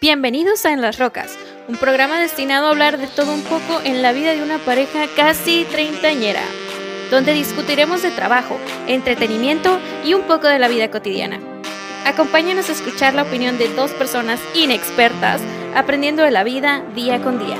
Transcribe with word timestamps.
Bienvenidos 0.00 0.64
a 0.64 0.72
En 0.72 0.80
las 0.80 0.96
Rocas, 0.96 1.36
un 1.66 1.74
programa 1.74 2.20
destinado 2.20 2.68
a 2.68 2.70
hablar 2.70 2.98
de 2.98 3.08
todo 3.08 3.34
un 3.34 3.42
poco 3.42 3.80
en 3.82 4.00
la 4.00 4.12
vida 4.12 4.32
de 4.32 4.44
una 4.44 4.58
pareja 4.58 5.08
casi 5.16 5.66
treintañera, 5.72 6.44
donde 7.10 7.32
discutiremos 7.32 8.02
de 8.02 8.12
trabajo, 8.12 8.56
entretenimiento 8.86 9.80
y 10.04 10.14
un 10.14 10.22
poco 10.22 10.46
de 10.46 10.60
la 10.60 10.68
vida 10.68 10.88
cotidiana. 10.92 11.40
Acompáñanos 12.06 12.68
a 12.68 12.74
escuchar 12.74 13.14
la 13.14 13.24
opinión 13.24 13.58
de 13.58 13.74
dos 13.74 13.90
personas 13.90 14.38
inexpertas 14.54 15.40
aprendiendo 15.74 16.22
de 16.22 16.30
la 16.30 16.44
vida 16.44 16.84
día 16.94 17.20
con 17.20 17.40
día. 17.44 17.56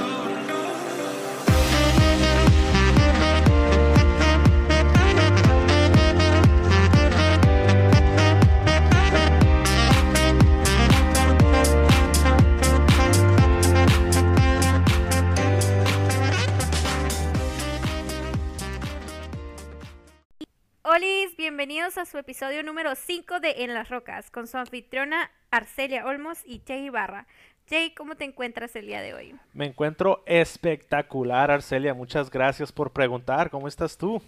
Bienvenidos 21.58 21.98
a 21.98 22.04
su 22.04 22.18
episodio 22.18 22.62
número 22.62 22.94
5 22.94 23.40
de 23.40 23.64
En 23.64 23.74
las 23.74 23.88
Rocas 23.88 24.30
con 24.30 24.46
su 24.46 24.56
anfitriona 24.58 25.32
Arcelia 25.50 26.06
Olmos 26.06 26.38
y 26.46 26.62
Jay 26.64 26.84
Ibarra. 26.84 27.26
Jay, 27.68 27.92
¿cómo 27.96 28.14
te 28.14 28.24
encuentras 28.24 28.76
el 28.76 28.86
día 28.86 29.02
de 29.02 29.12
hoy? 29.12 29.34
Me 29.54 29.66
encuentro 29.66 30.22
espectacular, 30.24 31.50
Arcelia. 31.50 31.94
Muchas 31.94 32.30
gracias 32.30 32.70
por 32.70 32.92
preguntar. 32.92 33.50
¿Cómo 33.50 33.66
estás 33.66 33.98
tú? 33.98 34.22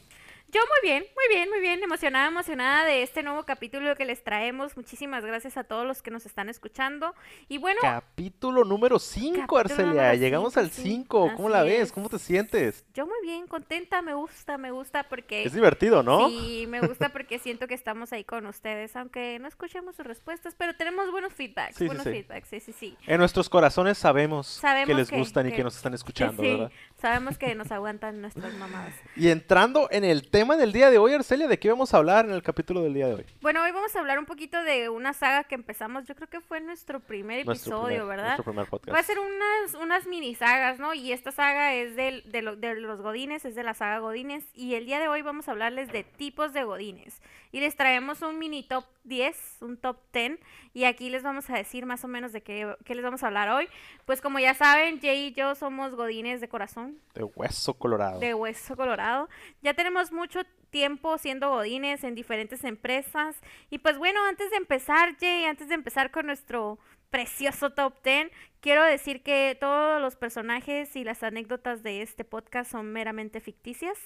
Yo 0.52 0.58
muy 0.62 0.90
bien, 0.90 1.04
muy 1.14 1.36
bien, 1.36 1.48
muy 1.48 1.60
bien, 1.60 1.80
emocionada, 1.84 2.26
emocionada 2.26 2.84
de 2.84 3.04
este 3.04 3.22
nuevo 3.22 3.44
capítulo 3.44 3.94
que 3.94 4.04
les 4.04 4.24
traemos. 4.24 4.76
Muchísimas 4.76 5.24
gracias 5.24 5.56
a 5.56 5.62
todos 5.62 5.86
los 5.86 6.02
que 6.02 6.10
nos 6.10 6.26
están 6.26 6.48
escuchando. 6.48 7.14
Y 7.48 7.58
bueno... 7.58 7.78
Capítulo 7.80 8.64
número 8.64 8.98
5, 8.98 9.56
Arcelia. 9.56 10.12
Llegamos 10.16 10.56
al 10.56 10.70
5. 10.72 11.34
¿Cómo 11.36 11.48
la 11.48 11.62
ves? 11.62 11.92
¿Cómo 11.92 12.08
te 12.08 12.18
sientes? 12.18 12.84
Yo 12.94 13.06
muy 13.06 13.14
bien, 13.22 13.46
contenta, 13.46 14.02
me 14.02 14.12
gusta, 14.14 14.58
me 14.58 14.72
gusta 14.72 15.04
porque... 15.04 15.44
Es 15.44 15.52
divertido, 15.52 16.02
¿no? 16.02 16.28
Sí, 16.28 16.64
me 16.68 16.80
gusta 16.80 17.10
porque 17.10 17.38
siento 17.38 17.68
que 17.68 17.74
estamos 17.74 18.12
ahí 18.12 18.24
con 18.24 18.44
ustedes, 18.46 18.96
aunque 18.96 19.38
no 19.38 19.46
escuchemos 19.46 19.94
sus 19.94 20.04
respuestas, 20.04 20.56
pero 20.58 20.74
tenemos 20.74 21.12
buenos 21.12 21.32
feedbacks, 21.32 21.76
Sí, 21.76 21.86
buenos 21.86 22.02
sí. 22.02 22.10
feedbacks, 22.10 22.48
sí, 22.48 22.58
sí, 22.58 22.72
sí. 22.72 22.96
En 23.06 23.18
nuestros 23.18 23.48
corazones 23.48 23.98
sabemos, 23.98 24.48
Sabemos 24.48 24.88
que 24.88 24.94
les 24.94 25.10
que- 25.10 25.16
gustan 25.16 25.46
y 25.46 25.52
que- 25.52 25.62
nos 25.62 25.76
están 25.76 25.94
escuchando, 25.94 26.42
¿verdad? 26.42 26.72
sabemos 27.00 27.38
que 27.38 27.54
nos 27.54 27.70
aguantan 27.70 28.20
nuestras 28.20 28.52
mamadas. 28.54 28.94
Y 29.14 29.28
entrando 29.28 29.86
en 29.92 30.02
el 30.02 30.28
tema 30.28 30.39
del 30.40 30.72
día 30.72 30.90
de 30.90 30.96
hoy, 30.98 31.12
Arcelia, 31.12 31.46
¿de 31.46 31.58
qué 31.58 31.68
vamos 31.68 31.92
a 31.92 31.98
hablar 31.98 32.24
en 32.24 32.32
el 32.32 32.42
capítulo 32.42 32.82
del 32.82 32.94
día 32.94 33.06
de 33.06 33.14
hoy? 33.14 33.26
Bueno, 33.42 33.62
hoy 33.62 33.70
vamos 33.72 33.94
a 33.94 34.00
hablar 34.00 34.18
un 34.18 34.24
poquito 34.24 34.60
de 34.64 34.88
una 34.88 35.12
saga 35.12 35.44
que 35.44 35.54
empezamos, 35.54 36.06
yo 36.06 36.14
creo 36.16 36.28
que 36.28 36.40
fue 36.40 36.60
nuestro 36.60 36.98
primer 36.98 37.44
Nuestro 37.44 37.72
episodio, 37.74 37.98
primer- 37.98 38.06
¿verdad? 38.08 38.24
Nuestro 38.36 38.44
primer 38.44 38.66
podcast. 38.66 38.94
Va 38.94 38.98
a 39.00 39.02
ser 39.02 39.18
unas, 39.18 39.74
unas 39.80 40.06
mini 40.06 40.34
sagas, 40.34 40.78
¿no? 40.78 40.92
Y 40.94 41.12
esta 41.12 41.30
saga 41.30 41.74
es 41.74 41.94
del- 41.94 42.22
de, 42.32 42.42
lo- 42.42 42.56
de 42.56 42.74
los 42.76 43.00
Godines, 43.02 43.44
es 43.44 43.54
de 43.54 43.62
la 43.62 43.74
saga 43.74 43.98
Godines. 43.98 44.44
Y 44.54 44.74
el 44.74 44.86
día 44.86 44.98
de 44.98 45.08
hoy 45.08 45.22
vamos 45.22 45.46
a 45.48 45.52
hablarles 45.52 45.92
de 45.92 46.04
tipos 46.04 46.52
de 46.52 46.64
Godines. 46.64 47.20
Y 47.52 47.60
les 47.60 47.76
traemos 47.76 48.22
un 48.22 48.38
mini 48.38 48.62
top 48.62 48.84
10, 49.04 49.58
un 49.60 49.76
top 49.76 49.98
10. 50.12 50.38
Y 50.72 50.84
aquí 50.84 51.10
les 51.10 51.24
vamos 51.24 51.50
a 51.50 51.54
decir 51.54 51.84
más 51.84 52.04
o 52.04 52.08
menos 52.08 52.32
de 52.32 52.42
qué, 52.42 52.76
qué 52.84 52.94
les 52.94 53.04
vamos 53.04 53.24
a 53.24 53.26
hablar 53.26 53.48
hoy. 53.50 53.68
Pues 54.06 54.20
como 54.20 54.38
ya 54.38 54.54
saben, 54.54 55.00
Jay 55.00 55.26
y 55.26 55.32
yo 55.32 55.54
somos 55.56 55.94
Godines 55.96 56.40
de 56.40 56.48
corazón, 56.48 56.98
De 57.14 57.24
hueso 57.24 57.74
colorado. 57.74 58.20
de 58.20 58.34
hueso 58.34 58.76
colorado. 58.76 59.28
Ya 59.62 59.74
tenemos 59.74 60.12
mucho 60.12 60.29
tiempo 60.70 61.18
siendo 61.18 61.50
godines 61.50 62.04
en 62.04 62.14
diferentes 62.14 62.64
empresas. 62.64 63.36
Y 63.70 63.78
pues 63.78 63.98
bueno, 63.98 64.20
antes 64.28 64.50
de 64.50 64.56
empezar, 64.56 65.16
Jay, 65.18 65.44
antes 65.44 65.68
de 65.68 65.74
empezar 65.74 66.10
con 66.10 66.26
nuestro 66.26 66.78
precioso 67.10 67.70
top 67.70 67.94
10, 68.04 68.30
quiero 68.60 68.84
decir 68.84 69.22
que 69.22 69.56
todos 69.60 70.00
los 70.00 70.16
personajes 70.16 70.94
y 70.96 71.04
las 71.04 71.22
anécdotas 71.22 71.82
de 71.82 72.02
este 72.02 72.24
podcast 72.24 72.70
son 72.70 72.92
meramente 72.92 73.40
ficticias. 73.40 73.98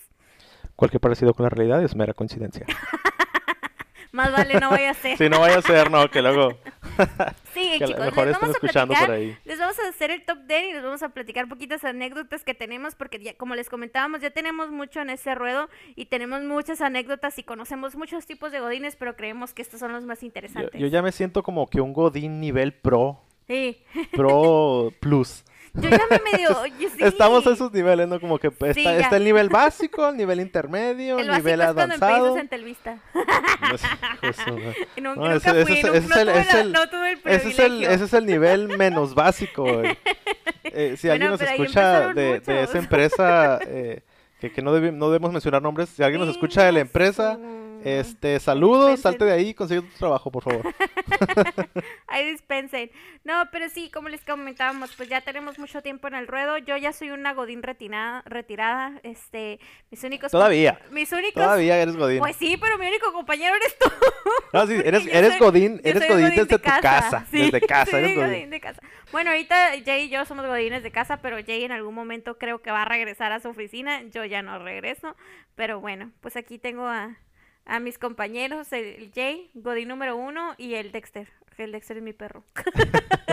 Cualquier 0.74 1.00
parecido 1.00 1.34
con 1.34 1.44
la 1.44 1.50
realidad 1.50 1.82
es 1.84 1.94
mera 1.94 2.14
coincidencia. 2.14 2.66
Más 4.14 4.30
vale 4.30 4.60
no 4.60 4.70
voy 4.70 4.82
a 4.84 4.90
hacer. 4.90 5.18
si 5.18 5.28
no 5.28 5.40
vaya 5.40 5.58
a 5.58 5.62
ser, 5.62 5.90
no, 5.90 6.08
que 6.08 6.22
luego... 6.22 6.56
Sí, 7.52 7.78
que 7.78 7.84
chicos, 7.86 8.04
mejor 8.04 8.26
les 8.26 8.34
vamos 8.34 8.48
a 8.48 8.52
escuchando 8.52 8.94
platicar, 8.94 9.06
por 9.06 9.14
ahí. 9.16 9.36
les 9.44 9.58
vamos 9.58 9.78
a 9.78 9.88
hacer 9.88 10.10
el 10.10 10.24
top 10.24 10.38
10 10.46 10.64
y 10.64 10.72
les 10.72 10.82
vamos 10.82 11.02
a 11.02 11.08
platicar 11.10 11.48
poquitas 11.48 11.84
anécdotas 11.84 12.42
que 12.44 12.54
tenemos 12.54 12.94
porque 12.96 13.18
ya, 13.20 13.34
como 13.36 13.54
les 13.54 13.68
comentábamos, 13.68 14.20
ya 14.20 14.30
tenemos 14.30 14.70
mucho 14.70 15.00
en 15.00 15.10
ese 15.10 15.34
ruedo 15.34 15.68
y 15.96 16.06
tenemos 16.06 16.42
muchas 16.42 16.80
anécdotas 16.80 17.38
y 17.38 17.42
conocemos 17.44 17.94
muchos 17.96 18.26
tipos 18.26 18.50
de 18.52 18.60
godines, 18.60 18.96
pero 18.96 19.14
creemos 19.16 19.52
que 19.54 19.62
estos 19.62 19.78
son 19.80 19.92
los 19.92 20.04
más 20.04 20.20
Yo, 20.20 20.26
interesantes. 20.26 20.80
yo 20.80 20.86
ya 20.88 21.00
me 21.02 21.12
siento 21.12 21.42
como 21.42 21.68
que 21.68 21.80
un 21.80 21.92
Godín 21.92 22.40
nivel 22.40 22.72
pro, 22.72 23.20
Sí. 23.48 23.82
pro 24.12 24.92
plus. 25.00 25.44
Yo 25.74 25.90
ya 25.90 26.00
me 26.08 26.20
medio, 26.32 26.60
oye, 26.60 26.88
sí. 26.88 26.98
Estamos 27.04 27.44
a 27.46 27.50
esos 27.50 27.72
niveles, 27.72 28.06
¿no? 28.06 28.20
Como 28.20 28.38
que 28.38 28.50
pues, 28.52 28.74
Sí, 28.74 28.80
está, 28.86 28.96
está 28.96 29.16
el 29.16 29.24
nivel 29.24 29.48
básico, 29.48 30.08
el 30.08 30.16
nivel 30.16 30.40
intermedio, 30.40 31.18
El 31.18 31.28
el 31.28 31.36
nivel 31.36 31.60
es 31.60 31.66
avanzado. 31.66 32.38
en. 32.38 32.48
No 32.48 33.78
madre. 34.54 34.76
Y 34.96 35.00
no, 35.00 35.16
No, 35.16 35.32
ese- 35.32 35.50
es 35.62 35.68
el- 35.70 35.84
Ese 35.84 35.86
es, 38.04 38.12
el, 38.12 38.26
nivel 38.26 38.78
menos 38.78 39.14
básico. 39.14 39.66
Eh, 40.76 40.96
si 40.96 41.08
alguien 41.08 41.30
nos 41.30 41.40
escucha 41.40 42.12
de, 42.14 42.42
esa 42.46 42.78
empresa, 42.78 43.58
eh, 43.66 44.00
que, 44.40 44.50
que 44.50 44.60
no, 44.62 44.72
no 44.72 45.10
debemos 45.10 45.30
mencionar 45.30 45.62
nombres, 45.62 45.90
si 45.90 46.02
alguien 46.02 46.20
nos 46.20 46.30
escucha 46.30 46.64
de 46.64 46.72
la 46.72 46.80
empresa, 46.80 47.38
este, 47.84 48.40
saludos, 48.40 48.90
Dispensen. 48.92 49.02
salte 49.02 49.24
de 49.26 49.32
ahí 49.32 49.48
y 49.50 49.54
consigue 49.54 49.82
tu 49.82 49.96
trabajo, 49.98 50.30
por 50.30 50.42
favor. 50.42 50.74
Ahí 52.08 52.30
dispensen. 52.30 52.90
No, 53.24 53.48
pero 53.50 53.68
sí, 53.68 53.90
como 53.90 54.08
les 54.08 54.24
comentábamos, 54.24 54.94
pues 54.96 55.08
ya 55.08 55.20
tenemos 55.22 55.58
mucho 55.58 55.82
tiempo 55.82 56.08
en 56.08 56.14
el 56.14 56.26
ruedo. 56.26 56.58
Yo 56.58 56.76
ya 56.76 56.92
soy 56.92 57.10
una 57.10 57.32
godín 57.34 57.62
retinada, 57.62 58.22
retirada. 58.26 59.00
Este, 59.02 59.58
mis 59.90 60.02
únicos... 60.04 60.30
Todavía, 60.30 60.78
Mis 60.90 61.10
únicos... 61.12 61.42
todavía 61.42 61.76
eres 61.78 61.96
Godín. 61.96 62.18
Pues 62.20 62.36
sí, 62.36 62.56
pero 62.60 62.78
mi 62.78 62.86
único 62.86 63.12
compañero 63.12 63.54
eres 63.56 63.76
tú. 63.78 63.90
No, 64.52 64.66
sí, 64.66 64.74
eres, 64.84 65.06
eres 65.06 65.30
soy- 65.32 65.40
Godín, 65.40 65.80
eres 65.82 66.02
Godín 66.08 66.24
godín 66.24 66.30
desde 66.30 66.44
de 66.44 66.58
tu 66.58 66.62
casa, 66.80 67.26
Sí, 67.30 67.38
desde 67.50 67.60
casa, 67.66 67.90
soy 67.90 68.00
eres 68.00 68.16
godín 68.16 68.30
Godín. 68.30 68.50
de 68.50 68.60
casa. 68.60 68.80
Bueno, 69.12 69.30
ahorita 69.30 69.70
Jay 69.84 70.04
y 70.04 70.08
yo 70.10 70.24
somos 70.24 70.46
godines 70.46 70.82
de 70.82 70.90
casa, 70.90 71.18
pero 71.20 71.36
Jay 71.44 71.64
en 71.64 71.72
algún 71.72 71.94
momento 71.94 72.38
creo 72.38 72.60
que 72.62 72.70
va 72.70 72.82
a 72.82 72.86
regresar 72.86 73.32
a 73.32 73.40
su 73.40 73.48
oficina. 73.48 74.02
Yo 74.04 74.24
ya 74.24 74.42
no 74.42 74.58
regreso. 74.58 75.16
Pero 75.54 75.80
bueno, 75.80 76.10
pues 76.20 76.36
aquí 76.36 76.58
tengo 76.58 76.86
a, 76.86 77.16
a 77.66 77.80
mis 77.80 77.98
compañeros, 77.98 78.72
el 78.72 79.10
Jay, 79.14 79.50
godín 79.54 79.88
número 79.88 80.16
uno, 80.16 80.54
y 80.58 80.74
el 80.74 80.92
Dexter. 80.92 81.28
El 81.56 81.72
Dexter 81.72 81.98
es 81.98 82.02
mi 82.02 82.12
perro. 82.12 82.44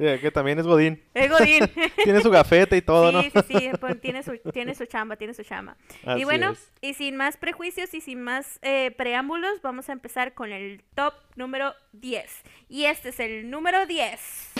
Que 0.00 0.30
también 0.30 0.58
es 0.58 0.66
Godín. 0.66 1.02
El 1.12 1.28
godín. 1.28 1.70
Tiene 2.04 2.22
su 2.22 2.30
gafete 2.30 2.74
y 2.74 2.80
todo, 2.80 3.12
¿no? 3.12 3.20
Sí, 3.20 3.30
sí, 3.30 3.42
sí, 3.58 3.70
pues, 3.78 4.00
tiene 4.00 4.22
su, 4.22 4.38
tiene 4.50 4.74
su 4.74 4.86
chamba, 4.86 5.16
tiene 5.16 5.34
su 5.34 5.42
chamba. 5.42 5.76
Así 6.06 6.22
y 6.22 6.24
bueno, 6.24 6.52
es. 6.52 6.72
y 6.80 6.94
sin 6.94 7.16
más 7.16 7.36
prejuicios 7.36 7.92
y 7.92 8.00
sin 8.00 8.22
más 8.22 8.58
eh, 8.62 8.92
preámbulos, 8.92 9.60
vamos 9.60 9.90
a 9.90 9.92
empezar 9.92 10.32
con 10.32 10.52
el 10.52 10.82
top 10.94 11.12
número 11.36 11.74
10. 11.92 12.24
Y 12.70 12.86
este 12.86 13.10
es 13.10 13.20
el 13.20 13.50
número 13.50 13.84
10. 13.84 14.52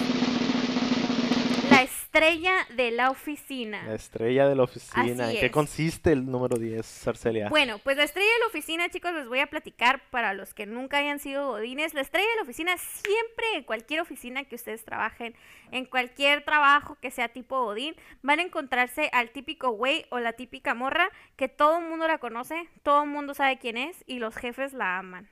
La 2.13 2.19
estrella 2.19 2.67
de 2.75 2.91
la 2.91 3.11
oficina. 3.11 3.85
La 3.87 3.95
estrella 3.95 4.49
de 4.49 4.57
la 4.57 4.65
oficina. 4.65 5.27
Así 5.27 5.35
¿En 5.35 5.41
qué 5.41 5.47
es. 5.47 5.53
consiste 5.53 6.11
el 6.11 6.27
número 6.27 6.57
10, 6.57 7.07
Arcelia? 7.07 7.49
Bueno, 7.49 7.79
pues 7.79 7.97
la 7.97 8.03
estrella 8.03 8.29
de 8.33 8.39
la 8.41 8.47
oficina, 8.47 8.89
chicos, 8.89 9.13
les 9.13 9.29
voy 9.29 9.39
a 9.39 9.47
platicar 9.47 10.03
para 10.11 10.35
los 10.35 10.53
que 10.53 10.67
nunca 10.67 10.99
hayan 10.99 11.21
sido 11.21 11.47
godines. 11.47 11.95
La 11.95 12.01
estrella 12.01 12.29
de 12.29 12.37
la 12.37 12.43
oficina 12.43 12.77
siempre 12.79 13.47
en 13.55 13.63
cualquier 13.63 14.01
oficina 14.01 14.43
que 14.43 14.57
ustedes 14.57 14.85
trabajen, 14.85 15.37
en 15.71 15.85
cualquier 15.85 16.45
trabajo 16.45 16.97
que 17.01 17.13
sea 17.13 17.29
tipo 17.29 17.65
godín, 17.65 17.95
van 18.23 18.41
a 18.41 18.43
encontrarse 18.43 19.09
al 19.13 19.31
típico 19.31 19.71
güey 19.71 20.07
o 20.11 20.19
la 20.19 20.33
típica 20.33 20.75
morra 20.75 21.11
que 21.37 21.49
todo 21.49 21.79
el 21.79 21.85
mundo 21.85 22.09
la 22.09 22.19
conoce, 22.19 22.69
todo 22.83 23.05
el 23.05 23.09
mundo 23.09 23.35
sabe 23.35 23.59
quién 23.59 23.77
es 23.77 24.03
y 24.09 24.19
los 24.19 24.35
jefes 24.35 24.73
la 24.73 24.99
aman. 24.99 25.29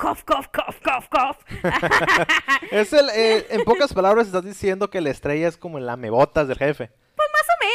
Cough, 0.00 0.24
cough, 0.24 0.46
cough, 0.50 0.80
cough, 0.82 1.08
cough. 1.10 1.36
Es 2.70 2.92
el, 2.94 3.10
eh, 3.10 3.46
en 3.50 3.64
pocas 3.64 3.92
palabras 3.92 4.26
estás 4.26 4.44
diciendo 4.44 4.88
que 4.88 5.02
la 5.02 5.10
estrella 5.10 5.46
es 5.46 5.58
como 5.58 5.76
el 5.76 5.84
lamebotas 5.84 6.48
del 6.48 6.56
jefe. 6.56 6.90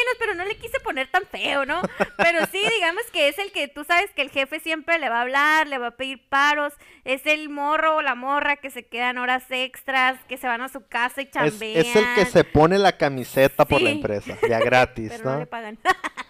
Menos, 0.06 0.16
pero 0.20 0.36
no 0.36 0.46
le 0.46 0.56
quise 0.58 0.80
poner 0.82 1.08
tan 1.08 1.24
feo, 1.26 1.66
¿no? 1.66 1.82
Pero 2.18 2.46
sí, 2.52 2.60
digamos 2.76 3.04
que 3.12 3.28
es 3.28 3.40
el 3.40 3.52
que 3.52 3.68
tú 3.68 3.84
sabes 3.84 4.12
que 4.16 4.22
el 4.22 4.30
jefe 4.30 4.60
siempre 4.60 5.00
le 5.00 5.10
va 5.10 5.20
a 5.20 5.22
hablar, 5.22 5.68
le 5.68 5.78
va 5.78 5.88
a 5.88 5.92
pedir 5.92 6.22
paros, 6.30 6.74
es 7.06 7.26
el 7.26 7.50
morro 7.50 7.96
o 7.98 8.02
la 8.02 8.16
morra 8.16 8.58
que 8.58 8.70
se 8.70 8.86
quedan 8.86 9.18
horas 9.18 9.44
extras, 9.50 10.18
que 10.30 10.38
se 10.38 10.48
van 10.48 10.62
a 10.62 10.70
su 10.70 10.86
casa 10.88 11.22
y 11.22 11.30
chambean. 11.30 11.86
es 11.86 11.96
el 11.96 12.06
que 12.16 12.26
se 12.26 12.44
pone 12.44 12.78
la 12.78 12.98
camiseta 12.98 13.66
por 13.66 13.82
la 13.82 13.90
Sí. 13.90 13.96
empresa, 13.96 14.38
de 14.42 14.56
a 14.56 14.60
gratis, 14.60 15.10
Pero 15.12 15.24
no 15.26 15.34
¿no? 15.34 15.40
le 15.40 15.46
pagan. 15.48 15.80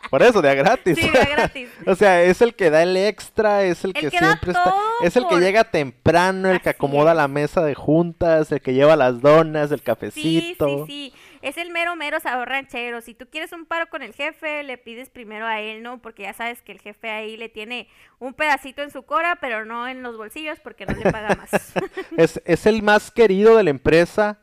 Por 0.10 0.22
eso, 0.22 0.40
de 0.40 0.50
a 0.50 0.54
gratis. 0.54 0.98
Sí, 1.00 1.10
de 1.10 1.20
a 1.20 1.26
gratis. 1.26 1.68
o 1.88 1.96
sea, 1.96 2.22
es 2.22 2.40
el 2.42 2.54
que 2.56 2.70
da 2.70 2.84
el 2.84 2.96
extra, 2.96 3.64
es 3.64 3.84
el, 3.84 3.90
El 3.96 4.02
que, 4.02 4.10
siempre 4.12 4.52
está. 4.52 4.74
Es 5.02 5.16
el 5.18 5.28
que 5.28 5.38
llega 5.40 5.64
temprano, 5.64 6.52
el 6.52 6.62
que 6.62 6.70
acomoda 6.70 7.12
es. 7.12 7.18
la 7.18 7.28
mesa 7.28 7.64
de 7.64 7.74
juntas, 7.74 8.52
el 8.52 8.62
que 8.62 8.74
lleva 8.76 8.96
las 8.96 9.20
donas, 9.22 9.72
el 9.72 9.80
Sí, 9.80 9.84
cafecito. 9.84 10.86
sí, 10.86 11.12
sí. 11.12 11.14
Es 11.46 11.58
el 11.58 11.70
mero, 11.70 11.96
mero 11.96 12.20
sabor 12.20 12.50
ranchero. 12.50 13.02
Si 13.02 13.14
tú 13.14 13.28
quieres 13.30 13.52
un 13.52 13.68
paro 13.68 13.88
con 13.88 14.02
el 14.02 14.16
jefe, 14.16 14.64
le 14.64 14.80
pides 14.80 15.12
primero 15.12 15.46
a 15.46 15.62
él, 15.62 15.84
¿no? 15.84 16.02
Porque 16.02 16.24
ya 16.24 16.34
sabes 16.34 16.64
que 16.64 16.72
el 16.72 16.80
jefe 16.80 17.12
ahí 17.12 17.38
le 17.38 17.50
tiene 17.50 17.88
un 18.18 18.34
pedacito 18.34 18.82
en 18.82 18.90
su 18.90 19.04
cora, 19.04 19.36
pero 19.40 19.64
no 19.64 19.88
en 19.88 20.02
los 20.02 20.18
bolsillos 20.18 20.60
porque 20.60 20.88
no 20.88 20.96
le 20.96 21.12
paga 21.12 21.36
más. 21.36 21.52
Es, 22.18 22.42
es 22.46 22.66
el 22.66 22.82
más 22.82 23.12
querido 23.12 23.58
de 23.58 23.64
la 23.64 23.70
empresa. 23.70 24.40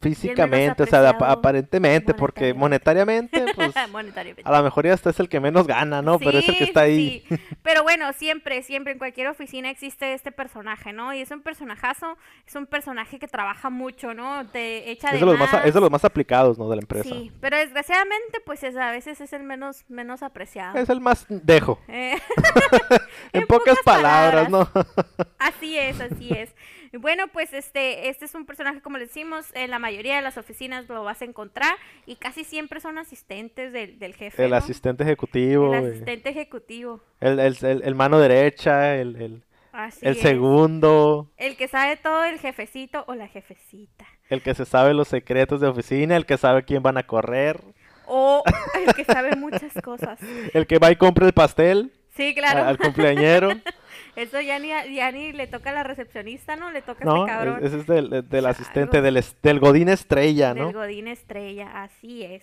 Físicamente, 0.00 0.82
o 0.82 0.86
sea, 0.86 1.08
ap- 1.08 1.22
aparentemente, 1.22 2.14
porque 2.14 2.54
monetariamente, 2.54 3.44
pues 3.54 3.74
Monetariamente. 3.90 4.42
a 4.48 4.56
lo 4.56 4.62
mejor 4.62 4.86
ya 4.86 4.94
hasta 4.94 5.10
es 5.10 5.20
el 5.20 5.28
que 5.28 5.40
menos 5.40 5.66
gana, 5.66 6.02
¿no? 6.02 6.18
Pero 6.18 6.38
es 6.38 6.48
el 6.48 6.58
que 6.58 6.64
está 6.64 6.82
ahí. 6.82 7.24
sí. 7.28 7.36
Pero 7.62 7.82
bueno, 7.82 8.12
siempre, 8.12 8.62
siempre 8.62 8.92
en 8.92 8.98
cualquier 8.98 9.28
oficina 9.28 9.70
existe 9.70 10.12
este 10.12 10.32
personaje, 10.32 10.92
¿no? 10.92 11.12
Y 11.14 11.20
es 11.20 11.30
un 11.30 11.40
personajazo, 11.42 12.16
es 12.46 12.54
un 12.54 12.66
personaje 12.66 13.18
que 13.18 13.26
trabaja 13.28 13.70
mucho, 13.70 14.14
¿no? 14.14 14.46
Te 14.48 14.90
echa 14.90 15.08
de, 15.10 15.14
Es 15.16 15.20
de, 15.20 15.26
los 15.26 15.38
más, 15.38 15.52
más. 15.52 15.64
es 15.66 15.74
de 15.74 15.80
los 15.80 15.90
más 15.90 16.04
aplicados, 16.04 16.58
¿no? 16.58 16.68
De 16.68 16.76
la 16.76 16.82
empresa. 16.82 17.08
Sí, 17.08 17.32
pero 17.40 17.56
desgraciadamente, 17.56 18.40
pues 18.44 18.62
es, 18.62 18.76
a 18.76 18.90
veces 18.90 19.20
es 19.20 19.32
el 19.32 19.42
menos, 19.42 19.84
menos 19.88 20.22
apreciado. 20.22 20.78
Es 20.78 20.88
el 20.88 21.00
más 21.00 21.26
dejo. 21.28 21.80
Eh, 21.88 22.16
En, 23.32 23.42
En 23.42 23.46
pocas, 23.46 23.76
pocas 23.76 23.84
palabras, 23.84 24.48
¿no? 24.50 24.68
Así 25.38 25.78
es, 25.78 26.00
así 26.00 26.30
es. 26.30 26.54
Bueno, 26.98 27.28
pues 27.28 27.52
este, 27.52 28.08
este 28.08 28.24
es 28.24 28.34
un 28.34 28.46
personaje, 28.46 28.80
como 28.80 28.96
le 28.98 29.06
decimos, 29.06 29.46
en 29.54 29.70
la 29.70 29.78
mayoría 29.86 30.16
de 30.16 30.22
las 30.22 30.36
oficinas 30.36 30.88
lo 30.88 31.04
vas 31.04 31.22
a 31.22 31.24
encontrar 31.24 31.74
y 32.06 32.16
casi 32.16 32.42
siempre 32.44 32.80
son 32.80 32.98
asistentes 32.98 33.72
del, 33.72 33.98
del 33.98 34.14
jefe. 34.14 34.44
el 34.44 34.50
¿no? 34.50 34.56
asistente 34.56 35.04
ejecutivo, 35.04 35.72
El 35.74 35.86
asistente 35.86 36.30
ejecutivo. 36.30 37.00
el, 37.20 37.38
el- 37.38 37.56
el- 37.62 37.82
el 37.84 37.94
mano 37.94 38.18
derecha, 38.18 38.96
el, 38.96 39.14
el- 39.16 39.42
Así 39.72 40.00
el 40.06 40.14
es. 40.16 40.20
segundo, 40.22 41.30
El 41.36 41.56
que 41.56 41.68
sabe 41.68 41.96
todo, 41.96 42.24
el 42.24 42.38
jefecito 42.38 43.04
o 43.06 43.14
la 43.14 43.28
jefecita. 43.28 44.06
el 44.30 44.42
que 44.42 44.54
se 44.54 44.64
sabe 44.64 44.92
los 44.94 45.06
secretos 45.08 45.60
de 45.60 45.68
oficina, 45.68 46.16
el 46.16 46.26
que 46.26 46.36
sabe 46.38 46.64
quién 46.64 46.82
van 46.82 46.96
a 46.96 47.02
correr, 47.06 47.60
O 48.06 48.42
el 48.86 48.94
que 48.94 49.04
sabe 49.04 49.36
muchas 49.36 49.72
cosas. 49.84 50.18
el 50.54 50.66
que 50.66 50.78
va 50.78 50.90
y 50.90 50.96
compra 50.96 51.26
el 51.26 51.32
pastel 51.32 51.92
Sí, 52.16 52.34
claro. 52.34 52.64
al 52.64 52.78
cumpleañero. 52.78 53.50
Eso 54.16 54.40
ya 54.40 54.58
ni, 54.58 54.68
ya 54.68 55.12
ni 55.12 55.32
le 55.32 55.46
toca 55.46 55.70
a 55.70 55.74
la 55.74 55.82
recepcionista, 55.82 56.56
¿no? 56.56 56.70
Le 56.70 56.82
toca 56.82 57.04
a 57.04 57.16
este 57.18 57.26
cabrón. 57.26 57.58
es- 57.60 57.64
ese 57.72 57.78
es 57.80 57.86
del, 57.86 58.28
del 58.28 58.46
asistente, 58.46 59.02
del, 59.02 59.22
del 59.42 59.60
Godín 59.60 59.88
Estrella, 59.88 60.54
Del 60.54 60.62
¿no? 60.64 60.72
Godín 60.72 61.06
Estrella, 61.08 61.82
así 61.82 62.22
es. 62.24 62.42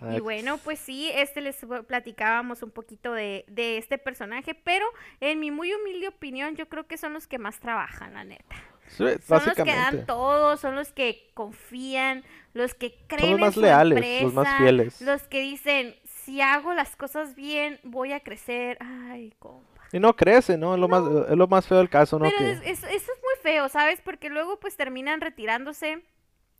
Ah, 0.00 0.14
Y 0.16 0.20
bueno, 0.20 0.56
pues 0.58 0.78
sí, 0.78 1.10
este 1.14 1.40
les 1.42 1.58
platicábamos 1.86 2.62
un 2.62 2.70
poquito 2.70 3.12
de, 3.12 3.44
de 3.48 3.76
este 3.76 3.98
personaje, 3.98 4.54
pero 4.54 4.86
en 5.20 5.40
mi 5.40 5.50
muy 5.50 5.74
humilde 5.74 6.08
opinión, 6.08 6.56
yo 6.56 6.68
creo 6.68 6.86
que 6.86 6.96
son 6.96 7.12
los 7.12 7.26
que 7.26 7.38
más 7.38 7.58
trabajan, 7.60 8.14
la 8.14 8.24
neta. 8.24 8.56
sí, 8.86 9.04
Son 9.26 9.44
los 9.44 9.54
que 9.54 9.64
dan 9.64 10.06
todo, 10.06 10.56
son 10.56 10.74
los 10.74 10.92
que 10.92 11.28
confían, 11.34 12.24
los 12.54 12.72
que 12.74 12.94
creen 13.08 13.32
en 13.34 13.40
más 13.40 13.54
su 13.54 13.60
leales, 13.60 14.22
los 14.22 14.32
más 14.32 14.56
fieles. 14.56 15.00
Los 15.02 15.22
que 15.24 15.40
dicen, 15.42 15.94
si 16.04 16.40
hago 16.40 16.72
las 16.72 16.96
cosas 16.96 17.34
bien, 17.34 17.78
voy 17.82 18.12
a 18.12 18.20
crecer. 18.20 18.78
Ay, 18.80 19.34
compa. 19.38 19.79
Y 19.92 19.98
no 20.00 20.14
crece, 20.14 20.56
¿no? 20.56 20.74
Es 20.74 20.80
lo, 20.80 20.88
más, 20.88 21.02
es 21.30 21.36
lo 21.36 21.46
más 21.48 21.66
feo 21.66 21.78
del 21.78 21.88
caso, 21.88 22.18
¿no? 22.18 22.26
Pero 22.26 22.38
Que- 22.38 22.50
es- 22.52 22.60
es- 22.62 22.84
eso 22.84 23.12
es 23.12 23.20
muy 23.22 23.34
feo, 23.42 23.68
¿sabes? 23.68 24.00
Porque 24.04 24.30
luego 24.30 24.58
pues 24.60 24.76
terminan 24.76 25.20
retirándose, 25.20 26.02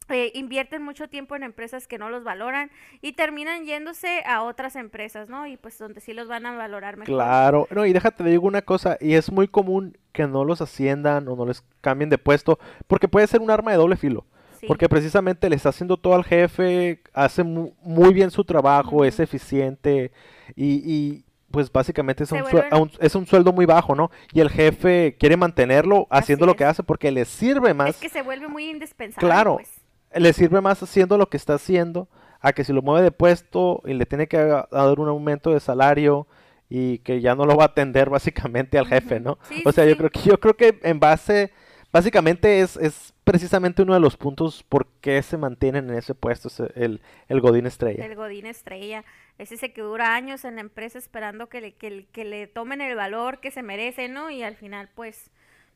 eh, 0.09 0.33
invierten 0.35 0.83
mucho 0.83 1.09
tiempo 1.09 1.37
en 1.37 1.45
empresas 1.45 1.87
que 1.87 1.97
no 1.97 2.11
los 2.11 2.25
valoran 2.25 2.73
y 3.01 3.13
terminan 3.13 3.65
yéndose 3.65 4.25
a 4.27 4.43
otras 4.43 4.75
empresas, 4.75 5.29
¿no? 5.29 5.47
Y 5.47 5.57
pues 5.57 5.79
donde 5.79 6.01
sí 6.01 6.13
los 6.13 6.27
van 6.27 6.47
a 6.47 6.57
valorar 6.57 6.97
mejor. 6.97 7.15
Claro, 7.15 7.69
no, 7.71 7.87
y 7.87 7.93
déjate 7.93 8.25
te 8.25 8.31
digo 8.31 8.49
una 8.49 8.63
cosa, 8.63 8.97
y 9.01 9.15
es 9.15 9.31
muy 9.31 9.47
común 9.47 9.97
que 10.13 10.27
no 10.27 10.45
los 10.45 10.61
asciendan 10.61 11.29
o 11.29 11.37
no 11.37 11.47
les 11.47 11.63
cambien 11.81 12.11
de 12.11 12.19
puesto, 12.19 12.59
porque 12.89 13.07
puede 13.07 13.29
ser 13.29 13.41
un 13.41 13.53
arma 13.53 13.71
de 13.71 13.77
doble 13.77 13.97
filo, 13.97 14.27
Sí. 14.59 14.67
porque 14.67 14.89
precisamente 14.89 15.49
le 15.49 15.55
está 15.55 15.69
haciendo 15.69 15.97
todo 15.97 16.15
al 16.17 16.25
jefe, 16.25 17.01
hace 17.15 17.45
mu- 17.45 17.73
muy 17.83 18.13
bien 18.13 18.33
su 18.33 18.43
trabajo, 18.45 19.05
es 19.05 19.21
eficiente, 19.21 20.11
y, 20.57 20.83
y, 20.85 21.25
pues 21.51 21.71
básicamente 21.73 22.25
es 22.25 22.33
un, 22.33 22.41
vuelven- 22.41 22.91
es 23.01 23.15
un 23.15 23.27
sueldo 23.27 23.53
muy 23.53 23.67
bajo, 23.67 23.95
¿no? 23.95 24.11
Y 24.33 24.41
el 24.41 24.51
jefe 24.51 25.17
quiere 25.19 25.37
mantenerlo 25.37 26.07
haciendo 26.11 26.47
lo 26.47 26.55
que 26.55 26.65
hace 26.65 26.83
porque 26.83 27.11
le 27.11 27.25
sirve 27.25 27.75
más. 27.75 27.91
Es 27.91 27.97
que 27.97 28.09
se 28.09 28.23
vuelve 28.23 28.49
muy 28.49 28.71
indispensable. 28.71 29.27
Claro. 29.27 29.57
pues. 29.57 29.71
le 30.15 30.33
sirve 30.33 30.61
más 30.61 30.83
haciendo 30.83 31.19
lo 31.19 31.29
que 31.29 31.37
está 31.37 31.55
haciendo 31.55 32.09
a 32.41 32.53
que 32.53 32.65
si 32.65 32.73
lo 32.73 32.83
mueve 32.83 33.03
de 33.05 33.11
puesto 33.13 33.83
y 33.85 33.95
le 33.95 34.07
tiene 34.07 34.27
que 34.27 34.37
dar 34.39 34.99
un 34.99 35.09
aumento 35.09 35.51
de 35.53 35.61
salario 35.61 36.27
y 36.69 36.99
que 36.99 37.21
ya 37.21 37.35
no 37.35 37.45
lo 37.45 37.57
va 37.57 37.65
a 37.65 37.67
atender 37.67 38.09
básicamente 38.11 38.79
al 38.79 38.87
jefe. 38.87 39.21
¿no? 39.21 39.39
Sí, 39.49 39.63
o 39.65 39.71
sí, 39.71 39.75
sea, 39.75 39.85
yo 39.87 39.97
creo 39.97 40.11
que 40.11 40.21
yo 40.21 40.41
creo 40.41 40.57
que 40.57 40.79
en 40.83 40.99
base 41.01 41.53
básicamente 41.93 42.61
es, 42.61 42.77
es 42.77 43.13
precisamente 43.31 43.83
uno 43.83 43.95
de 43.95 44.01
los 44.01 44.17
puntos 44.17 44.65
por 44.69 44.89
qué 45.01 45.23
se 45.23 45.37
mantienen 45.37 45.89
en 45.89 45.97
ese 45.97 46.15
puesto 46.17 46.49
ese- 46.49 46.73
el, 46.75 47.01
el 47.29 47.41
Godín 47.41 47.65
Estrella. 47.67 48.05
El 48.05 48.17
Godín 48.17 48.47
Estrella. 48.47 49.05
Es 49.39 49.53
ese 49.53 49.73
que 49.73 49.83
dura 49.83 50.17
años 50.17 50.45
en 50.45 50.57
la 50.57 50.63
empresa 50.63 50.99
esperando 50.99 51.49
que 51.49 51.61
le, 51.61 51.73
que, 51.75 52.07
que 52.11 52.25
le 52.25 52.49
tomen 52.49 52.81
el 52.81 52.97
valor 52.97 53.39
que 53.39 53.53
se 53.53 53.63
merece, 53.63 54.09
¿no? 54.09 54.31
Y 54.31 54.43
al 54.43 54.57
final, 54.57 54.89
pues, 54.97 55.31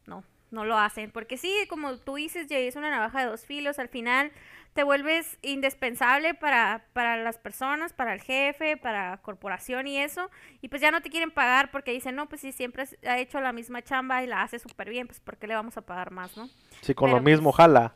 no, 0.07 0.25
no 0.51 0.65
lo 0.65 0.77
hacen. 0.77 1.13
Porque 1.13 1.37
sí, 1.37 1.53
como 1.69 1.97
tú 1.99 2.17
dices, 2.17 2.49
Jay, 2.49 2.67
es 2.67 2.75
una 2.75 2.91
navaja 2.91 3.21
de 3.21 3.31
dos 3.31 3.47
filos. 3.47 3.79
Al 3.79 3.89
final 3.89 4.33
te 4.75 4.83
vuelves 4.83 5.39
indispensable 5.43 6.35
para, 6.35 6.85
para 6.93 7.17
las 7.17 7.39
personas, 7.39 7.93
para 7.93 8.13
el 8.13 8.21
jefe, 8.21 8.77
para 8.77 9.11
la 9.11 9.17
corporación 9.19 9.87
y 9.87 9.99
eso. 9.99 10.31
Y 10.61 10.69
pues 10.69 10.83
ya 10.83 10.91
no 10.91 11.01
te 11.01 11.11
quieren 11.11 11.31
pagar 11.31 11.71
porque 11.71 11.93
dicen, 11.93 12.17
no, 12.17 12.29
pues 12.29 12.41
si 12.41 12.51
siempre 12.53 12.85
ha 13.07 13.19
hecho 13.19 13.41
la 13.41 13.53
misma 13.53 13.83
chamba 13.83 14.23
y 14.25 14.27
la 14.27 14.43
hace 14.43 14.59
súper 14.59 14.91
bien, 14.91 15.07
pues 15.07 15.21
¿por 15.21 15.37
qué 15.37 15.47
le 15.47 15.55
vamos 15.55 15.77
a 15.77 15.83
pagar 15.83 16.11
más, 16.11 16.37
no? 16.37 16.51
Sí, 16.81 16.93
con 16.93 17.11
pero 17.11 17.19
lo 17.19 17.25
mismo, 17.25 17.51
pues, 17.51 17.57
jala. 17.57 17.95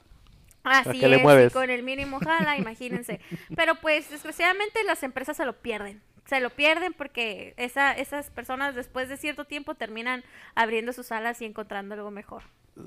Así 0.63 1.01
le 1.01 1.17
es, 1.17 1.51
y 1.51 1.53
con 1.53 1.71
el 1.71 1.83
mínimo 1.83 2.21
jala, 2.21 2.57
imagínense. 2.57 3.21
Pero 3.57 3.77
pues 3.77 4.11
desgraciadamente 4.11 4.83
las 4.85 5.03
empresas 5.03 5.37
se 5.37 5.47
lo 5.47 5.55
pierden. 5.55 6.03
Se 6.27 6.41
lo 6.41 6.51
pierden 6.51 6.93
porque 6.93 7.55
esa, 7.57 7.93
esas 7.93 8.29
personas 8.31 8.75
después 8.75 9.09
de 9.09 9.17
cierto 9.17 9.47
tiempo 9.47 9.77
terminan 9.77 10.25
abriendo 10.55 10.93
sus 10.93 11.11
alas 11.11 11.41
y 11.41 11.47
encontrando 11.47 11.95
algo 11.95 12.11
mejor. 12.11 12.43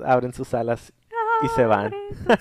Abren 0.05 0.31
sus 0.31 0.53
alas 0.53 0.93
y 1.43 1.47
se 1.49 1.65
van. 1.65 1.93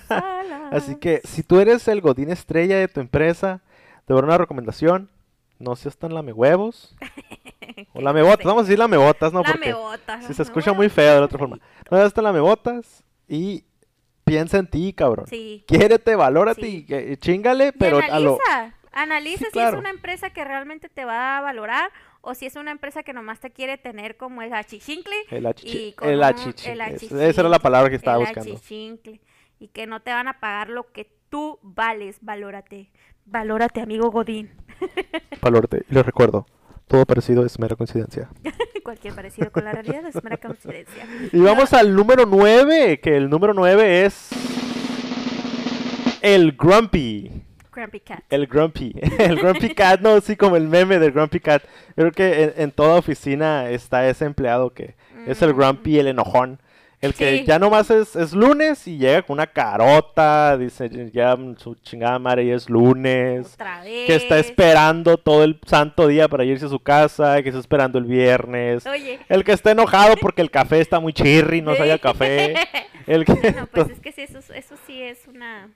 Así 0.71 0.95
que 0.95 1.21
si 1.23 1.43
tú 1.43 1.59
eres 1.59 1.87
el 1.87 2.01
Godín 2.01 2.29
Estrella 2.31 2.77
de 2.77 2.87
tu 2.87 2.99
empresa, 3.01 3.61
te 4.05 4.13
voy 4.13 4.19
a 4.19 4.21
dar 4.21 4.25
una 4.29 4.37
recomendación. 4.37 5.09
No 5.59 5.75
seas 5.75 5.97
tan 5.97 6.13
lamehuevos. 6.13 6.95
O 7.93 8.01
lamebotas, 8.01 8.45
vamos 8.45 8.61
a 8.61 8.63
decir 8.65 8.77
lamebotas, 8.79 9.31
¿no? 9.33 9.43
Porque 9.43 9.69
Lamebotas, 9.71 10.25
si 10.25 10.33
se 10.33 10.43
escucha 10.43 10.73
muy 10.73 10.89
feo 10.89 11.13
de 11.13 11.19
la 11.19 11.25
otra 11.25 11.39
forma. 11.39 11.57
No 11.89 11.97
seas 11.97 12.13
tan 12.13 12.25
lamebotas 12.25 13.03
y 13.29 13.63
piensa 14.25 14.57
en 14.57 14.67
ti, 14.67 14.93
cabrón. 14.93 15.25
Sí. 15.27 15.63
Quiérete, 15.67 16.15
valórate 16.15 16.61
Sí. 16.61 16.75
y 16.77 16.85
que- 16.85 17.17
chingale, 17.17 17.67
Y 17.67 17.71
pero 17.71 17.97
a 17.97 18.19
lo... 18.19 18.37
analiza, 18.37 18.75
analiza 18.91 19.45
si 19.53 19.59
es 19.59 19.73
una 19.73 19.89
empresa 19.89 20.29
que 20.31 20.43
realmente 20.43 20.89
te 20.89 21.05
va 21.05 21.37
a 21.37 21.41
valorar 21.41 21.89
o 22.21 22.33
si 22.35 22.45
es 22.45 22.55
una 22.55 22.71
empresa 22.71 23.03
que 23.03 23.13
nomás 23.13 23.39
te 23.39 23.49
quiere 23.51 23.77
tener 23.77 24.15
como 24.17 24.41
el 24.41 24.53
achichincle. 24.53 25.15
El 25.29 25.45
achichi- 25.45 25.95
el 26.03 26.21
achichincle, 26.23 27.29
esa 27.29 27.41
era 27.41 27.49
la 27.49 27.59
palabra 27.59 27.89
que 27.89 27.95
estaba 27.95 28.17
el 28.17 28.27
buscando. 28.27 28.53
achichincle, 28.53 29.21
Y 29.59 29.67
que 29.69 29.85
no 29.87 30.01
te 30.01 30.11
van 30.11 30.27
a 30.27 30.39
pagar 30.39 30.69
lo 30.69 30.91
que 30.91 31.11
tú 31.29 31.59
vales. 31.61 32.17
Valórate. 32.21 32.91
Valórate, 33.25 33.81
amigo 33.81 34.09
Godín. 34.11 34.49
Valórate. 35.41 35.83
Y 35.89 35.93
les 35.93 36.05
recuerdo, 36.05 36.45
todo 36.87 37.05
parecido 37.05 37.45
es 37.45 37.59
mera 37.59 37.75
coincidencia. 37.75 38.29
Cualquier 38.83 39.13
parecido 39.13 39.51
con 39.51 39.63
la 39.63 39.71
realidad 39.71 40.05
es 40.07 40.23
mera 40.23 40.37
coincidencia. 40.37 41.05
Y 41.31 41.39
vamos 41.39 41.71
al 41.73 41.95
número 41.95 42.25
9, 42.25 42.99
que 42.99 43.15
el 43.15 43.29
número 43.29 43.53
9 43.53 44.05
es... 44.05 44.29
El 46.21 46.51
Grumpy. 46.53 47.43
Grumpy 47.73 47.99
Cat. 48.01 48.23
El 48.29 48.47
Grumpy. 48.47 48.93
El 49.19 49.37
Grumpy 49.37 49.73
Cat, 49.73 50.01
no, 50.01 50.19
sí, 50.21 50.35
como 50.35 50.55
el 50.57 50.67
meme 50.67 50.99
del 50.99 51.11
Grumpy 51.11 51.39
Cat. 51.39 51.63
Yo 51.95 52.09
creo 52.09 52.11
que 52.11 52.43
en, 52.43 52.53
en 52.57 52.71
toda 52.71 52.95
oficina 52.99 53.69
está 53.69 54.07
ese 54.07 54.25
empleado 54.25 54.73
que 54.73 54.95
es 55.27 55.41
el 55.41 55.53
Mm. 55.53 55.57
Grumpy, 55.57 55.99
el 55.99 56.07
enojón. 56.07 56.59
El 56.99 57.15
que 57.15 57.39
Sí. 57.39 57.45
ya 57.47 57.57
nomás 57.57 57.89
es, 57.89 58.15
es 58.15 58.31
lunes 58.33 58.87
y 58.87 58.99
llega 58.99 59.23
con 59.23 59.33
una 59.33 59.47
carota, 59.47 60.55
dice 60.55 60.87
ya 61.11 61.35
mm, 61.35 61.57
su 61.57 61.73
chingada 61.75 62.19
madre 62.19 62.45
ya 62.45 62.53
es 62.55 62.69
lunes. 62.69 63.55
Otra 63.55 63.81
vez. 63.81 64.05
Que 64.05 64.15
está 64.15 64.37
esperando 64.37 65.17
todo 65.17 65.43
el 65.43 65.59
santo 65.65 66.05
día 66.07 66.27
para 66.27 66.43
irse 66.45 66.67
a 66.67 66.69
su 66.69 66.79
casa, 66.79 67.41
que 67.41 67.49
está 67.49 67.59
esperando 67.59 67.97
el 67.97 68.05
viernes. 68.05 68.85
Oye. 68.85 69.19
El 69.29 69.43
que 69.43 69.51
está 69.53 69.71
enojado 69.71 70.15
porque 70.17 70.43
el 70.43 70.51
café 70.51 70.79
está 70.79 70.99
muy 70.99 71.11
chirri, 71.13 71.61
no 71.63 71.75
sabía 71.75 71.97
café. 71.97 72.53
El 73.07 73.25
que... 73.25 73.51
No, 73.51 73.65
pues 73.65 73.89
es 73.89 73.99
que 73.99 74.11
sí, 74.11 74.21
eso, 74.21 74.37
eso 74.53 74.75
sí 74.85 75.01
es 75.01 75.27
una, 75.27 75.69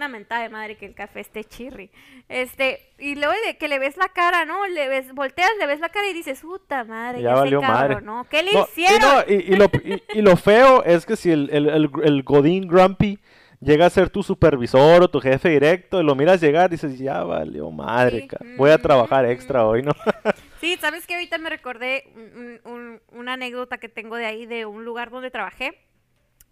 una 0.00 0.08
mentada 0.08 0.42
de 0.42 0.48
madre 0.48 0.76
que 0.76 0.86
el 0.86 0.94
café 0.94 1.20
esté 1.20 1.44
chirri. 1.44 1.90
Este, 2.30 2.80
y 2.98 3.16
luego 3.16 3.34
de 3.46 3.58
que 3.58 3.68
le 3.68 3.78
ves 3.78 3.98
la 3.98 4.08
cara, 4.08 4.46
¿no? 4.46 4.66
Le 4.66 4.88
ves, 4.88 5.12
volteas, 5.12 5.50
le 5.58 5.66
ves 5.66 5.78
la 5.80 5.90
cara 5.90 6.08
y 6.08 6.14
dices, 6.14 6.40
puta 6.40 6.84
madre, 6.84 7.20
Ya 7.20 7.34
valió 7.34 7.60
madre. 7.60 7.94
cabronó. 7.96 8.26
¿Qué 8.30 8.42
le 8.42 8.52
No, 8.52 8.62
hicieron? 8.64 9.00
no, 9.00 9.20
y, 9.28 9.34
y 9.34 9.56
lo, 9.56 9.66
y- 9.84 10.02
y 10.18 10.22
lo 10.22 10.36
feo 10.38 10.82
es 10.84 11.04
que 11.04 11.16
si 11.16 11.30
el, 11.30 11.50
el, 11.52 11.68
el- 11.68 11.90
el 12.02 12.22
Godín 12.22 12.66
Grumpy 12.66 13.18
llega 13.60 13.84
a 13.84 13.90
ser 13.90 14.08
tu 14.08 14.22
supervisor 14.22 15.02
o 15.02 15.08
tu 15.10 15.20
jefe 15.20 15.50
directo 15.50 16.00
y 16.00 16.04
lo 16.04 16.14
miras 16.14 16.40
llegar, 16.40 16.70
dices, 16.70 16.98
ya 16.98 17.22
valió 17.24 17.70
madre, 17.70 18.26
Sí. 18.30 18.54
voy 18.56 18.70
a 18.70 18.78
trabajar 18.78 19.26
extra 19.26 19.66
hoy, 19.66 19.82
¿no? 19.82 19.92
Sí, 20.62 20.76
sabes 20.80 21.06
que 21.06 21.14
ahorita 21.14 21.36
me 21.38 21.48
recordé 21.50 22.04
un- 22.14 22.60
un- 22.64 22.72
un- 22.72 23.00
una 23.18 23.32
anécdota 23.34 23.76
que 23.78 23.88
tengo 23.90 24.16
de 24.16 24.24
ahí, 24.26 24.46
de 24.46 24.64
un 24.66 24.84
lugar 24.86 25.10
donde 25.10 25.30
trabajé, 25.30 25.78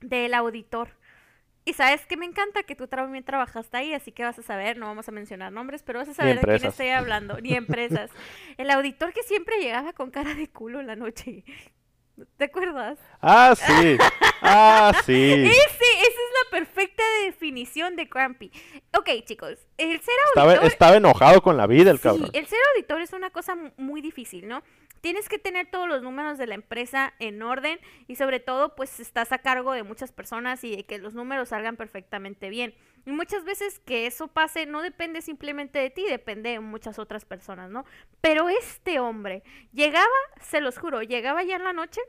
del 0.01 0.33
auditor. 0.35 0.91
Y 1.65 1.75
sabes 1.75 2.07
que 2.07 2.17
me 2.17 2.25
encanta 2.25 2.63
que 2.63 2.75
tú 2.75 2.87
también 2.89 3.25
trabajaste 3.25 3.77
ahí, 3.77 3.93
así 3.93 4.11
que 4.11 4.25
vas 4.25 4.39
a 4.39 4.43
saber, 4.43 4.79
no 4.79 4.87
vamos 4.87 5.07
a 5.09 5.13
mencionar 5.13 5.53
nombres, 5.53 5.83
pero 5.83 5.99
vas 5.99 6.09
a 6.09 6.15
saber 6.15 6.41
de 6.41 6.59
quién 6.59 6.71
estoy 6.71 6.89
hablando, 6.89 7.39
ni 7.41 7.53
empresas. 7.55 8.11
El 8.57 8.71
auditor 8.71 9.13
que 9.13 9.23
siempre 9.23 9.59
llegaba 9.61 9.93
con 9.93 10.11
cara 10.11 10.35
de 10.35 10.49
culo 10.49 10.81
en 10.81 10.87
la 10.87 10.97
noche. 10.97 11.45
¿Te 12.37 12.47
acuerdas? 12.47 12.99
Ah, 13.21 13.55
sí. 13.55 13.97
Ah, 14.43 14.93
sí. 15.07 15.33
Ese, 15.35 15.51
esa 15.51 16.07
es 16.07 16.15
la 16.45 16.51
perfecta 16.51 17.03
definición 17.25 17.95
de 17.97 18.07
grumpy. 18.07 18.51
Ok, 18.99 19.11
chicos, 19.25 19.59
el 19.77 20.01
ser 20.01 20.15
auditor... 20.35 20.67
estaba 20.67 20.97
enojado 20.97 21.43
con 21.43 21.57
la 21.57 21.67
vida 21.67 21.91
el 21.91 21.99
Sí, 21.99 22.03
cabrón. 22.05 22.31
el 22.33 22.47
ser 22.47 22.59
auditor 22.75 23.03
es 23.03 23.13
una 23.13 23.31
cosa 23.31 23.55
mu- 23.55 23.71
muy 23.77 24.01
difícil, 24.01 24.49
¿no? 24.49 24.63
Tienes 25.01 25.29
que 25.29 25.39
tener 25.39 25.71
todos 25.71 25.89
los 25.89 26.03
números 26.03 26.39
de 26.39 26.47
la 26.47 26.55
empresa 26.55 27.15
en 27.19 27.43
orden 27.43 27.79
y 28.07 28.17
sobre 28.17 28.41
todo 28.41 28.75
pues 28.75 29.01
estás 29.01 29.33
a 29.33 29.39
cargo 29.39 29.73
de 29.73 29.83
muchas 29.83 30.13
personas 30.13 30.65
y 30.65 30.77
de 30.77 30.85
que 30.85 30.99
los 30.99 31.15
números 31.15 31.51
salgan 31.51 31.77
perfectamente 31.77 32.49
bien. 32.49 32.75
Y 33.07 33.13
muchas 33.13 33.45
veces 33.45 33.79
que 33.81 34.07
eso 34.07 34.29
pase 34.29 34.67
no 34.67 34.83
depende 34.83 35.23
simplemente 35.23 35.79
de 35.79 35.91
ti, 35.91 36.05
depende 36.05 36.51
de 36.51 36.61
muchas 36.61 36.99
otras 36.99 37.25
personas, 37.25 37.71
¿no? 37.71 37.85
Pero 38.21 38.49
este 38.49 38.99
hombre 38.99 39.43
llegaba, 39.73 40.07
se 40.41 40.61
los 40.61 40.79
juro, 40.79 41.03
llegaba 41.03 41.43
ya 41.43 41.57
en 41.57 41.65
la 41.65 41.73
noche, 41.73 42.01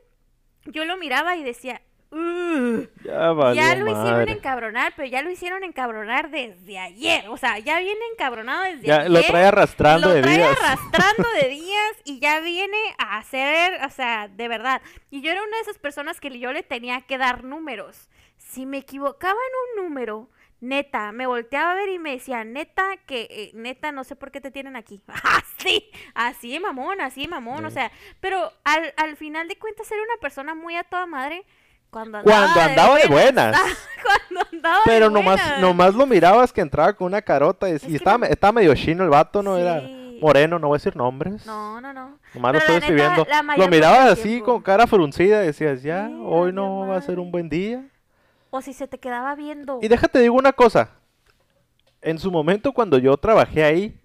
yo 0.66 0.84
lo 0.84 0.96
miraba 0.96 1.36
y 1.36 1.42
decía, 1.42 1.80
Ya 2.10 3.32
valió 3.32 3.54
Ya 3.62 3.76
lo 3.76 3.88
hicieron 3.88 4.28
encabronar, 4.28 4.92
pero 4.96 5.08
ya 5.08 5.22
lo 5.22 5.30
hicieron 5.30 5.62
encabronar 5.64 6.30
desde 6.30 6.78
ayer. 6.78 7.28
O 7.28 7.36
sea, 7.36 7.58
ya 7.58 7.78
viene 7.78 8.00
encabronado 8.12 8.64
desde 8.64 8.86
Ya 8.86 8.96
ayer. 9.00 9.10
lo 9.10 9.22
trae 9.22 9.44
arrastrando 9.46 10.08
lo 10.08 10.14
de 10.14 10.22
trae 10.22 10.36
días. 10.38 10.58
arrastrando 10.60 11.28
de 11.40 11.48
días 11.50 11.92
y 12.04 12.18
ya 12.20 12.40
viene 12.40 12.76
a 12.98 13.18
hacer, 13.18 13.84
o 13.84 13.90
sea, 13.90 14.28
de 14.28 14.48
verdad. 14.48 14.82
Y 15.10 15.22
yo 15.22 15.30
era 15.30 15.42
una 15.42 15.56
de 15.56 15.62
esas 15.62 15.78
personas 15.78 16.20
que 16.20 16.36
yo 16.38 16.52
le 16.52 16.62
tenía 16.62 17.02
que 17.02 17.18
dar 17.18 17.44
números. 17.44 18.08
Si 18.36 18.66
me 18.66 18.78
equivocaba 18.78 19.38
en 19.38 19.78
un 19.80 19.88
número, 19.88 20.28
neta, 20.60 21.12
me 21.12 21.26
volteaba 21.26 21.72
a 21.72 21.74
ver 21.76 21.90
y 21.90 21.98
me 22.00 22.12
decía, 22.12 22.42
neta, 22.42 22.96
que 23.06 23.28
eh, 23.30 23.50
neta, 23.54 23.92
no 23.92 24.02
sé 24.02 24.16
por 24.16 24.30
qué 24.32 24.40
te 24.40 24.50
tienen 24.50 24.74
aquí. 24.76 25.00
Así, 25.60 25.90
así, 26.14 26.58
mamón, 26.58 27.00
así, 27.00 27.28
mamón. 27.28 27.64
O 27.66 27.70
sea, 27.70 27.92
pero 28.20 28.50
al, 28.64 28.92
al 28.96 29.16
final 29.16 29.46
de 29.46 29.58
cuentas 29.58 29.90
era 29.92 30.02
una 30.02 30.16
persona 30.20 30.54
muy 30.54 30.74
a 30.74 30.84
toda 30.84 31.06
madre. 31.06 31.44
Cuando 31.90 32.18
andaba, 32.18 32.22
Cuando 32.52 32.60
andaba 32.60 32.96
de 32.98 33.06
buenas. 33.08 33.56
Cuando 34.02 34.48
andaba 34.52 34.76
de 34.76 34.82
Pero 34.86 35.10
nomás, 35.10 35.40
buenas. 35.40 35.60
nomás 35.60 35.94
lo 35.94 36.06
mirabas 36.06 36.52
que 36.52 36.60
entraba 36.60 36.92
con 36.94 37.06
una 37.08 37.20
carota 37.22 37.68
y, 37.68 37.72
estaba, 37.94 38.18
no- 38.18 38.26
estaba 38.26 38.52
medio 38.52 38.74
chino 38.74 39.04
el 39.04 39.10
vato, 39.10 39.42
¿no? 39.42 39.56
Era 39.58 39.82
moreno, 40.20 40.58
no 40.58 40.68
voy 40.68 40.76
a 40.76 40.78
decir 40.78 40.96
nombres. 40.96 41.44
No, 41.46 41.80
no, 41.80 41.92
no. 41.92 42.18
Nomás 42.34 42.52
lo 42.52 42.58
estoy 42.58 42.76
escribiendo. 42.76 43.26
Lo 43.56 43.68
mirabas 43.68 44.10
así 44.10 44.40
con 44.40 44.62
cara 44.62 44.86
fruncida 44.86 45.42
y 45.42 45.46
decías, 45.46 45.82
ya, 45.82 46.08
Sí, 46.08 46.14
hoy 46.24 46.52
no 46.52 46.86
va 46.86 46.96
a 46.96 47.02
ser 47.02 47.18
un 47.18 47.30
buen 47.30 47.48
día. 47.48 47.84
O 48.50 48.60
si 48.60 48.72
se 48.72 48.86
te 48.88 48.98
quedaba 48.98 49.34
viendo. 49.34 49.78
Y 49.82 49.88
déjate 49.88 50.18
digo 50.20 50.34
una 50.34 50.52
cosa. 50.52 50.90
En 52.02 52.18
su 52.18 52.30
momento 52.30 52.72
cuando 52.72 52.98
yo 52.98 53.16
trabajé 53.16 53.62
ahí. 53.64 54.00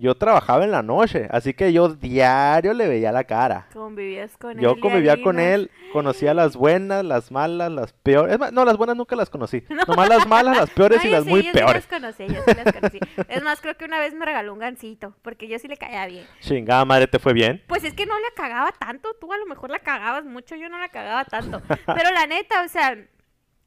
Yo 0.00 0.14
trabajaba 0.14 0.64
en 0.64 0.70
la 0.70 0.82
noche, 0.82 1.28
así 1.30 1.52
que 1.52 1.74
yo 1.74 1.90
diario 1.90 2.72
le 2.72 2.88
veía 2.88 3.12
la 3.12 3.24
cara. 3.24 3.66
Convivías 3.72 4.34
con 4.38 4.52
él. 4.52 4.60
Yo 4.60 4.80
convivía 4.80 5.22
con 5.22 5.38
él, 5.38 5.70
conocía 5.92 6.32
las 6.32 6.56
buenas, 6.56 7.04
las 7.04 7.30
malas, 7.30 7.70
las 7.70 7.92
peores. 7.92 8.32
Es 8.32 8.40
más, 8.40 8.50
no, 8.50 8.64
las 8.64 8.78
buenas 8.78 8.96
nunca 8.96 9.14
las 9.14 9.28
conocí. 9.28 9.62
Nomás 9.86 10.08
las 10.08 10.26
malas, 10.26 10.56
las 10.56 10.70
peores 10.70 11.02
No, 11.02 11.08
y 11.08 11.12
las 11.12 11.24
sí, 11.24 11.30
muy 11.30 11.42
yo 11.42 11.52
peores. 11.52 11.84
Sí 11.84 11.90
las 11.90 12.00
conocí, 12.00 12.26
yo 12.34 12.40
sí 12.46 12.54
las 12.56 12.72
conocí. 12.72 12.98
es 13.28 13.42
más, 13.42 13.60
creo 13.60 13.76
que 13.76 13.84
una 13.84 13.98
vez 13.98 14.14
me 14.14 14.24
regaló 14.24 14.54
un 14.54 14.58
gancito, 14.58 15.14
porque 15.20 15.48
yo 15.48 15.58
sí 15.58 15.68
le 15.68 15.76
caía 15.76 16.06
bien. 16.06 16.24
Chingada 16.40 16.84
madre, 16.86 17.06
¿te 17.06 17.18
fue 17.18 17.34
bien? 17.34 17.62
Pues 17.66 17.84
es 17.84 17.92
que 17.92 18.06
no 18.06 18.18
la 18.18 18.30
cagaba 18.34 18.72
tanto, 18.72 19.14
tú 19.20 19.30
a 19.32 19.36
lo 19.36 19.44
mejor 19.44 19.70
la 19.70 19.80
cagabas 19.80 20.24
mucho, 20.24 20.56
yo 20.56 20.70
no 20.70 20.78
la 20.78 20.88
cagaba 20.88 21.26
tanto. 21.26 21.60
Pero 21.68 22.10
la 22.14 22.26
neta, 22.26 22.62
o 22.64 22.68
sea, 22.68 22.96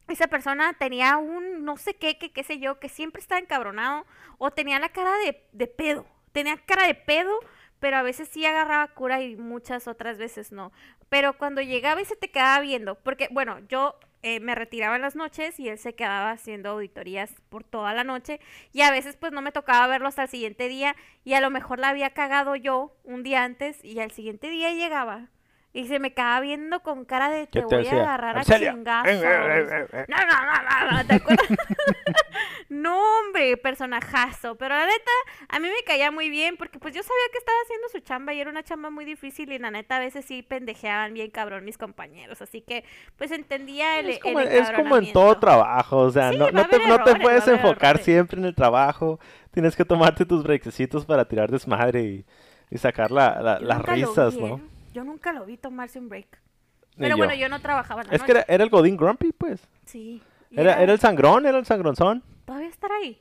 esa 0.08 0.28
persona 0.28 0.74
tenía 0.74 1.18
un 1.18 1.64
no 1.64 1.78
sé 1.78 1.94
qué, 1.94 2.18
que 2.18 2.32
qué 2.32 2.44
sé 2.44 2.60
yo, 2.60 2.80
que 2.80 2.90
siempre 2.90 3.22
estaba 3.22 3.40
encabronado, 3.40 4.06
o 4.40 4.50
tenía 4.50 4.80
la 4.80 4.90
cara 4.90 5.12
de, 5.26 5.44
de 5.52 5.68
pedo, 5.68 6.06
tenía 6.34 6.58
cara 6.58 6.86
de 6.86 6.96
pedo, 6.96 7.32
pero 7.80 7.98
a 7.98 8.04
veces 8.04 8.28
sí 8.28 8.46
agarraba 8.46 8.88
cura 8.90 9.22
y 9.22 9.38
muchas 9.38 9.88
otras 9.88 10.18
veces 10.18 10.52
no. 10.52 10.74
Pero 11.10 11.38
cuando 11.38 11.62
llegaba 11.62 12.02
y 12.02 12.06
se 12.06 12.16
te 12.16 12.32
quedaba 12.32 12.60
viendo, 12.60 12.96
porque 12.96 13.30
bueno, 13.32 13.60
yo 13.70 13.98
eh, 14.24 14.40
me 14.40 14.56
retiraba 14.56 14.96
en 14.96 15.02
las 15.02 15.16
noches 15.16 15.60
y 15.60 15.68
él 15.68 15.78
se 15.78 15.96
quedaba 15.96 16.32
haciendo 16.32 16.70
auditorías 16.70 17.34
por 17.50 17.66
toda 17.66 17.94
la 17.94 18.06
noche 18.06 18.40
y 18.72 18.82
a 18.82 18.90
veces 18.90 19.18
pues 19.18 19.34
no 19.34 19.42
me 19.42 19.52
tocaba 19.52 19.86
verlo 19.88 20.08
hasta 20.08 20.24
el 20.24 20.30
siguiente 20.30 20.70
día 20.70 20.96
y 21.26 21.34
a 21.34 21.42
lo 21.42 21.50
mejor 21.50 21.80
la 21.80 21.90
había 21.90 22.12
cagado 22.12 22.56
yo 22.56 22.96
un 23.04 23.24
día 23.24 23.44
antes 23.44 23.84
y 23.84 24.00
al 24.00 24.12
siguiente 24.12 24.50
día 24.50 24.72
llegaba 24.72 25.28
y 25.74 25.88
se 25.88 25.98
me 26.00 26.14
quedaba 26.14 26.40
viendo 26.40 26.82
con 26.82 27.04
cara 27.04 27.30
de 27.30 27.48
¿Qué 27.48 27.62
te 27.62 27.66
voy 27.66 27.88
a 27.88 27.92
agarrar 27.92 28.38
a 28.38 28.40
"Arcelia". 28.42 28.72
chingazos. 28.74 29.22
No, 30.08 30.18
no, 30.18 30.46
no, 30.46 30.86
no, 30.86 30.92
no, 30.98 31.06
¿te 31.08 31.16
acuerdas? 31.16 31.48
no, 32.70 33.00
hombre, 33.20 33.58
personajazo. 33.58 34.56
Pero 34.56 34.76
la 34.76 34.86
neta, 34.86 35.12
a 35.50 35.60
mí 35.60 35.68
me 35.68 35.84
caía 35.86 36.12
muy 36.12 36.30
bien 36.30 36.58
porque 36.58 36.80
pues 36.80 36.94
yo 36.94 37.02
sabía 37.02 37.24
que 37.32 37.38
estaba 37.40 37.58
haciendo 37.64 37.90
su 37.90 38.00
chamba 38.00 38.34
y 38.34 38.42
era 38.42 38.50
una 38.50 38.64
chamba 38.64 38.90
muy 38.90 39.06
difícil 39.06 39.52
y 39.52 39.60
la 39.60 39.72
neta 39.72 39.98
a 39.98 40.00
veces 40.00 40.26
sí 40.26 40.44
pendejeaban 40.44 41.14
bien 41.14 41.32
cabrón 41.32 41.66
mis 41.66 41.78
compañeros. 41.78 42.42
Así 42.42 42.62
que 42.62 42.84
pues 43.18 43.32
entendía 43.32 44.00
el, 44.00 44.10
Es 44.12 44.20
como, 44.20 44.40
el 44.40 44.48
es 44.50 44.72
como 44.72 44.98
en 44.98 45.12
todo 45.14 45.38
trabajo, 45.40 45.98
o 46.00 46.12
sea, 46.12 46.32
Sí, 46.32 46.38
no, 46.38 46.52
no 46.52 46.68
te, 46.68 46.88
no 46.88 47.04
te 47.04 47.16
puedes 47.16 47.48
enfocar 47.48 47.92
errores. 47.96 48.06
siempre 48.06 48.40
en 48.40 48.46
el 48.46 48.56
trabajo, 48.56 49.20
tienes 49.52 49.76
que 49.76 49.86
tomarte 49.86 50.26
tus 50.26 50.44
brequecitos 50.44 51.06
para 51.06 51.26
tirar 51.28 51.50
desmadre 51.52 52.02
y, 52.04 52.26
y 52.70 52.78
sacar 52.78 53.12
la- 53.12 53.60
las 53.60 53.82
risas, 53.84 54.36
¿no? 54.36 54.62
Yo 54.94 55.04
nunca 55.04 55.34
lo 55.34 55.46
vi 55.46 55.58
tomarse 55.58 56.00
un 56.00 56.10
break. 56.10 56.40
Pero 56.98 57.10
yo. 57.10 57.18
bueno, 57.18 57.34
yo 57.34 57.50
no 57.50 57.60
trabajaba 57.60 58.04
en 58.04 58.10
la 58.10 58.16
Es 58.16 58.24
que 58.24 58.32
era, 58.32 58.46
era 58.48 58.64
el 58.64 58.70
Godín 58.70 58.96
Grumpy, 58.96 59.32
pues. 59.32 59.68
Sí. 59.86 60.22
Era, 60.52 60.82
era 60.82 60.94
el 60.94 61.00
sangrón, 61.00 61.46
era 61.46 61.58
el 61.58 61.66
sangronzón. 61.66 62.24
¿Todavía 62.46 62.70
estará 62.70 62.96
ahí? 62.96 63.20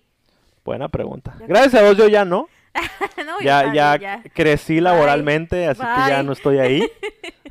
Buena 0.65 0.89
pregunta. 0.89 1.35
Yo 1.41 1.47
Gracias 1.47 1.75
a 1.75 1.85
Dios 1.85 1.97
yo 1.97 2.09
ya 2.09 2.25
no. 2.25 2.49
no, 3.27 3.41
Ya, 3.41 3.73
ya, 3.73 4.23
crecí 4.35 4.81
laboralmente, 4.81 5.67
así 5.67 5.81
que 5.81 6.11
ya 6.11 6.23
no 6.23 6.33
estoy 6.33 6.59
ahí. 6.59 6.89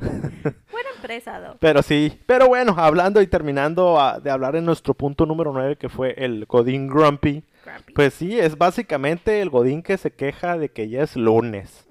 Buena 0.00 0.90
empresa, 0.96 1.40
Do. 1.40 1.56
Pero 1.60 1.82
sí, 1.82 2.20
pero 2.26 2.48
bueno, 2.48 2.74
hablando 2.76 3.20
y 3.22 3.26
terminando 3.26 4.00
ah, 4.00 4.18
de 4.18 4.30
hablar 4.30 4.56
en 4.56 4.64
nuestro 4.64 4.94
punto 4.94 5.26
número 5.26 5.52
9, 5.52 5.76
que 5.76 5.88
fue 5.88 6.14
el 6.16 6.46
Godín 6.46 6.88
Grumpy. 6.88 7.44
Grumpy. 7.64 7.92
Pues 7.92 8.14
sí, 8.14 8.38
es 8.38 8.58
básicamente 8.58 9.40
el 9.40 9.50
Godín 9.50 9.82
que 9.82 9.96
se 9.96 10.12
queja 10.12 10.58
de 10.58 10.70
que 10.70 10.88
ya 10.88 11.02
es 11.02 11.16
lunes. 11.16 11.86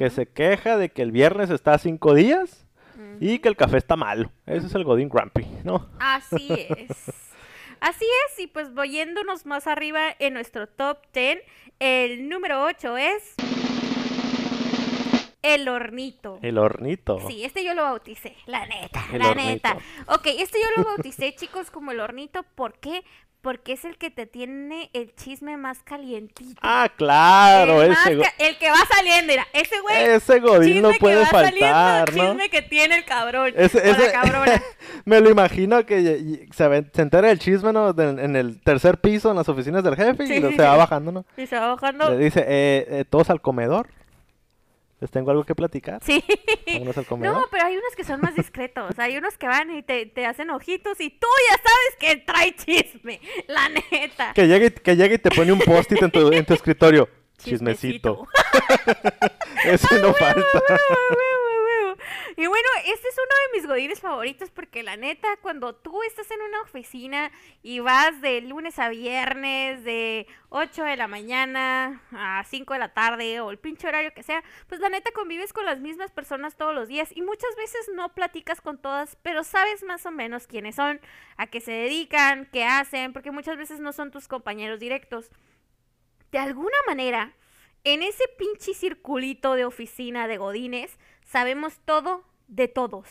Que 0.00 0.08
se 0.08 0.24
queja 0.24 0.78
de 0.78 0.88
que 0.88 1.02
el 1.02 1.12
viernes 1.12 1.50
está 1.50 1.74
a 1.74 1.78
cinco 1.78 2.14
días 2.14 2.66
y 3.20 3.38
que 3.40 3.50
el 3.50 3.56
café 3.56 3.76
está 3.76 3.96
malo. 3.96 4.32
Ese 4.46 4.66
es 4.66 4.74
el 4.74 4.82
Godín 4.82 5.10
Grumpy, 5.10 5.46
¿no? 5.62 5.90
Así 6.00 6.48
es. 6.50 7.12
Así 7.80 8.06
es, 8.06 8.38
y 8.38 8.46
pues 8.46 8.72
voy 8.72 8.92
yéndonos 8.92 9.44
más 9.44 9.66
arriba 9.66 10.00
en 10.18 10.32
nuestro 10.32 10.66
top 10.68 11.00
10, 11.12 11.40
el 11.80 12.30
número 12.30 12.64
8 12.64 12.96
es 12.96 13.34
el 15.42 15.68
hornito. 15.68 16.38
El 16.40 16.56
hornito. 16.56 17.20
Sí, 17.28 17.44
este 17.44 17.62
yo 17.62 17.74
lo 17.74 17.82
bauticé, 17.82 18.34
la 18.46 18.64
neta, 18.64 19.04
El 19.12 19.18
la 19.18 19.28
hornito. 19.32 19.50
neta. 19.50 19.76
Ok, 20.06 20.28
este 20.38 20.60
yo 20.62 20.82
lo 20.82 20.84
bauticé, 20.88 21.34
chicos, 21.34 21.70
como 21.70 21.92
el 21.92 22.00
hornito, 22.00 22.42
¿por 22.54 22.78
qué? 22.78 23.04
Porque 23.42 23.72
es 23.72 23.86
el 23.86 23.96
que 23.96 24.10
te 24.10 24.26
tiene 24.26 24.90
el 24.92 25.14
chisme 25.14 25.56
más 25.56 25.82
calientito. 25.82 26.60
Ah, 26.62 26.90
claro, 26.94 27.82
el, 27.82 27.92
ese, 27.92 28.12
el 28.38 28.58
que 28.58 28.68
va 28.70 28.76
saliendo, 28.94 29.32
mira, 29.32 29.46
ese 29.54 29.80
güey, 29.80 29.96
ese 30.04 30.40
Godín 30.40 30.62
chisme 30.74 30.80
no 30.82 30.90
que 30.90 30.98
puede 30.98 31.20
va 31.20 31.26
saliendo, 31.26 31.66
faltar, 31.74 32.14
¿no? 32.16 32.26
chisme 32.28 32.50
que 32.50 32.60
tiene 32.62 32.96
el 32.96 33.04
cabrón, 33.06 33.54
Ese- 33.56 33.78
o 33.78 33.96
la 33.96 34.12
cabrona. 34.12 34.62
Me 35.06 35.20
lo 35.20 35.30
imagino 35.30 35.86
que 35.86 36.46
se, 36.52 36.84
se 36.92 37.02
entera 37.02 37.30
el 37.30 37.38
chisme 37.38 37.70
en 37.70 38.36
el 38.36 38.60
tercer 38.60 38.98
piso 38.98 39.30
en 39.30 39.36
las 39.36 39.48
oficinas 39.48 39.82
del 39.84 39.96
jefe 39.96 40.26
Sí, 40.26 40.34
y 40.34 40.42
sí, 40.42 40.56
se 40.56 40.62
va 40.62 40.76
bajando, 40.76 41.10
¿no? 41.10 41.24
Y 41.38 41.46
se 41.46 41.56
va 41.58 41.68
bajando. 41.74 42.10
Le 42.10 42.18
dice, 42.18 42.40
eh, 42.40 42.86
eh, 42.90 43.04
todos 43.08 43.30
al 43.30 43.40
comedor. 43.40 43.88
Les 45.00 45.10
tengo 45.10 45.30
algo 45.30 45.44
que 45.44 45.54
platicar. 45.54 46.00
Sí. 46.04 46.22
Vámonos 46.74 46.98
al 46.98 47.06
comedor. 47.06 47.36
No, 47.36 47.46
pero 47.50 47.64
hay 47.64 47.76
unos 47.76 47.96
que 47.96 48.04
son 48.04 48.20
más 48.20 48.34
discretos. 48.34 48.98
Hay 48.98 49.16
unos 49.16 49.38
que 49.38 49.46
van 49.46 49.70
y 49.74 49.82
te, 49.82 50.04
te 50.06 50.26
hacen 50.26 50.50
ojitos 50.50 51.00
y 51.00 51.08
tú 51.10 51.26
ya 51.50 51.56
sabes 51.56 51.96
que 51.98 52.16
trae 52.24 52.54
chisme. 52.54 53.20
La 53.48 53.68
neta. 53.70 54.32
Que 54.34 54.46
llegue, 54.46 54.66
y- 54.66 54.70
que 54.70 54.96
llegue 54.96 55.14
y 55.14 55.18
te 55.18 55.30
pone 55.30 55.52
un 55.52 55.58
post-it 55.60 56.02
en 56.02 56.10
tu, 56.10 56.30
en 56.32 56.44
tu 56.44 56.52
escritorio. 56.54 57.08
Chismecito. 57.38 58.28
Ese 59.64 60.00
no 60.02 60.12
falta. 60.12 60.62
Y 62.40 62.46
bueno, 62.46 62.68
este 62.86 63.06
es 63.06 63.16
uno 63.18 63.34
de 63.52 63.58
mis 63.58 63.68
godines 63.68 64.00
favoritos 64.00 64.50
porque 64.50 64.82
la 64.82 64.96
neta, 64.96 65.28
cuando 65.42 65.74
tú 65.74 66.02
estás 66.04 66.30
en 66.30 66.40
una 66.40 66.62
oficina 66.62 67.30
y 67.62 67.80
vas 67.80 68.18
de 68.22 68.40
lunes 68.40 68.78
a 68.78 68.88
viernes, 68.88 69.84
de 69.84 70.26
8 70.48 70.84
de 70.84 70.96
la 70.96 71.06
mañana 71.06 72.02
a 72.12 72.42
5 72.42 72.72
de 72.72 72.78
la 72.78 72.94
tarde 72.94 73.42
o 73.42 73.50
el 73.50 73.58
pinche 73.58 73.86
horario 73.88 74.14
que 74.14 74.22
sea, 74.22 74.42
pues 74.68 74.80
la 74.80 74.88
neta 74.88 75.10
convives 75.12 75.52
con 75.52 75.66
las 75.66 75.80
mismas 75.80 76.12
personas 76.12 76.56
todos 76.56 76.74
los 76.74 76.88
días 76.88 77.14
y 77.14 77.20
muchas 77.20 77.54
veces 77.56 77.90
no 77.94 78.14
platicas 78.14 78.62
con 78.62 78.80
todas, 78.80 79.18
pero 79.20 79.44
sabes 79.44 79.82
más 79.82 80.06
o 80.06 80.10
menos 80.10 80.46
quiénes 80.46 80.76
son, 80.76 80.98
a 81.36 81.46
qué 81.46 81.60
se 81.60 81.72
dedican, 81.72 82.48
qué 82.50 82.64
hacen, 82.64 83.12
porque 83.12 83.32
muchas 83.32 83.58
veces 83.58 83.80
no 83.80 83.92
son 83.92 84.10
tus 84.10 84.28
compañeros 84.28 84.80
directos. 84.80 85.30
De 86.32 86.38
alguna 86.38 86.78
manera, 86.86 87.34
en 87.84 88.02
ese 88.02 88.24
pinche 88.38 88.72
circulito 88.72 89.56
de 89.56 89.66
oficina 89.66 90.26
de 90.26 90.38
Godines, 90.38 90.98
sabemos 91.22 91.78
todo 91.84 92.29
de 92.50 92.68
todos. 92.68 93.06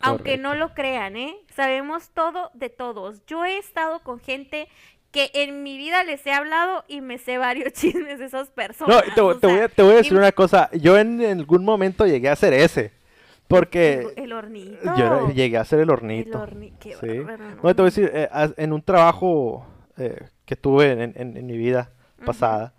Aunque 0.00 0.36
no 0.36 0.54
lo 0.54 0.74
crean, 0.74 1.16
¿eh? 1.16 1.36
Sabemos 1.54 2.10
todo 2.10 2.50
de 2.54 2.68
todos. 2.70 3.22
Yo 3.26 3.44
he 3.44 3.56
estado 3.58 4.00
con 4.00 4.18
gente 4.20 4.68
que 5.10 5.30
en 5.32 5.62
mi 5.62 5.78
vida 5.78 6.04
les 6.04 6.26
he 6.26 6.32
hablado 6.32 6.84
y 6.88 7.00
me 7.00 7.16
sé 7.18 7.38
varios 7.38 7.72
chismes 7.72 8.18
de 8.18 8.26
esas 8.26 8.50
personas. 8.50 8.94
No, 9.06 9.14
te, 9.14 9.20
o 9.22 9.38
te 9.38 9.46
voy 9.46 9.56
a, 9.56 9.58
sea, 9.60 9.68
te 9.68 9.82
voy 9.82 9.92
a 9.92 9.96
decir 9.96 10.12
y- 10.12 10.16
una 10.16 10.32
cosa. 10.32 10.68
Yo 10.72 10.98
en, 10.98 11.22
algún 11.24 11.64
momento 11.64 12.06
llegué 12.06 12.28
a 12.28 12.36
ser 12.36 12.52
ese. 12.52 12.92
Porque 13.48 14.00
El, 14.16 14.24
el 14.24 14.32
hornito. 14.32 14.96
yo 14.98 15.30
llegué 15.30 15.56
a 15.56 15.64
ser 15.64 15.78
el 15.78 15.84
El 15.84 15.90
hornito. 15.90 16.38
horni- 16.44 16.72
qué 16.80 16.94
Sí. 16.96 17.18
No, 17.62 17.74
te 17.74 17.80
voy 17.80 17.82
a 17.82 17.84
decir, 17.84 18.10
eh, 18.12 18.28
en 18.56 18.72
un 18.72 18.82
trabajo 18.82 19.64
eh, 19.96 20.28
que 20.44 20.56
tuve 20.56 20.90
en, 20.92 21.00
en- 21.16 21.36
en 21.36 21.46
mi 21.46 21.56
vida 21.56 21.90
pasada, 22.24 22.74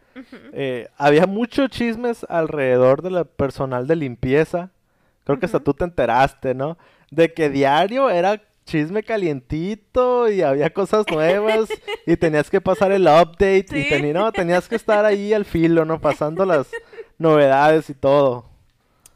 eh, 0.52 0.90
había 0.98 1.26
muchos 1.26 1.70
chismes 1.70 2.26
alrededor 2.30 3.02
del 3.02 3.26
personal 3.26 3.88
de 3.88 3.96
limpieza. 3.96 4.70
Creo 5.28 5.38
que 5.40 5.46
hasta 5.46 5.60
tú 5.60 5.74
te 5.74 5.84
enteraste, 5.84 6.56
¿no? 6.56 6.78
De 7.12 7.34
que 7.34 7.50
diario 7.50 8.10
era 8.10 8.42
chisme 8.66 9.04
calientito 9.04 10.30
y 10.32 10.42
había 10.42 10.70
cosas 10.74 11.06
nuevas 11.12 11.68
y 12.06 12.16
tenías 12.18 12.50
que 12.50 12.62
pasar 12.62 12.92
el 12.94 13.04
update 13.04 13.66
y 13.72 13.90
teni- 13.90 14.14
no, 14.14 14.32
tenías 14.32 14.68
que 14.70 14.76
estar 14.78 15.04
ahí 15.06 15.34
al 15.34 15.44
filo, 15.46 15.84
¿no? 15.86 16.00
Pasando 16.00 16.46
las 16.46 16.68
novedades 17.18 17.90
y 17.90 17.94
todo. 17.94 18.46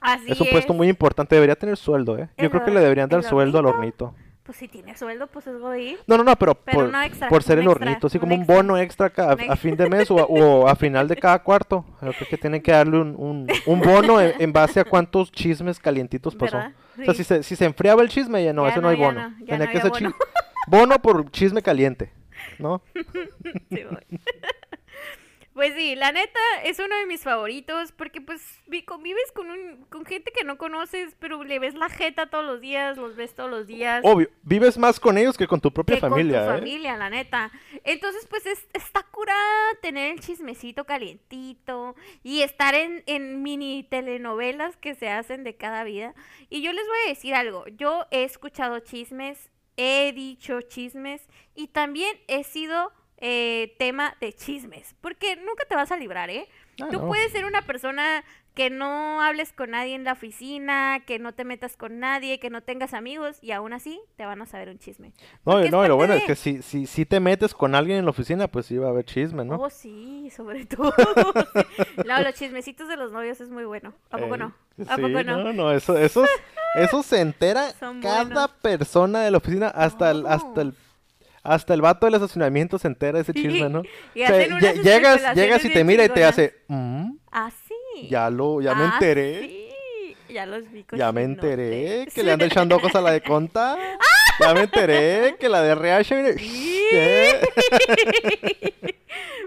Así 0.01 0.31
es 0.31 0.41
un 0.41 0.47
puesto 0.49 0.73
es. 0.73 0.77
muy 0.77 0.89
importante, 0.89 1.35
debería 1.35 1.55
tener 1.55 1.77
sueldo, 1.77 2.17
¿eh? 2.17 2.27
Yo 2.37 2.45
¿El 2.45 2.49
creo 2.51 2.65
que 2.65 2.71
le 2.71 2.79
deberían 2.81 3.07
dar 3.07 3.19
el 3.21 3.25
sueldo 3.25 3.59
al 3.59 3.65
hornito? 3.67 4.13
Pues 4.43 4.57
si 4.57 4.67
tiene 4.67 4.97
sueldo, 4.97 5.27
pues 5.27 5.45
es 5.45 5.59
godín. 5.59 5.97
No, 6.07 6.17
no, 6.17 6.23
no, 6.23 6.35
pero, 6.35 6.55
Pero 6.55 6.77
por, 6.79 6.89
no 6.91 7.01
extra, 7.01 7.29
por 7.29 7.43
ser 7.43 7.59
un 7.59 7.65
el 7.65 7.69
extra, 7.71 7.85
hornito, 7.89 8.07
así 8.07 8.17
un 8.17 8.21
como 8.21 8.33
un 8.35 8.41
extra. 8.41 8.55
bono 8.55 8.77
extra 8.77 9.11
a, 9.17 9.35
Un 9.35 9.51
a 9.51 9.55
fin 9.55 9.75
de 9.77 9.87
mes 9.87 10.09
o 10.09 10.19
a, 10.19 10.23
o 10.23 10.67
a 10.67 10.75
final 10.75 11.07
de 11.07 11.15
cada 11.15 11.39
cuarto. 11.43 11.85
Creo 11.99 12.13
que, 12.27 12.37
tienen 12.37 12.61
que 12.61 12.71
darle 12.71 12.97
un, 12.99 13.15
un, 13.17 13.47
un 13.67 13.79
bono 13.81 14.19
en, 14.19 14.33
en 14.39 14.51
base 14.51 14.79
a 14.79 14.83
cuántos 14.83 15.31
chismes 15.31 15.79
calientitos 15.79 16.35
pasó. 16.35 16.57
¿Verdad? 16.57 16.73
O 16.99 17.03
sea, 17.05 17.13
Sí. 17.13 17.19
si 17.19 17.23
se, 17.23 17.43
si 17.43 17.55
se 17.55 17.65
enfriaba 17.65 18.01
el 18.01 18.09
chisme, 18.09 18.43
ya 18.43 18.51
no, 18.51 18.63
Ya 18.63 18.71
ese 18.71 18.77
no, 18.81 18.83
no, 18.83 18.89
hay 18.89 18.97
bono. 18.97 19.29
no, 19.29 19.45
Tenía 19.45 19.69
que 19.71 19.79
ser 19.79 19.91
bono. 19.91 20.11
bono 20.67 20.99
por 21.01 21.29
chisme 21.31 21.61
caliente, 21.61 22.11
¿no? 22.59 22.81
Sí, 23.69 23.83
voy. 23.89 24.19
Pues 25.61 25.75
sí, 25.75 25.95
la 25.95 26.11
neta 26.11 26.39
es 26.63 26.79
uno 26.79 26.95
de 26.97 27.05
mis 27.05 27.21
favoritos 27.21 27.91
porque 27.91 28.19
pues 28.19 28.41
vi- 28.65 28.81
convives 28.81 29.31
con 29.31 29.51
un, 29.51 29.85
con 29.89 30.05
gente 30.05 30.31
que 30.31 30.43
no 30.43 30.57
conoces, 30.57 31.15
pero 31.19 31.43
le 31.43 31.59
ves 31.59 31.75
la 31.75 31.87
jeta 31.87 32.31
todos 32.31 32.43
los 32.43 32.61
días, 32.61 32.97
los 32.97 33.15
ves 33.15 33.35
todos 33.35 33.51
los 33.51 33.67
días. 33.67 34.01
Obvio, 34.03 34.27
vives 34.41 34.79
más 34.79 34.99
con 34.99 35.19
ellos 35.19 35.37
que 35.37 35.45
con 35.45 35.61
tu 35.61 35.71
propia 35.71 35.97
que 35.97 36.01
familia, 36.01 36.39
con 36.39 36.47
tu 36.47 36.53
¿eh? 36.53 36.57
familia, 36.61 36.97
la 36.97 37.11
neta. 37.11 37.51
Entonces, 37.83 38.25
pues 38.27 38.43
es- 38.47 38.67
está 38.73 39.03
curada 39.03 39.75
tener 39.83 40.13
el 40.13 40.19
chismecito 40.19 40.85
calientito 40.85 41.93
y 42.23 42.41
estar 42.41 42.73
en, 42.73 43.03
en 43.05 43.43
mini 43.43 43.83
telenovelas 43.83 44.77
que 44.77 44.95
se 44.95 45.09
hacen 45.09 45.43
de 45.43 45.57
cada 45.57 45.83
vida. 45.83 46.15
Y 46.49 46.63
yo 46.63 46.73
les 46.73 46.87
voy 46.87 46.97
a 47.05 47.09
decir 47.09 47.35
algo, 47.35 47.67
yo 47.67 48.07
he 48.09 48.23
escuchado 48.23 48.79
chismes, 48.79 49.51
he 49.77 50.11
dicho 50.13 50.61
chismes 50.61 51.27
y 51.53 51.67
también 51.67 52.17
he 52.27 52.43
sido 52.43 52.91
eh, 53.21 53.75
tema 53.77 54.15
de 54.19 54.33
chismes, 54.33 54.95
porque 54.99 55.35
nunca 55.37 55.63
te 55.69 55.75
vas 55.75 55.91
a 55.91 55.97
librar, 55.97 56.29
¿eh? 56.29 56.47
Ah, 56.81 56.87
Tú 56.89 56.99
no. 56.99 57.07
puedes 57.07 57.31
ser 57.31 57.45
una 57.45 57.61
persona 57.61 58.23
que 58.55 58.69
no 58.69 59.21
hables 59.21 59.53
con 59.53 59.69
nadie 59.71 59.95
en 59.95 60.03
la 60.03 60.13
oficina, 60.13 61.01
que 61.05 61.19
no 61.19 61.31
te 61.33 61.45
metas 61.45 61.77
con 61.77 61.99
nadie, 61.99 62.39
que 62.39 62.49
no 62.49 62.61
tengas 62.61 62.93
amigos 62.93 63.37
y 63.41 63.51
aún 63.51 63.71
así 63.73 64.01
te 64.17 64.25
van 64.25 64.41
a 64.41 64.45
saber 64.45 64.69
un 64.69 64.79
chisme. 64.79 65.13
No, 65.45 65.53
porque 65.53 65.69
no, 65.69 65.87
lo 65.87 65.95
bueno 65.95 66.15
es 66.15 66.23
que 66.23 66.35
si, 66.35 66.61
si, 66.61 66.85
si 66.87 67.05
te 67.05 67.19
metes 67.21 67.53
con 67.53 67.75
alguien 67.75 67.99
en 67.99 68.05
la 68.05 68.11
oficina, 68.11 68.47
pues 68.49 68.65
sí 68.65 68.77
va 68.77 68.87
a 68.87 68.89
haber 68.89 69.05
chisme, 69.05 69.45
¿no? 69.45 69.55
Oh, 69.55 69.69
sí, 69.69 70.29
sobre 70.35 70.65
todo. 70.65 70.93
No, 72.05 72.21
los 72.21 72.33
chismecitos 72.33 72.87
de 72.89 72.97
los 72.97 73.11
novios 73.11 73.39
es 73.39 73.49
muy 73.49 73.63
bueno. 73.65 73.93
¿A 74.09 74.17
poco 74.17 74.33
Ey, 74.35 74.39
no? 74.39 74.55
¿A 74.87 74.95
sí, 74.95 75.01
poco 75.01 75.23
no? 75.23 75.43
No, 75.43 75.53
no, 75.53 75.71
eso, 75.71 75.97
eso, 75.97 76.25
eso 76.75 77.03
se 77.03 77.21
entera 77.21 77.69
Son 77.79 78.01
cada 78.01 78.23
buenos. 78.23 78.51
persona 78.61 79.21
de 79.21 79.31
la 79.31 79.37
oficina, 79.37 79.67
hasta 79.67 80.11
el, 80.11 80.25
hasta 80.25 80.61
el, 80.61 80.73
hasta 81.43 81.73
el 81.73 81.81
vato 81.81 82.05
del 82.05 82.15
estacionamiento 82.15 82.77
se 82.79 82.87
entera 82.87 83.17
de 83.17 83.21
ese 83.23 83.33
chisme, 83.33 83.69
¿no? 83.69 83.83
Y 84.13 84.23
O 84.23 84.27
sea, 84.27 84.47
llegas, 84.73 85.35
llegas 85.35 85.65
y 85.65 85.69
te 85.73 85.83
mira 85.83 86.03
y 86.05 86.09
te 86.09 86.23
hace, 86.23 86.55
"Mm, 86.67 87.11
Ah, 87.31 87.49
sí. 87.67 88.07
ya 88.09 88.29
lo, 88.29 88.61
ya 88.61 88.75
me 88.75 88.83
Ah, 88.83 88.91
enteré, 88.93 89.39
sí. 89.41 89.67
Ya 90.29 90.45
los 90.45 90.71
vi 90.71 90.85
ya 90.93 91.11
me 91.11 91.23
enteré 91.23 92.07
que 92.13 92.23
le 92.23 92.31
anda 92.31 92.45
echando 92.45 92.77
ojos 92.77 92.95
a 92.95 93.01
la 93.01 93.11
de 93.11 93.21
conta, 93.21 93.77
ya 94.39 94.53
me 94.53 94.61
enteré 94.61 95.35
que 95.37 95.49
la 95.49 95.61
de 95.61 95.71
RH, 95.73 96.15
mire, 96.15 96.37
Sí. 96.37 96.81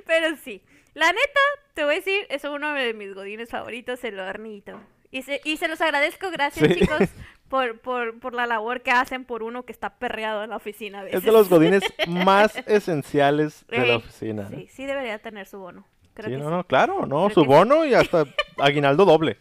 Pero 0.06 0.36
sí, 0.44 0.62
la 0.94 1.06
neta, 1.12 1.40
te 1.74 1.84
voy 1.84 1.94
a 1.94 1.96
decir, 1.96 2.26
es 2.28 2.44
uno 2.44 2.74
de 2.74 2.92
mis 2.94 3.14
godines 3.14 3.48
favoritos, 3.50 4.02
el 4.04 4.18
hornito. 4.20 4.80
Y 5.10 5.22
se, 5.22 5.40
y 5.44 5.56
se 5.56 5.68
los 5.68 5.80
agradezco, 5.80 6.30
gracias 6.30 6.68
Sí. 6.72 6.80
chicos, 6.80 6.98
por, 7.54 7.78
por, 7.78 8.18
por 8.18 8.34
la 8.34 8.46
labor 8.46 8.80
que 8.82 8.90
hacen 8.90 9.24
por 9.24 9.44
uno 9.44 9.62
que 9.64 9.70
está 9.70 9.90
perreado 9.90 10.42
en 10.42 10.50
la 10.50 10.56
oficina 10.56 11.00
a 11.00 11.04
veces. 11.04 11.18
es 11.20 11.24
de 11.24 11.30
los 11.30 11.48
godines 11.48 11.84
más 12.08 12.56
esenciales 12.66 13.64
de 13.68 13.86
la 13.86 13.96
oficina. 13.98 14.48
¿eh? 14.50 14.56
Sí, 14.56 14.68
sí 14.72 14.86
debería 14.86 15.20
tener 15.20 15.46
su 15.46 15.58
bono. 15.60 15.86
Creo 16.14 16.26
Sí, 16.26 16.32
que 16.32 16.38
no, 16.38 16.46
sí. 16.46 16.50
no, 16.50 16.64
claro, 16.64 17.06
no, 17.06 17.26
Creo 17.26 17.30
su 17.34 17.40
sí. 17.42 17.46
bono 17.46 17.84
y 17.84 17.94
hasta 17.94 18.24
aguinaldo 18.58 19.04
doble. 19.04 19.36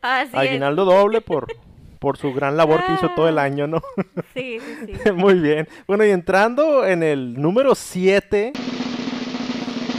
Así 0.00 0.28
es. 0.28 0.34
Aguinaldo 0.34 0.86
doble 0.86 1.20
por, 1.20 1.48
por 1.98 2.16
su 2.16 2.32
gran 2.32 2.56
labor 2.56 2.82
que 2.86 2.94
hizo 2.94 3.10
todo 3.10 3.28
el 3.28 3.38
Ah. 3.38 3.42
año, 3.42 3.66
¿no? 3.66 3.82
Sí, 4.32 4.58
sí, 4.58 4.94
sí. 5.04 5.12
Muy 5.12 5.34
bien. 5.34 5.68
Bueno, 5.86 6.06
y 6.06 6.10
entrando 6.10 6.86
en 6.86 7.02
el 7.02 7.34
número 7.40 7.74
7, 7.74 8.52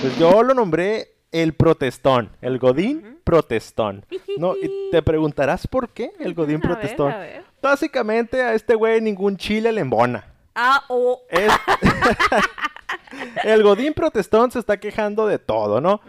pues 0.01 0.17
yo 0.17 0.41
lo 0.41 0.55
nombré 0.55 1.09
el 1.31 1.53
protestón, 1.53 2.31
el 2.41 2.57
Godín 2.57 3.19
protestón. 3.23 4.03
¿no? 4.39 4.55
Y 4.59 4.89
te 4.91 5.03
preguntarás 5.03 5.67
por 5.67 5.89
qué 5.89 6.11
el 6.19 6.33
Godín 6.33 6.55
A 6.57 6.59
ver, 6.59 6.67
protestón. 6.69 7.11
a 7.11 7.17
ver. 7.19 7.50
Básicamente 7.61 8.41
a 8.41 8.53
este 8.53 8.75
güey 8.75 9.01
ningún 9.01 9.37
chile 9.37 9.71
le 9.71 9.81
embona. 9.81 10.25
Ah, 10.55 10.83
oh. 10.89 11.21
Es- 11.29 11.51
el 13.43 13.63
Godín 13.63 13.93
protestón 13.93 14.51
se 14.51 14.59
está 14.59 14.77
quejando 14.77 15.27
de 15.27 15.39
todo, 15.39 15.81
¿no? 15.81 16.01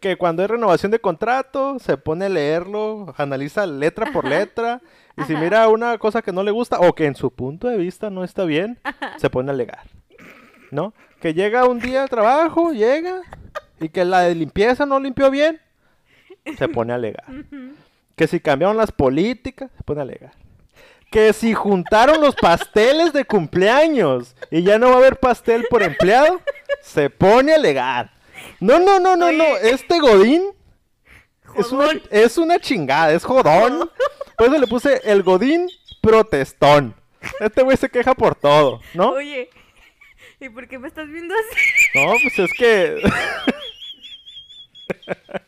Que 0.00 0.16
cuando 0.16 0.42
hay 0.42 0.48
renovación 0.48 0.90
de 0.92 0.98
contrato, 1.00 1.78
se 1.78 1.96
pone 1.96 2.26
a 2.26 2.28
leerlo, 2.28 3.14
analiza 3.16 3.66
letra 3.66 4.12
por 4.12 4.24
letra, 4.26 4.80
y 5.16 5.22
si 5.24 5.34
mira 5.36 5.68
una 5.68 5.98
cosa 5.98 6.22
que 6.22 6.32
no 6.32 6.42
le 6.42 6.50
gusta 6.50 6.78
o 6.80 6.94
que 6.94 7.06
en 7.06 7.16
su 7.16 7.30
punto 7.32 7.68
de 7.68 7.76
vista 7.76 8.10
no 8.10 8.24
está 8.24 8.44
bien, 8.44 8.78
se 9.16 9.30
pone 9.30 9.50
a 9.50 9.54
alegar. 9.54 9.82
¿No? 10.70 10.92
Que 11.20 11.34
llega 11.34 11.64
un 11.64 11.78
día 11.80 12.02
al 12.02 12.08
trabajo, 12.10 12.72
llega, 12.72 13.22
y 13.80 13.88
que 13.88 14.04
la 14.04 14.20
de 14.22 14.34
limpieza 14.34 14.84
no 14.86 15.00
limpió 15.00 15.30
bien, 15.30 15.60
se 16.56 16.68
pone 16.68 16.92
a 16.92 16.96
alegar. 16.96 17.24
Que 18.16 18.26
si 18.26 18.38
cambiaron 18.40 18.76
las 18.76 18.92
políticas, 18.92 19.70
se 19.76 19.82
pone 19.82 20.00
a 20.00 20.02
alegar. 20.02 20.32
Que 21.10 21.32
si 21.32 21.54
juntaron 21.54 22.20
los 22.20 22.34
pasteles 22.34 23.12
de 23.12 23.24
cumpleaños 23.24 24.36
y 24.50 24.62
ya 24.62 24.78
no 24.78 24.88
va 24.88 24.94
a 24.94 24.98
haber 24.98 25.16
pastel 25.16 25.66
por 25.70 25.82
empleado, 25.82 26.40
se 26.82 27.08
pone 27.08 27.52
a 27.52 27.56
alegar. 27.56 28.12
No, 28.60 28.78
no, 28.78 29.00
no, 29.00 29.16
no, 29.16 29.32
no. 29.32 29.44
Este 29.56 29.98
Godín 30.00 30.42
es 31.56 31.72
una, 31.72 31.88
es 32.10 32.38
una 32.38 32.58
chingada, 32.58 33.12
es 33.12 33.24
jodón. 33.24 33.90
Por 34.36 34.48
eso 34.48 34.58
le 34.58 34.66
puse 34.66 35.00
el 35.04 35.22
Godín 35.22 35.68
protestón. 36.00 36.94
Este 37.40 37.62
güey 37.62 37.76
se 37.76 37.88
queja 37.88 38.14
por 38.14 38.34
todo, 38.34 38.80
¿no? 38.94 39.10
Oye, 39.10 39.50
¿y 40.40 40.48
por 40.48 40.68
qué 40.68 40.78
me 40.78 40.88
estás 40.88 41.08
viendo 41.08 41.34
así? 41.34 41.60
No, 41.94 42.12
pues 42.22 42.38
es 42.38 42.52
que. 42.56 43.02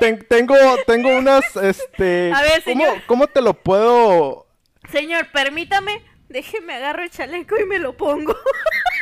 Ten- 0.00 0.24
tengo, 0.28 0.54
tengo 0.86 1.16
unas, 1.16 1.44
este. 1.56 2.32
A 2.34 2.42
ver, 2.42 2.62
¿cómo, 2.64 2.80
señor. 2.84 3.02
¿Cómo 3.06 3.26
te 3.26 3.40
lo 3.40 3.54
puedo.? 3.54 4.46
Señor, 4.90 5.30
permítame, 5.32 6.02
déjeme 6.28 6.74
agarro 6.74 7.02
el 7.02 7.10
chaleco 7.10 7.56
y 7.58 7.64
me 7.64 7.78
lo 7.78 7.96
pongo. 7.96 8.36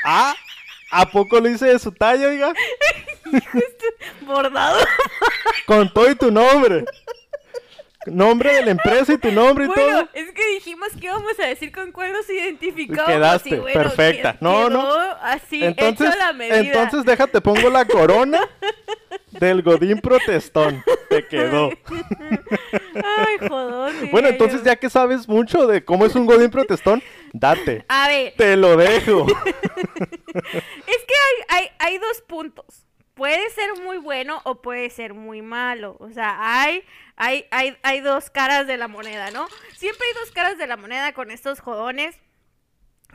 Ah, 0.05 0.35
¿a 0.91 1.11
poco 1.11 1.41
lo 1.41 1.49
hice 1.49 1.67
de 1.67 1.79
su 1.79 1.93
talla, 1.93 2.29
oiga? 2.29 2.53
Bordado. 4.23 4.79
Con 5.67 5.93
todo 5.93 6.11
y 6.11 6.15
tu 6.15 6.31
nombre. 6.31 6.85
Nombre 8.07 8.53
de 8.55 8.65
la 8.65 8.71
empresa 8.73 9.13
y 9.13 9.19
tu 9.19 9.31
nombre 9.31 9.67
y 9.67 9.69
Bueno, 9.69 9.83
todo. 10.01 10.09
es 10.13 10.33
que 10.33 10.45
dijimos 10.55 10.89
que 10.99 11.07
íbamos 11.07 11.39
a 11.39 11.47
decir 11.47 11.71
con 11.71 11.93
cuál 11.93 12.13
nos 12.13 12.29
identificamos. 12.29 13.07
Quedaste, 13.07 13.51
y 13.51 13.59
bueno, 13.61 13.81
perfecta. 13.81 14.33
que- 14.33 14.39
No, 14.41 14.69
no. 14.69 14.85
Así, 15.23 15.63
Entonces, 15.65 16.09
hecho 16.09 16.19
la 16.19 16.33
medida. 16.33 16.57
entonces 16.59 17.05
déjate, 17.05 17.41
pongo 17.41 17.71
la 17.71 17.85
corona 17.85 18.41
del 19.39 19.63
Godín 19.63 20.01
protestón. 20.01 20.83
Te 21.09 21.27
quedó. 21.27 21.71
Ay, 22.95 23.49
jodón. 23.49 23.95
Bueno, 24.11 24.29
entonces 24.29 24.61
yo. 24.61 24.67
ya 24.67 24.77
que 24.77 24.89
sabes 24.91 25.29
mucho 25.29 25.67
de 25.67 25.85
cómo 25.85 26.07
es 26.07 26.15
un 26.15 26.27
Godín 26.27 26.51
protestón, 26.51 27.03
date. 27.33 27.85
A 27.89 28.09
ver, 28.09 28.35
Te 28.37 28.57
lo 28.57 28.77
dejo. 28.77 29.27
es 29.55 31.05
que 31.07 31.15
hay, 31.49 31.49
hay, 31.49 31.69
hay 31.79 31.99
dos 31.99 32.23
puntos. 32.23 32.87
Puede 33.15 33.51
ser 33.51 33.75
muy 33.83 33.99
bueno 33.99 34.41
o 34.45 34.63
puede 34.63 34.89
ser 34.89 35.13
muy 35.13 35.43
malo. 35.43 35.97
O 36.01 36.11
sea, 36.11 36.37
hay, 36.41 36.83
hay, 37.17 37.45
hay, 37.51 37.77
hay 37.83 38.01
dos 38.01 38.31
caras 38.31 38.67
de 38.67 38.79
la 38.79 38.89
moneda, 38.89 39.31
¿no? 39.31 39.47
Siempre 39.77 40.07
hay 40.07 40.15
dos 40.21 40.33
caras 40.33 40.57
de 40.57 40.67
la 40.67 40.77
moneda 40.77 41.13
con 41.13 41.31
estos 41.31 41.61
jodones. 41.61 42.19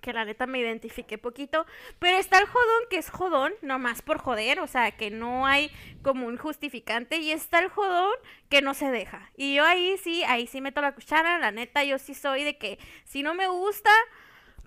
Que 0.01 0.13
la 0.13 0.25
neta 0.25 0.47
me 0.47 0.59
identifiqué 0.59 1.17
poquito. 1.17 1.65
Pero 1.99 2.17
está 2.17 2.39
el 2.39 2.45
jodón 2.45 2.83
que 2.89 2.97
es 2.97 3.09
jodón, 3.09 3.53
nomás 3.61 4.01
por 4.01 4.19
joder. 4.19 4.59
O 4.59 4.67
sea, 4.67 4.91
que 4.91 5.09
no 5.09 5.45
hay 5.45 5.71
como 6.01 6.27
un 6.27 6.37
justificante. 6.37 7.17
Y 7.17 7.31
está 7.31 7.59
el 7.59 7.69
jodón 7.69 8.13
que 8.49 8.61
no 8.61 8.73
se 8.73 8.91
deja. 8.91 9.31
Y 9.35 9.55
yo 9.55 9.65
ahí 9.65 9.97
sí, 9.97 10.23
ahí 10.23 10.47
sí 10.47 10.61
meto 10.61 10.81
la 10.81 10.93
cuchara. 10.93 11.39
La 11.39 11.51
neta, 11.51 11.83
yo 11.83 11.97
sí 11.97 12.13
soy 12.13 12.43
de 12.43 12.57
que 12.57 12.79
si 13.05 13.23
no 13.23 13.33
me 13.33 13.47
gusta, 13.47 13.91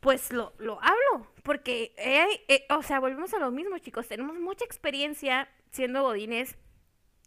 pues 0.00 0.32
lo, 0.32 0.52
lo 0.58 0.80
hablo. 0.82 1.26
Porque, 1.42 1.94
eh, 1.96 2.44
eh, 2.48 2.66
o 2.70 2.82
sea, 2.82 3.00
volvemos 3.00 3.32
a 3.34 3.38
lo 3.38 3.50
mismo, 3.50 3.78
chicos. 3.78 4.08
Tenemos 4.08 4.38
mucha 4.38 4.64
experiencia 4.64 5.48
siendo 5.70 6.02
godines. 6.02 6.56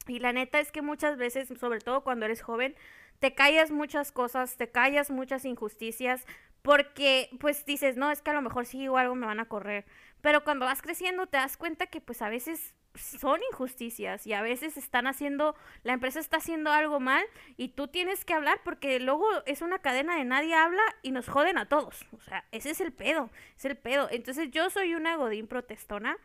Y 0.07 0.19
la 0.19 0.33
neta 0.33 0.59
es 0.59 0.71
que 0.71 0.81
muchas 0.81 1.17
veces, 1.17 1.47
sobre 1.59 1.79
todo 1.79 2.03
cuando 2.03 2.25
eres 2.25 2.41
joven, 2.41 2.75
te 3.19 3.33
callas 3.33 3.71
muchas 3.71 4.11
cosas, 4.11 4.57
te 4.57 4.69
callas 4.69 5.09
muchas 5.09 5.45
injusticias, 5.45 6.25
porque 6.63 7.29
pues 7.39 7.65
dices, 7.65 7.97
no, 7.97 8.09
es 8.09 8.21
que 8.21 8.31
a 8.31 8.33
lo 8.33 8.41
mejor 8.41 8.65
sí 8.65 8.87
o 8.87 8.97
algo 8.97 9.13
me 9.13 9.27
van 9.27 9.39
a 9.39 9.45
correr. 9.45 9.85
Pero 10.21 10.43
cuando 10.43 10.65
vas 10.65 10.81
creciendo 10.81 11.27
te 11.27 11.37
das 11.37 11.57
cuenta 11.57 11.87
que 11.87 12.01
pues 12.01 12.21
a 12.21 12.29
veces 12.29 12.73
son 12.95 13.39
injusticias 13.51 14.25
y 14.27 14.33
a 14.33 14.41
veces 14.41 14.77
están 14.77 15.07
haciendo, 15.07 15.55
la 15.83 15.93
empresa 15.93 16.19
está 16.19 16.37
haciendo 16.37 16.71
algo 16.71 16.99
mal 16.99 17.25
y 17.57 17.69
tú 17.69 17.87
tienes 17.87 18.23
que 18.23 18.33
hablar 18.33 18.61
porque 18.63 18.99
luego 18.99 19.25
es 19.45 19.61
una 19.61 19.79
cadena 19.79 20.15
de 20.15 20.23
nadie 20.25 20.55
habla 20.55 20.83
y 21.01 21.11
nos 21.11 21.27
joden 21.27 21.57
a 21.57 21.67
todos. 21.67 22.05
O 22.11 22.21
sea, 22.21 22.45
ese 22.51 22.69
es 22.69 22.81
el 22.81 22.93
pedo, 22.93 23.29
es 23.57 23.65
el 23.65 23.75
pedo. 23.75 24.07
Entonces 24.11 24.49
yo 24.51 24.69
soy 24.69 24.95
una 24.95 25.17
godín 25.17 25.47
protestona 25.47 26.17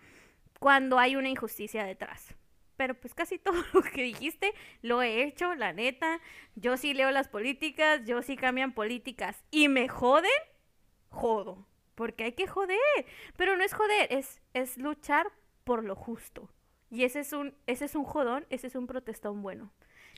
cuando 0.61 0.99
hay 0.99 1.17
una 1.17 1.29
injusticia 1.29 1.85
detrás. 1.85 2.35
Pero 2.79 2.95
pues 2.95 3.13
casi 3.13 3.39
todo 3.39 3.57
lo 3.75 3.83
que 3.83 4.03
dijiste 4.03 4.55
lo 4.81 5.03
he 5.03 5.25
hecho, 5.25 5.55
la 5.55 5.75
neta. 5.75 6.21
Yo 6.55 6.79
sí 6.79 6.95
leo 6.95 7.11
las 7.11 7.29
políticas, 7.29 8.07
yo 8.07 8.23
sí 8.23 8.37
cambian 8.37 8.73
políticas 8.73 9.45
y 9.51 9.69
me 9.69 9.89
joden, 9.89 10.31
jodo. 11.11 11.67
Porque 11.95 12.25
hay 12.25 12.33
que 12.33 12.47
joder. 12.47 12.79
Pero 13.37 13.57
no 13.57 13.65
es 13.65 13.75
joder, 13.75 14.07
es, 14.11 14.41
es 14.55 14.79
luchar 14.79 15.27
por 15.65 15.83
lo 15.83 15.97
justo. 15.97 16.49
Y 16.91 17.03
ese 17.03 17.21
es 17.21 17.33
un, 17.33 17.55
ese 17.67 17.85
es 17.85 17.97
un 17.97 18.05
jodón, 18.05 18.47
ese 18.49 18.69
es 18.69 18.77
un 18.77 18.87
protestón 18.87 19.43
bueno. 19.43 19.73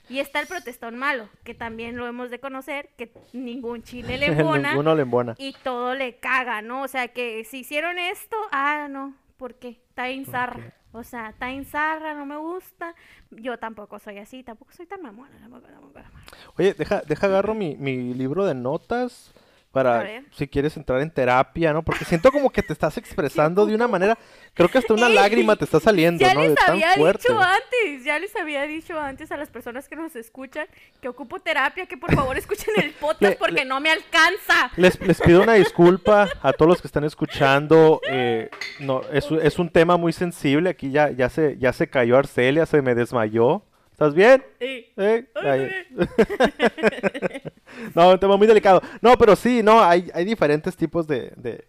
Y 0.08 0.18
está 0.18 0.40
el 0.40 0.46
protestón 0.46 0.96
malo, 0.96 1.28
que 1.44 1.54
también 1.54 1.96
lo 1.96 2.06
hemos 2.06 2.30
de 2.30 2.40
conocer, 2.40 2.90
que 2.96 3.12
ningún 3.32 3.82
chile 3.82 4.18
le 4.18 4.26
embona. 4.38 4.70
Ninguno 4.70 4.94
le 4.94 5.02
embona. 5.02 5.34
Y 5.38 5.54
todo 5.62 5.94
le 5.94 6.18
caga, 6.18 6.60
¿no? 6.60 6.82
O 6.82 6.88
sea, 6.88 7.08
que 7.08 7.44
si 7.44 7.60
hicieron 7.60 7.98
esto, 7.98 8.36
ah, 8.52 8.88
no, 8.90 9.14
¿por 9.38 9.54
qué? 9.54 9.80
Está 9.88 10.08
en 10.10 10.26
zarra. 10.26 10.74
O 10.92 11.04
sea, 11.04 11.30
está 11.30 11.50
en 11.50 11.64
zarra, 11.64 12.14
no 12.14 12.26
me 12.26 12.36
gusta. 12.36 12.94
Yo 13.30 13.58
tampoco 13.58 13.98
soy 13.98 14.18
así, 14.18 14.42
tampoco 14.42 14.72
soy 14.72 14.86
tan 14.86 15.02
mamona. 15.02 15.38
tampoco, 15.38 15.66
tampoco, 15.68 15.92
tampoco. 15.92 16.20
Oye, 16.58 16.74
deja, 16.74 17.02
deja 17.06 17.26
agarro 17.26 17.54
mi, 17.54 17.76
mi 17.76 18.14
libro 18.14 18.44
de 18.44 18.54
notas 18.54 19.32
para 19.72 20.22
si 20.32 20.48
quieres 20.48 20.76
entrar 20.76 21.00
en 21.00 21.10
terapia, 21.10 21.72
¿no? 21.72 21.82
Porque 21.82 22.04
siento 22.04 22.32
como 22.32 22.50
que 22.50 22.62
te 22.62 22.72
estás 22.72 22.96
expresando 22.98 23.66
de 23.66 23.74
una 23.74 23.86
manera, 23.86 24.18
creo 24.54 24.68
que 24.68 24.78
hasta 24.78 24.94
una 24.94 25.08
lágrima 25.08 25.54
te 25.56 25.64
está 25.64 25.78
saliendo, 25.78 26.24
Ya 26.26 26.34
¿no? 26.34 26.40
les 26.40 26.50
De 26.50 26.54
tan 26.56 26.70
había 26.70 26.94
fuerte. 26.94 27.28
dicho 27.28 27.40
antes, 27.40 28.04
ya 28.04 28.18
les 28.18 28.34
había 28.34 28.62
dicho 28.66 28.98
antes 28.98 29.30
a 29.30 29.36
las 29.36 29.48
personas 29.48 29.88
que 29.88 29.94
nos 29.96 30.16
escuchan 30.16 30.66
que 31.00 31.08
ocupo 31.08 31.38
terapia, 31.38 31.86
que 31.86 31.96
por 31.96 32.12
favor 32.14 32.36
escuchen 32.36 32.74
el 32.78 32.90
podcast 32.92 33.22
Le- 33.32 33.36
porque 33.36 33.52
le- 33.60 33.64
no 33.66 33.78
me 33.80 33.90
alcanza. 33.90 34.70
Les, 34.76 35.00
les 35.00 35.20
pido 35.20 35.42
una 35.42 35.54
disculpa 35.54 36.28
a 36.42 36.52
todos 36.52 36.68
los 36.68 36.80
que 36.82 36.88
están 36.88 37.04
escuchando. 37.04 38.00
eh, 38.08 38.50
no, 38.80 39.02
es, 39.12 39.28
es 39.30 39.58
un 39.58 39.68
tema 39.70 39.96
muy 39.96 40.12
sensible. 40.12 40.70
Aquí 40.70 40.90
ya, 40.90 41.10
ya, 41.10 41.28
se, 41.28 41.56
ya 41.58 41.72
se 41.72 41.88
cayó 41.88 42.16
Arcelia, 42.18 42.66
se 42.66 42.82
me 42.82 42.94
desmayó. 42.94 43.62
¿Estás 44.00 44.14
bien? 44.14 44.42
Sí. 44.58 44.86
¿Eh? 44.96 45.26
Ay, 45.34 45.70
no, 47.94 48.12
un 48.12 48.18
tema 48.18 48.38
muy 48.38 48.46
delicado. 48.46 48.80
No, 49.02 49.18
pero 49.18 49.36
sí, 49.36 49.62
no, 49.62 49.82
hay, 49.82 50.10
hay 50.14 50.24
diferentes 50.24 50.74
tipos 50.74 51.06
de, 51.06 51.34
de, 51.36 51.66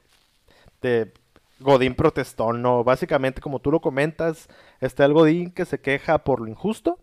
de 0.82 1.12
Godín 1.60 1.94
protestón, 1.94 2.62
¿no? 2.62 2.86
Básicamente, 2.86 3.42
como 3.42 3.60
tú 3.60 3.70
lo 3.70 3.82
comentas, 3.82 4.48
está 4.80 5.04
el 5.04 5.12
Godín 5.14 5.52
que 5.52 5.66
se 5.66 5.82
queja 5.82 6.20
por 6.24 6.40
lo 6.40 6.48
injusto. 6.48 7.00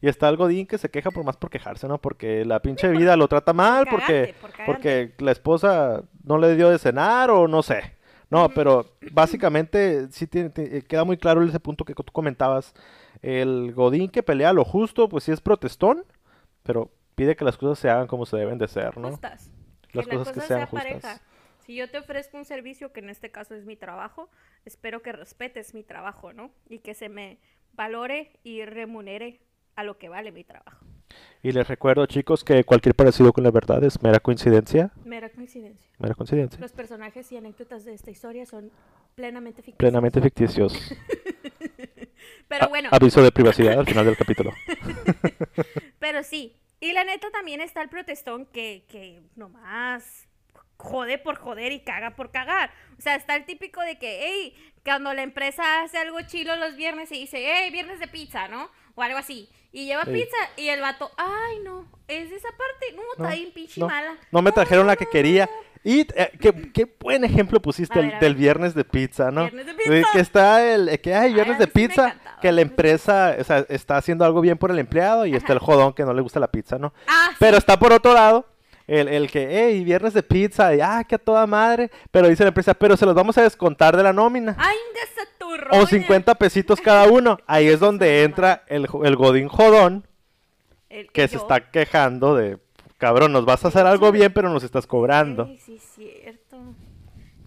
Y 0.00 0.08
está 0.08 0.30
el 0.30 0.38
Godín 0.38 0.66
que 0.66 0.78
se 0.78 0.90
queja 0.90 1.10
por 1.10 1.22
más 1.22 1.36
por 1.36 1.50
quejarse, 1.50 1.86
¿no? 1.86 1.98
Porque 1.98 2.44
la 2.46 2.60
pinche 2.62 2.88
vida 2.88 3.14
lo 3.16 3.28
trata 3.28 3.52
mal, 3.52 3.86
porque, 3.90 4.06
cagante, 4.06 4.34
por 4.40 4.50
cagante. 4.50 4.72
porque 4.72 5.12
la 5.22 5.32
esposa 5.32 6.02
no 6.24 6.38
le 6.38 6.56
dio 6.56 6.70
de 6.70 6.78
cenar 6.78 7.30
o 7.30 7.46
no 7.46 7.62
sé. 7.62 7.92
No, 8.30 8.48
pero 8.48 8.86
básicamente 9.12 10.08
sí 10.10 10.26
tiene- 10.26 10.48
te- 10.48 10.80
queda 10.82 11.04
muy 11.04 11.18
claro 11.18 11.44
ese 11.44 11.60
punto 11.60 11.84
que 11.84 11.94
tú 11.94 12.04
comentabas. 12.10 12.72
El 13.20 13.72
Godín 13.74 14.10
que 14.10 14.22
pelea 14.22 14.52
lo 14.52 14.64
justo, 14.64 15.08
pues 15.08 15.24
sí 15.24 15.32
es 15.32 15.40
protestón, 15.40 16.04
pero 16.62 16.90
pide 17.14 17.36
que 17.36 17.44
las 17.44 17.56
cosas 17.56 17.78
se 17.78 17.90
hagan 17.90 18.06
como 18.06 18.26
se 18.26 18.36
deben 18.36 18.58
de 18.58 18.68
ser, 18.68 18.96
¿no? 18.96 19.10
Justas. 19.10 19.50
Las 19.92 20.06
que 20.06 20.16
cosas 20.16 20.32
que 20.32 20.40
sean 20.40 20.60
sea 20.60 20.66
justas. 20.66 20.86
pareja. 20.86 21.20
Si 21.66 21.76
yo 21.76 21.88
te 21.88 21.98
ofrezco 21.98 22.36
un 22.36 22.44
servicio, 22.44 22.92
que 22.92 23.00
en 23.00 23.10
este 23.10 23.30
caso 23.30 23.54
es 23.54 23.64
mi 23.64 23.76
trabajo, 23.76 24.28
espero 24.64 25.02
que 25.02 25.12
respetes 25.12 25.74
mi 25.74 25.84
trabajo, 25.84 26.32
¿no? 26.32 26.50
Y 26.68 26.80
que 26.80 26.94
se 26.94 27.08
me 27.08 27.38
valore 27.74 28.32
y 28.42 28.64
remunere 28.64 29.40
a 29.76 29.84
lo 29.84 29.96
que 29.98 30.08
vale 30.08 30.32
mi 30.32 30.44
trabajo. 30.44 30.84
Y 31.42 31.52
les 31.52 31.68
recuerdo, 31.68 32.06
chicos, 32.06 32.44
que 32.44 32.64
cualquier 32.64 32.94
parecido 32.94 33.32
con 33.32 33.44
la 33.44 33.50
verdad 33.50 33.82
es 33.84 34.02
mera 34.02 34.20
coincidencia. 34.20 34.92
Mera 35.04 35.28
coincidencia. 35.28 35.90
Mera 35.98 36.14
coincidencia. 36.14 36.60
Los 36.60 36.72
personajes 36.72 37.30
y 37.32 37.36
anécdotas 37.36 37.84
de 37.84 37.94
esta 37.94 38.10
historia 38.10 38.46
son 38.46 38.70
plenamente 39.14 39.62
ficticios. 39.62 39.78
Plenamente 39.78 40.20
ficticios. 40.20 40.72
Pero 42.52 42.66
A- 42.66 42.68
bueno, 42.68 42.88
aviso 42.92 43.22
de 43.22 43.32
privacidad 43.32 43.78
al 43.78 43.86
final 43.86 44.04
del 44.04 44.16
capítulo. 44.16 44.52
pero 45.98 46.22
sí. 46.22 46.56
Y 46.80 46.92
la 46.92 47.04
neta 47.04 47.30
también 47.30 47.60
está 47.62 47.80
el 47.80 47.88
protestón 47.88 48.44
que, 48.46 48.84
que 48.90 49.22
nomás 49.36 50.26
jode 50.76 51.16
por 51.16 51.36
joder 51.36 51.72
y 51.72 51.80
caga 51.80 52.10
por 52.16 52.30
cagar. 52.30 52.72
O 52.98 53.00
sea, 53.00 53.14
está 53.14 53.36
el 53.36 53.46
típico 53.46 53.80
de 53.80 53.98
que, 53.98 54.20
hey, 54.24 54.72
cuando 54.84 55.14
la 55.14 55.22
empresa 55.22 55.82
hace 55.82 55.96
algo 55.96 56.20
chilo 56.26 56.56
los 56.56 56.76
viernes 56.76 57.10
y 57.12 57.20
dice, 57.20 57.38
hey, 57.40 57.70
viernes 57.70 58.00
de 58.00 58.08
pizza, 58.08 58.48
¿no? 58.48 58.68
O 58.96 59.02
algo 59.02 59.16
así. 59.16 59.48
Y 59.70 59.86
lleva 59.86 60.04
Sí. 60.04 60.10
pizza 60.12 60.36
y 60.56 60.68
el 60.68 60.80
vato, 60.82 61.10
ay, 61.16 61.60
no, 61.62 61.88
es 62.08 62.28
de 62.28 62.36
esa 62.36 62.48
parte, 62.50 62.92
no, 62.96 63.02
está 63.12 63.30
No, 63.30 63.36
bien 63.36 63.52
pinche 63.54 63.80
no, 63.80 63.86
mala. 63.86 64.18
No 64.30 64.42
me 64.42 64.52
trajeron 64.52 64.86
la 64.86 64.96
que 64.96 65.06
quería. 65.06 65.48
Y 65.84 66.00
eh, 66.14 66.30
qué, 66.40 66.52
qué 66.72 66.96
buen 67.00 67.24
ejemplo 67.24 67.60
pusiste 67.60 67.98
el- 68.00 68.18
del 68.20 68.34
viernes 68.36 68.74
de 68.74 68.84
pizza, 68.84 69.30
¿no? 69.30 69.42
Viernes 69.50 69.66
de 69.66 69.72
De 69.72 69.78
pizza. 70.00 70.08
que 70.12 70.20
está 70.20 70.74
el, 70.74 70.88
eh, 70.88 71.00
que 71.00 71.14
hay 71.14 71.34
viernes 71.34 71.58
de 71.58 71.64
sí 71.64 71.70
pizza, 71.72 72.14
que 72.40 72.52
la 72.52 72.60
empresa 72.60 73.34
o 73.38 73.44
sea, 73.44 73.66
está 73.68 73.96
haciendo 73.96 74.24
algo 74.24 74.40
bien 74.40 74.58
por 74.58 74.70
el 74.70 74.78
empleado 74.78 75.26
y 75.26 75.34
está 75.34 75.52
el 75.52 75.58
jodón 75.58 75.92
que 75.92 76.04
no 76.04 76.14
le 76.14 76.22
gusta 76.22 76.38
la 76.40 76.46
pizza, 76.52 76.78
¿no? 76.78 76.92
Ah, 77.08 77.28
sí. 77.30 77.36
Pero 77.40 77.56
está 77.56 77.78
por 77.78 77.92
otro 77.92 78.14
lado 78.14 78.46
el, 78.86 79.08
el 79.08 79.30
que, 79.30 79.48
hey, 79.50 79.82
viernes 79.84 80.12
de 80.14 80.22
pizza, 80.22 80.74
y 80.74 80.80
ah, 80.80 81.02
que 81.08 81.16
a 81.16 81.18
toda 81.18 81.46
madre. 81.46 81.90
Pero 82.10 82.28
dice 82.28 82.44
la 82.44 82.48
empresa, 82.48 82.74
pero 82.74 82.96
se 82.96 83.06
los 83.06 83.14
vamos 83.14 83.36
a 83.38 83.42
descontar 83.42 83.96
de 83.96 84.02
la 84.04 84.12
nómina. 84.12 84.54
Ay, 84.58 84.76
de 84.94 85.02
o 85.44 85.56
roña. 85.56 85.86
50 85.86 86.34
pesitos 86.36 86.80
cada 86.84 87.06
uno. 87.08 87.38
Ahí 87.46 87.66
es 87.68 87.80
donde 87.80 88.22
entra 88.22 88.62
el, 88.68 88.86
el 89.04 89.16
godín 89.16 89.48
jodón 89.48 90.06
El- 90.88 91.10
que 91.10 91.26
se 91.28 91.36
está 91.36 91.70
quejando 91.70 92.34
de, 92.36 92.58
cabrón, 93.02 93.32
nos 93.32 93.44
vas 93.44 93.64
a 93.64 93.68
hacer 93.68 93.84
algo 93.84 94.12
bien, 94.12 94.32
pero 94.32 94.48
nos 94.48 94.62
estás 94.62 94.86
cobrando. 94.86 95.44
Ay, 95.44 95.58
sí, 95.58 95.78
cierto. 95.78 96.56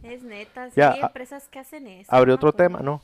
Es 0.03 0.21
neta, 0.21 0.69
sí 0.69 0.75
Ya, 0.75 0.91
hay 0.91 0.99
empresas 0.99 1.47
que 1.47 1.59
hacen 1.59 1.87
eso. 1.87 2.13
Abre 2.13 2.33
otro 2.33 2.51
tema, 2.51 2.79
¿no? 2.79 3.01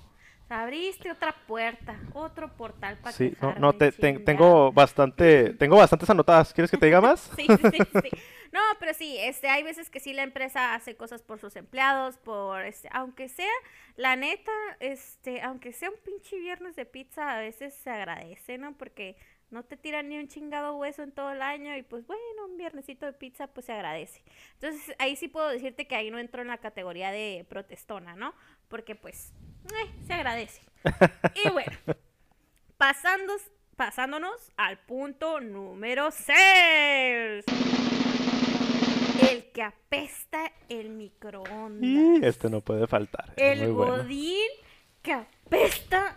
Abriste 0.50 1.10
otra 1.10 1.34
puerta, 1.48 1.96
otro 2.14 2.50
portal 2.58 2.98
para 2.98 3.14
Sí, 3.16 3.34
no, 3.42 3.56
no, 3.58 3.72
te- 3.72 3.94
tengo 3.94 4.74
bastante, 4.74 5.54
tengo 5.54 5.78
bastantes 5.78 6.10
anotadas. 6.10 6.54
¿Quieres 6.54 6.70
que 6.70 6.78
te 6.78 6.88
diga 6.88 7.00
más? 7.00 7.32
Sí, 7.38 7.48
sí, 7.48 7.70
sí, 7.72 7.78
sí. 8.02 8.10
No, 8.52 8.60
pero 8.82 8.94
sí, 8.94 9.16
este, 9.18 9.48
hay 9.48 9.64
veces 9.64 9.90
que 9.90 10.02
sí 10.02 10.12
la 10.12 10.24
empresa 10.24 10.76
hace 10.76 10.98
cosas 10.98 11.22
por 11.22 11.40
sus 11.40 11.56
empleados, 11.56 12.18
por, 12.18 12.66
este, 12.66 12.90
aunque 12.92 13.30
sea, 13.30 13.48
la 13.96 14.18
neta, 14.18 14.52
este, 14.82 15.42
aunque 15.42 15.72
sea 15.72 15.90
un 15.90 15.96
pinche 16.04 16.38
viernes 16.38 16.76
de 16.76 16.86
pizza, 16.86 17.32
a 17.32 17.40
veces 17.40 17.74
se 17.74 17.90
agradece, 17.90 18.58
¿no? 18.58 18.74
Porque 18.74 19.16
no 19.52 19.64
te 19.64 19.78
tiran 19.78 20.10
ni 20.10 20.18
un 20.18 20.28
chingado 20.28 20.76
hueso 20.76 21.04
en 21.04 21.12
todo 21.12 21.32
el 21.32 21.42
año 21.42 21.76
y 21.76 21.84
pues 21.84 22.08
bueno, 22.08 22.46
un 22.50 22.58
viernesito 22.58 23.06
de 23.06 23.14
pizza 23.14 23.48
pues 23.48 23.66
se 23.66 23.74
agradece. 23.74 24.24
Entonces 24.54 24.96
ahí 24.98 25.16
sí 25.16 25.28
puedo 25.28 25.50
decirte 25.50 25.88
que 25.88 25.96
ahí 25.96 26.10
no 26.10 26.20
entro 26.20 26.42
en 26.42 26.48
la 26.48 26.58
categoría 26.58 27.12
de 27.12 27.46
protestona, 27.50 28.16
¿no? 28.16 28.34
Porque 28.70 28.96
pues 28.96 29.34
eh, 29.66 29.90
se 30.08 30.14
agradece. 30.14 30.62
Y 31.46 31.50
bueno, 31.50 31.72
pasando, 32.78 33.34
pasándonos 33.76 34.52
al 34.58 34.80
punto 34.80 35.40
número 35.42 36.10
6. 36.12 37.46
El 39.30 39.52
que 39.52 39.62
apesta 39.62 40.52
el 40.70 40.90
microondas. 40.90 41.82
Y 41.84 42.26
este 42.26 42.50
no 42.50 42.62
puede 42.62 42.88
faltar. 42.88 43.34
el 43.36 43.72
bueno. 43.72 43.98
godín 43.98 44.50
que 45.02 45.14
apesta 45.14 45.41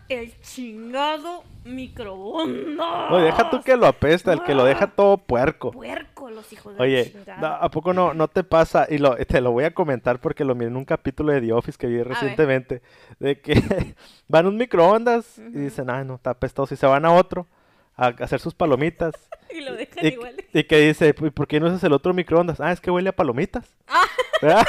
el 0.09 0.41
chingado 0.41 1.45
microondas. 1.65 3.11
No, 3.11 3.19
deja 3.19 3.51
tú 3.51 3.63
que 3.63 3.77
lo 3.77 3.87
apesta, 3.87 4.33
el 4.33 4.43
que 4.43 4.55
lo 4.55 4.65
deja 4.65 4.89
todo 4.89 5.19
puerco. 5.19 5.71
Puerco 5.73 6.31
los 6.31 6.53
hijos 6.53 6.73
de 6.73 6.79
la 6.79 6.85
Oye, 6.85 7.13
chingada. 7.13 7.57
¿a 7.57 7.71
poco 7.71 7.93
no, 7.93 8.15
no 8.15 8.29
te 8.29 8.45
pasa? 8.45 8.87
Y 8.89 8.99
lo, 8.99 9.17
te 9.17 9.41
lo 9.41 9.53
voy 9.53 9.65
a 9.65 9.75
comentar 9.75 10.21
porque 10.21 10.45
lo 10.45 10.55
miré 10.55 10.69
en 10.69 10.77
un 10.77 10.85
capítulo 10.85 11.33
de 11.33 11.41
The 11.41 11.53
Office 11.53 11.79
que 11.79 11.87
vi 11.87 12.03
recientemente. 12.03 12.83
De 13.19 13.41
que 13.41 13.55
van 14.29 14.47
a 14.47 14.49
un 14.49 14.57
microondas 14.57 15.39
y 15.39 15.59
dicen, 15.59 15.91
ay, 15.91 16.05
no, 16.05 16.17
está 16.17 16.31
apestoso. 16.31 16.75
Y 16.75 16.77
se 16.77 16.87
van 16.87 17.05
a 17.05 17.13
otro 17.13 17.47
a 17.97 18.07
hacer 18.09 18.41
sus 18.41 18.55
palomitas. 18.55 19.15
Y 19.55 19.61
lo 19.61 19.77
dejan 19.77 20.05
Y, 20.05 20.09
igual. 20.09 20.35
y 20.53 20.65
que 20.65 20.79
dice, 20.81 21.09
"¿Y 21.17 21.31
¿por 21.31 21.47
qué 21.47 21.61
no 21.61 21.67
usas 21.69 21.85
el 21.85 21.93
otro 21.93 22.13
microondas? 22.13 22.61
Ah, 22.61 22.73
es 22.73 22.81
que 22.81 22.91
huele 22.91 23.11
a 23.11 23.13
palomitas. 23.17 23.73
Ah. 23.87 24.05
¿Verdad? 24.43 24.67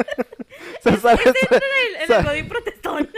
Se 0.82 0.96
sale- 0.96 1.20
entra 1.24 1.58
en 1.58 2.10
el, 2.10 2.26
en 2.30 2.36
el 2.36 2.48
protestón. 2.48 3.08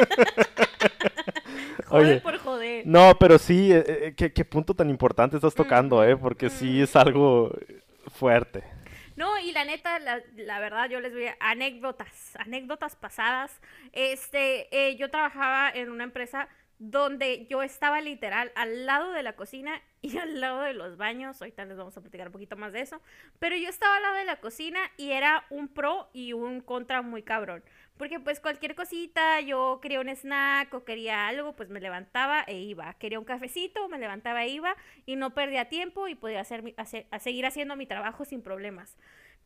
Joder 1.86 2.04
Oye, 2.06 2.20
por 2.20 2.38
joder. 2.38 2.86
No, 2.86 3.16
pero 3.18 3.38
sí, 3.38 3.72
eh, 3.72 3.84
eh, 3.86 4.14
¿qué, 4.16 4.32
qué 4.32 4.44
punto 4.44 4.74
tan 4.74 4.90
importante 4.90 5.36
estás 5.36 5.54
tocando, 5.54 6.04
¿eh? 6.04 6.16
Porque 6.16 6.50
sí 6.50 6.82
es 6.82 6.94
algo 6.96 7.52
fuerte. 8.14 8.62
No, 9.16 9.38
y 9.38 9.52
la 9.52 9.64
neta, 9.64 9.98
la, 9.98 10.20
la 10.36 10.60
verdad, 10.60 10.88
yo 10.88 10.98
les 11.00 11.12
voy 11.12 11.26
a... 11.26 11.36
Anécdotas, 11.40 12.36
anécdotas 12.38 12.96
pasadas. 12.96 13.60
Este, 13.92 14.68
eh, 14.74 14.96
yo 14.96 15.10
trabajaba 15.10 15.70
en 15.70 15.90
una 15.90 16.04
empresa 16.04 16.48
donde 16.80 17.46
yo 17.46 17.62
estaba 17.62 18.00
literal 18.00 18.50
al 18.54 18.86
lado 18.86 19.12
de 19.12 19.22
la 19.22 19.36
cocina 19.36 19.82
y 20.02 20.16
al 20.16 20.40
lado 20.40 20.62
de 20.62 20.72
los 20.72 20.96
baños. 20.96 21.40
Ahorita 21.40 21.66
les 21.66 21.76
vamos 21.76 21.96
a 21.96 22.00
platicar 22.00 22.28
un 22.28 22.32
poquito 22.32 22.56
más 22.56 22.72
de 22.72 22.80
eso. 22.80 23.00
Pero 23.38 23.54
yo 23.54 23.68
estaba 23.68 23.96
al 23.96 24.02
lado 24.02 24.16
de 24.16 24.24
la 24.24 24.40
cocina 24.40 24.80
y 24.96 25.12
era 25.12 25.44
un 25.50 25.68
pro 25.68 26.08
y 26.14 26.32
un 26.32 26.62
contra 26.62 27.02
muy 27.02 27.22
cabrón. 27.22 27.62
Porque 27.98 28.18
pues 28.18 28.40
cualquier 28.40 28.74
cosita, 28.74 29.42
yo 29.42 29.78
quería 29.82 30.00
un 30.00 30.08
snack 30.08 30.72
o 30.72 30.84
quería 30.86 31.28
algo, 31.28 31.54
pues 31.54 31.68
me 31.68 31.80
levantaba 31.80 32.44
e 32.46 32.56
iba. 32.56 32.94
Quería 32.94 33.18
un 33.18 33.26
cafecito, 33.26 33.86
me 33.88 33.98
levantaba 33.98 34.42
e 34.44 34.48
iba 34.48 34.74
y 35.04 35.16
no 35.16 35.34
perdía 35.34 35.68
tiempo 35.68 36.08
y 36.08 36.14
podía 36.14 36.40
hacer, 36.40 36.64
seguir 37.20 37.44
haciendo 37.44 37.76
mi 37.76 37.84
trabajo 37.84 38.24
sin 38.24 38.40
problemas. 38.40 38.96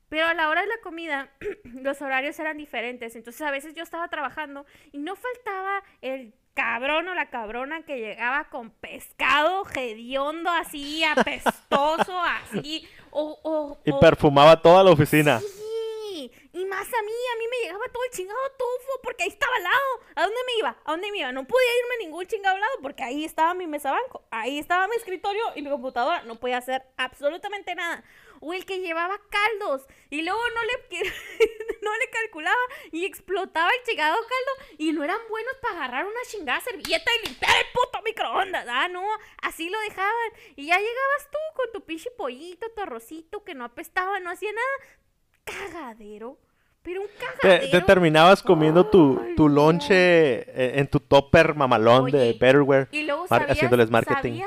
Pero 0.08 0.26
a 0.26 0.34
la 0.34 0.48
hora 0.48 0.60
de 0.60 0.68
la 0.68 0.78
comida, 0.84 1.32
los 1.64 2.00
horarios 2.00 2.38
eran 2.38 2.58
diferentes. 2.58 3.16
Entonces 3.16 3.42
a 3.42 3.50
veces 3.50 3.74
yo 3.74 3.82
estaba 3.82 4.06
trabajando 4.06 4.66
y 4.92 4.98
no 4.98 5.16
faltaba 5.16 5.82
el 6.00 6.32
cabrón 6.54 7.08
o 7.08 7.14
la 7.14 7.28
cabrona 7.30 7.82
que 7.82 7.98
llegaba 7.98 8.44
con 8.48 8.70
pescado 8.70 9.64
hediondo 9.74 10.50
así, 10.50 11.04
apestoso, 11.16 12.18
así. 12.20 12.88
O, 13.10 13.78
y 13.84 13.92
perfumaba 13.92 14.60
toda 14.60 14.82
la 14.82 14.90
oficina. 14.90 15.38
Sí, 15.40 16.32
y 16.52 16.64
más 16.64 16.86
a 16.86 17.02
mí, 17.02 17.12
a 17.34 17.38
mí 17.38 17.44
me 17.50 17.66
llegaba 17.66 17.84
todo 17.92 18.02
el 18.04 18.10
chingado 18.10 18.40
tufo 18.58 19.00
porque 19.04 19.22
ahí 19.22 19.28
estaba 19.28 19.54
al 19.54 19.62
lado. 19.62 20.00
¿A 20.16 20.22
dónde 20.22 20.40
me 20.46 20.58
iba? 20.58 20.76
¿A 20.84 20.90
dónde 20.90 21.12
me 21.12 21.18
iba? 21.18 21.30
No 21.30 21.46
podía 21.46 21.68
irme 21.80 21.94
a 21.94 22.06
ningún 22.06 22.26
chingado 22.26 22.58
lado 22.58 22.72
porque 22.82 23.04
ahí 23.04 23.24
estaba 23.24 23.54
mi 23.54 23.68
mesa 23.68 23.92
banco, 23.92 24.24
ahí 24.32 24.58
estaba 24.58 24.88
mi 24.88 24.96
escritorio 24.96 25.44
y 25.54 25.62
mi 25.62 25.70
computadora. 25.70 26.22
No 26.22 26.40
podía 26.40 26.58
hacer 26.58 26.82
absolutamente 26.96 27.74
nada 27.76 28.02
o 28.44 28.52
el 28.52 28.66
que 28.66 28.80
llevaba 28.80 29.18
caldos 29.30 29.86
y 30.10 30.20
luego 30.22 30.40
no 30.54 30.64
le, 30.64 31.00
no 31.82 31.96
le 31.96 32.10
calculaba 32.10 32.60
y 32.92 33.06
explotaba 33.06 33.70
el 33.70 33.82
chingado 33.84 34.16
caldo 34.16 34.74
y 34.76 34.92
no 34.92 35.02
eran 35.02 35.20
buenos 35.30 35.54
para 35.62 35.76
agarrar 35.76 36.06
una 36.06 36.20
chingada 36.28 36.60
servilleta 36.60 37.10
y 37.16 37.28
limpiar 37.28 37.56
el 37.56 37.72
puto 37.72 38.02
microondas. 38.04 38.66
Ah, 38.68 38.88
no, 38.88 39.02
así 39.40 39.70
lo 39.70 39.80
dejaban. 39.80 40.32
Y 40.56 40.66
ya 40.66 40.76
llegabas 40.76 41.30
tú 41.30 41.38
con 41.56 41.72
tu 41.72 41.86
pinche 41.86 42.10
pollito, 42.10 42.70
tu 42.70 42.82
arrocito 42.82 43.44
que 43.44 43.54
no 43.54 43.64
apestaba, 43.64 44.20
no 44.20 44.30
hacía 44.30 44.52
nada. 44.52 44.98
Cagadero. 45.44 46.38
Pero 46.84 47.00
un 47.00 47.06
cagadero. 47.18 47.70
Te, 47.70 47.80
terminabas 47.80 48.42
comiendo 48.42 48.86
tu, 48.86 49.18
tu 49.36 49.48
lonche 49.48 49.94
eh, 49.94 50.78
en 50.78 50.86
tu 50.86 51.00
topper 51.00 51.54
mamalón 51.54 52.10
de 52.10 52.32
Betterware. 52.32 52.88
Y 52.92 53.04
luego 53.04 53.24
haciéndoles 53.30 53.90
marketing. 53.90 54.42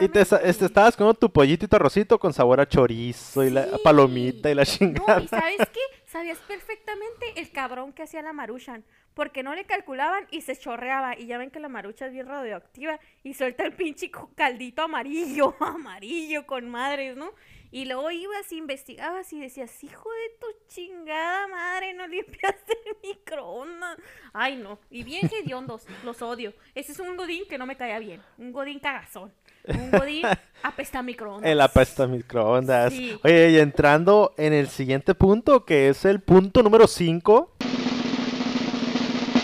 y 0.00 0.08
te, 0.08 0.20
estabas 0.22 0.96
comiendo 0.96 1.18
tu 1.18 1.30
pollito 1.30 1.66
y 1.66 1.68
tu 1.68 1.76
arrocito 1.76 2.18
con 2.18 2.32
sabor 2.32 2.58
a 2.60 2.66
chorizo 2.66 3.44
y 3.44 3.50
la 3.50 3.66
palomita 3.84 4.50
y 4.50 4.54
la 4.54 4.64
chingada. 4.64 5.18
No, 5.18 5.24
y 5.24 5.28
¿sabes 5.28 5.58
qué? 5.72 5.80
Sabías 6.06 6.38
perfectamente 6.38 7.26
el 7.36 7.50
cabrón 7.50 7.92
que 7.92 8.04
hacía 8.04 8.22
la 8.22 8.32
maruchan. 8.32 8.82
Porque 9.12 9.42
no 9.42 9.54
le 9.54 9.64
calculaban 9.64 10.26
y 10.30 10.40
se 10.40 10.56
chorreaba. 10.56 11.18
Y 11.18 11.26
ya 11.26 11.38
ven 11.38 11.50
que 11.50 11.60
la 11.60 11.68
marucha 11.68 12.06
es 12.06 12.12
bien 12.12 12.26
radioactiva. 12.26 12.98
Y 13.22 13.34
suelta 13.34 13.64
el 13.64 13.72
pinche 13.74 14.10
caldito 14.34 14.82
amarillo. 14.82 15.54
Amarillo 15.60 16.46
con 16.46 16.68
madres, 16.70 17.16
¿no? 17.16 17.32
Y 17.74 17.86
luego 17.86 18.08
ibas 18.12 18.52
y 18.52 18.58
investigabas 18.58 19.32
y 19.32 19.40
decías, 19.40 19.82
hijo 19.82 20.08
de 20.08 20.38
tu 20.38 20.46
chingada 20.68 21.48
madre, 21.48 21.92
no 21.92 22.06
limpiaste 22.06 22.72
el 22.86 22.96
microondas. 23.02 23.98
Ay, 24.32 24.54
no. 24.54 24.78
Y 24.90 25.02
bien 25.02 25.28
hediondos, 25.28 25.84
los 26.04 26.22
odio. 26.22 26.54
Ese 26.76 26.92
es 26.92 27.00
un 27.00 27.16
godín 27.16 27.42
que 27.48 27.58
no 27.58 27.66
me 27.66 27.76
caía 27.76 27.98
bien. 27.98 28.22
Un 28.38 28.52
godín 28.52 28.78
cagazón. 28.78 29.32
Un 29.66 29.90
godín 29.90 30.24
apesta 30.62 31.02
microondas. 31.02 31.50
El 31.50 31.60
apesta 31.60 32.06
microondas. 32.06 32.92
Oye, 33.24 33.50
y 33.50 33.58
entrando 33.58 34.34
en 34.36 34.52
el 34.52 34.68
siguiente 34.68 35.16
punto, 35.16 35.64
que 35.64 35.88
es 35.88 36.04
el 36.04 36.20
punto 36.20 36.62
número 36.62 36.86
5. 36.86 37.56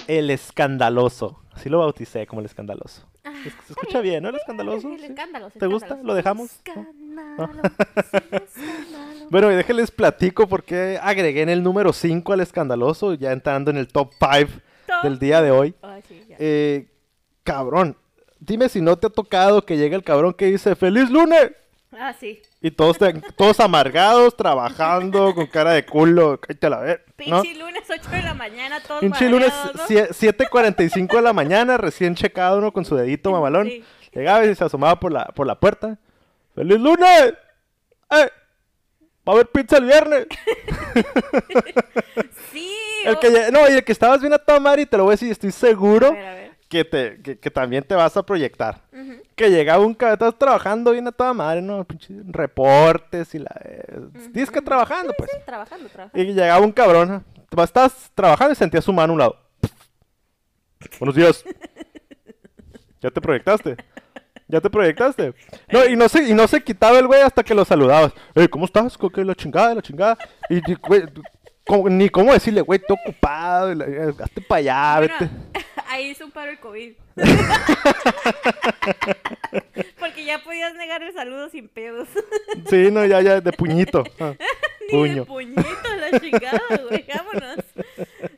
El 0.07 0.31
escandaloso. 0.31 1.43
Así 1.51 1.69
lo 1.69 1.81
bauticé 1.81 2.29
como 2.29 2.43
el 2.43 2.47
escandaloso. 2.47 3.11
Ah, 3.25 3.35
se 3.43 3.73
escucha 3.73 4.01
bien, 4.01 4.23
¿no? 4.23 4.29
El 4.29 4.37
escandaloso. 4.37 4.88
¿Te 5.59 5.66
gusta? 5.66 5.99
¿Lo 6.05 6.14
dejamos? 6.14 6.62
Bueno, 9.31 9.53
y 9.53 9.55
déjenles 9.55 9.90
platico 9.90 10.49
por 10.49 10.64
qué 10.64 10.99
agregué 11.03 11.42
en 11.42 11.49
el 11.49 11.62
número 11.62 11.92
5 11.92 12.33
al 12.33 12.40
escandaloso, 12.40 13.14
ya 13.14 13.33
entrando 13.33 13.70
en 13.70 13.77
el 13.77 13.88
top 13.88 14.12
5 14.18 14.51
del 15.03 15.18
día 15.18 15.40
de 15.42 15.51
hoy. 15.51 15.75
eh, 16.38 16.88
cabrón, 17.42 17.96
dime 18.38 18.68
si 18.68 18.81
no 18.81 18.96
te 18.96 19.07
ha 19.07 19.11
tocado 19.11 19.64
que 19.64 19.77
llegue 19.77 19.96
el 19.96 20.05
cabrón 20.05 20.35
que 20.35 20.46
dice 20.46 20.75
¡Feliz 20.77 21.11
lunes! 21.11 21.53
Ah, 21.92 22.14
sí. 22.18 22.40
Y 22.61 22.70
todos, 22.70 22.99
todos 23.37 23.59
amargados, 23.59 24.37
trabajando, 24.37 25.35
con 25.35 25.46
cara 25.46 25.73
de 25.73 25.85
culo. 25.85 26.38
Cállate 26.40 26.70
la 26.70 26.79
ver. 26.79 27.05
Pinche 27.16 27.55
lunes, 27.57 27.83
8 27.90 28.11
de 28.11 28.23
la 28.23 28.35
mañana, 28.35 28.81
todos 28.81 29.01
Pinche 29.01 29.29
lunes, 29.29 29.53
7.45 29.88 31.16
de 31.16 31.23
la 31.23 31.33
mañana, 31.33 31.77
recién 31.79 32.14
checado 32.14 32.59
uno 32.59 32.73
con 32.73 32.85
su 32.85 32.94
dedito 32.94 33.33
mamalón. 33.33 33.68
Llegaba 34.12 34.44
y 34.44 34.55
se 34.55 34.64
asomaba 34.64 35.01
por 35.01 35.11
la, 35.12 35.27
por 35.27 35.46
la 35.46 35.59
puerta. 35.59 35.99
¡Feliz 36.61 36.79
lunes! 36.79 37.35
¡Eh! 38.11 38.29
¡Va 39.27 39.29
a 39.29 39.31
haber 39.33 39.46
pizza 39.46 39.79
el 39.79 39.87
viernes! 39.87 40.27
sí. 42.53 42.70
El 43.07 43.18
que, 43.18 43.51
no, 43.51 43.66
y 43.66 43.73
el 43.73 43.83
que 43.83 43.92
estabas 43.92 44.20
bien 44.20 44.35
a 44.35 44.38
tomar 44.38 44.79
y 44.79 44.85
te 44.85 44.99
lo 44.99 45.05
voy 45.05 45.12
a 45.12 45.14
decir, 45.14 45.33
estoy 45.33 45.53
seguro. 45.53 46.09
A 46.09 46.11
ver, 46.11 46.27
a 46.27 46.35
ver 46.35 46.51
que, 46.68 46.85
te, 46.85 47.18
que, 47.38 47.51
también 47.51 47.83
te 47.83 47.94
vas 47.94 48.14
a 48.18 48.23
proyectar. 48.23 48.83
Que 49.35 49.49
llegaba 49.49 49.83
un 49.83 49.94
cabrón, 49.94 50.12
estás 50.16 50.38
trabajando 50.38 50.92
bien 50.92 51.09
a 51.09 51.12
toda 51.12 51.33
madre, 51.33 51.62
¿no? 51.62 51.87
reportes 52.27 53.35
y 53.35 53.38
la... 53.38 53.59
Eh, 53.64 53.83
tienes 54.31 54.51
que 54.51 54.61
trabajando, 54.61 55.14
pues. 55.16 55.31
Sí, 55.31 55.38
trabajando, 55.46 55.88
trabajando. 55.88 56.23
Y 56.23 56.35
llegaba 56.35 56.62
un 56.62 56.73
cabrón, 56.73 57.25
estás 57.57 58.12
trabajando 58.14 58.53
y 58.53 58.57
sentías 58.57 58.85
su 58.85 58.92
mano 58.92 59.12
a 59.12 59.14
un 59.14 59.18
lado. 59.18 59.37
Buenos 60.99 61.16
días. 61.16 61.42
¿Ya 63.01 63.11
te 63.11 63.20
proyectaste? 63.23 63.79
¿Ya 64.51 64.61
te 64.61 64.69
proyectaste? 64.69 65.33
No, 65.73 65.87
y 65.87 65.97
no 65.97 66.09
se, 66.09 66.29
y 66.29 66.35
no 66.35 66.49
se 66.49 66.61
quitaba 66.61 66.99
el 66.99 67.07
güey 67.07 67.23
hasta 67.23 67.43
que 67.43 67.55
lo 67.55 67.65
saludabas. 67.65 68.13
¿cómo 68.51 68.65
estás? 68.65 68.99
¿Qué 69.15 69.25
la 69.25 69.35
chingada, 69.35 69.75
la 69.75 69.83
chingada? 69.83 70.19
Y, 70.49 70.61
güey, 70.75 71.05
ni 71.89 72.09
cómo 72.09 72.33
decirle, 72.33 72.63
güey, 72.63 72.81
estoy 72.81 72.97
ocupado, 73.01 73.73
hazte 74.23 74.41
para 74.41 74.59
allá, 74.59 75.01
vete. 75.01 75.31
Ahí 75.89 76.11
hizo 76.11 76.25
un 76.25 76.31
paro 76.31 76.51
el 76.51 76.59
COVID. 76.59 76.93
Porque 79.99 80.25
ya 80.25 80.43
podías 80.43 80.75
negar 80.75 81.03
el 81.03 81.13
saludo 81.13 81.49
sin 81.49 81.69
pedos. 81.69 82.09
sí, 82.69 82.91
no, 82.91 83.05
ya, 83.07 83.21
ya, 83.21 83.41
de 83.41 83.53
puñito. 83.53 84.05
Ah, 84.21 84.35
de 84.90 85.24
puñito, 85.24 85.96
la 85.98 86.20
chingada, 86.20 86.61
güey, 86.88 87.05
vámonos. 87.07 87.64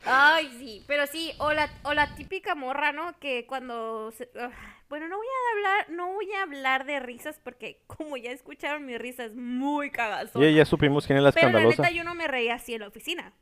Ay, 0.05 0.55
sí, 0.59 0.83
pero 0.87 1.07
sí, 1.07 1.33
o 1.37 1.53
la, 1.53 1.69
o 1.83 1.93
la 1.93 2.15
típica 2.15 2.55
morra, 2.55 2.91
¿no? 2.91 3.17
Que 3.19 3.45
cuando... 3.45 4.13
Ah, 4.39 4.51
bueno, 4.89 5.07
no 5.07 5.17
voy 5.17 5.27
a 5.27 5.55
hablar, 5.55 5.89
no 5.89 6.13
voy 6.13 6.31
a 6.33 6.43
hablar 6.43 6.85
de 6.85 6.99
risas 6.99 7.39
porque 7.43 7.81
como 7.87 8.15
ya 8.17 8.31
escucharon 8.31 8.85
mi 8.85 8.97
risa 8.97 9.25
es 9.25 9.33
muy 9.33 9.89
cagazón. 9.89 10.43
Y 10.43 10.53
ya 10.53 10.65
supimos 10.65 11.07
quién 11.07 11.17
es 11.17 11.23
la 11.23 11.29
escandalosa. 11.29 11.69
Pero 11.69 11.83
la 11.83 11.89
neta 11.89 11.97
yo 11.97 12.03
no 12.03 12.13
me 12.13 12.27
reía 12.27 12.55
así 12.55 12.75
en 12.75 12.81
la 12.81 12.87
oficina. 12.87 13.33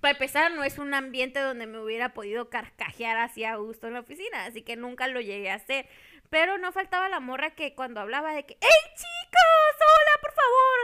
Para 0.00 0.12
empezar, 0.12 0.52
no 0.52 0.64
es 0.64 0.78
un 0.78 0.94
ambiente 0.94 1.40
donde 1.40 1.66
me 1.66 1.78
hubiera 1.78 2.14
podido 2.14 2.48
carcajear 2.48 3.18
así 3.18 3.44
a 3.44 3.56
gusto 3.56 3.86
en 3.86 3.94
la 3.94 4.00
oficina, 4.00 4.46
así 4.46 4.62
que 4.62 4.76
nunca 4.76 5.06
lo 5.08 5.20
llegué 5.20 5.50
a 5.50 5.56
hacer. 5.56 5.86
Pero 6.30 6.56
no 6.56 6.72
faltaba 6.72 7.08
la 7.10 7.20
morra 7.20 7.50
que 7.50 7.74
cuando 7.74 8.00
hablaba 8.00 8.32
de 8.32 8.46
que, 8.46 8.54
¡Ey, 8.54 8.94
chicos! 8.94 9.19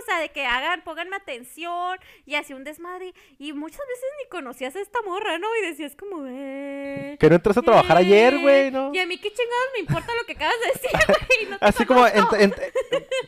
Sea, 0.07 0.21
de 0.21 0.31
que 0.31 0.47
hagan, 0.47 0.83
pónganme 0.83 1.17
atención 1.17 1.99
y 2.25 2.35
hacía 2.35 2.57
un 2.57 2.65
desmadre. 2.65 3.13
Y 3.39 3.53
muchas 3.53 3.81
veces 3.87 4.05
ni 4.23 4.29
conocías 4.31 4.75
a 4.77 4.81
esta 4.81 5.03
morra, 5.03 5.39
¿no? 5.39 5.49
Y 5.57 5.67
decías 5.67 5.95
como, 5.97 6.25
eh. 6.27 7.17
Que 7.21 7.29
no 7.29 7.37
entras 7.37 7.57
a 7.59 7.63
trabajar 7.63 7.99
ayer, 7.99 8.39
güey, 8.39 8.71
¿no? 8.71 8.93
Y 8.95 8.99
a 8.99 9.07
mí, 9.07 9.19
¿qué 9.19 9.31
chingados 9.31 9.69
me 9.75 9.81
importa 9.81 10.13
lo 10.15 10.25
que 10.25 10.33
acabas 10.33 10.57
de 10.61 10.67
decir, 10.69 10.91
güey? 11.29 11.51
No 11.51 11.59
Así 11.61 11.85
como, 11.85 12.05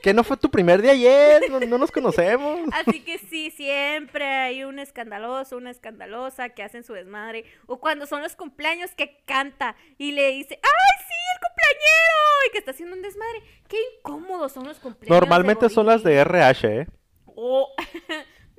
que 0.02 0.14
no 0.14 0.24
fue 0.24 0.36
tu 0.36 0.50
primer 0.50 0.80
día 0.82 0.92
ayer, 0.92 1.42
no, 1.50 1.78
nos 1.78 1.90
conocemos. 1.90 2.60
Así 2.72 3.00
que 3.00 3.18
sí, 3.18 3.50
siempre 3.50 4.24
hay 4.24 4.64
un 4.64 4.78
escandaloso, 4.78 5.56
una 5.56 5.70
escandalosa 5.70 6.50
que 6.50 6.62
hacen 6.62 6.84
su 6.84 6.92
desmadre. 6.92 7.44
O 7.66 7.78
cuando 7.78 8.06
son 8.06 8.22
los 8.22 8.36
cumpleaños 8.36 8.92
que 8.94 9.20
canta 9.24 9.76
y 9.98 10.12
le 10.12 10.28
dice, 10.28 10.58
¡ay, 10.62 11.04
sí, 11.06 11.17
el 11.38 11.48
cumpleañero! 11.48 12.18
y 12.46 12.51
que 12.51 12.59
está 12.59 12.70
haciendo 12.70 12.96
un 12.96 13.03
desmadre. 13.03 13.42
Qué 13.68 13.77
incómodos 13.96 14.53
son 14.53 14.66
los 14.66 14.79
cumpleaños. 14.79 15.20
Normalmente 15.20 15.68
son 15.68 15.87
las 15.87 16.03
de 16.03 16.16
RH, 16.16 16.81
¿eh? 16.81 16.87
Oh. 17.27 17.74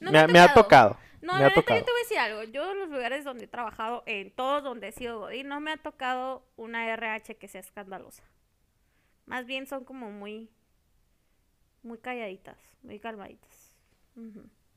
me, 0.00 0.38
ha 0.38 0.54
tocado. 0.54 0.98
No, 1.20 1.34
me 1.36 1.44
ha 1.44 1.52
tocado. 1.52 1.80
yo 1.80 1.84
te 1.84 1.90
voy 1.90 2.00
a 2.00 2.04
decir 2.04 2.18
algo. 2.18 2.42
Yo 2.44 2.70
en 2.70 2.78
los 2.78 2.88
lugares 2.88 3.24
donde 3.24 3.44
he 3.44 3.48
trabajado, 3.48 4.02
en 4.06 4.30
todos 4.30 4.62
donde 4.62 4.88
he 4.88 4.92
sido 4.92 5.20
Godín, 5.20 5.48
no 5.48 5.60
me 5.60 5.72
ha 5.72 5.76
tocado 5.76 6.46
una 6.56 6.86
RH 6.92 7.36
que 7.36 7.48
sea 7.48 7.60
escandalosa. 7.60 8.22
Más 9.26 9.46
bien 9.46 9.66
son 9.66 9.84
como 9.84 10.10
muy, 10.10 10.50
muy 11.82 11.98
calladitas, 11.98 12.58
muy 12.82 12.98
calmaditas. 12.98 13.76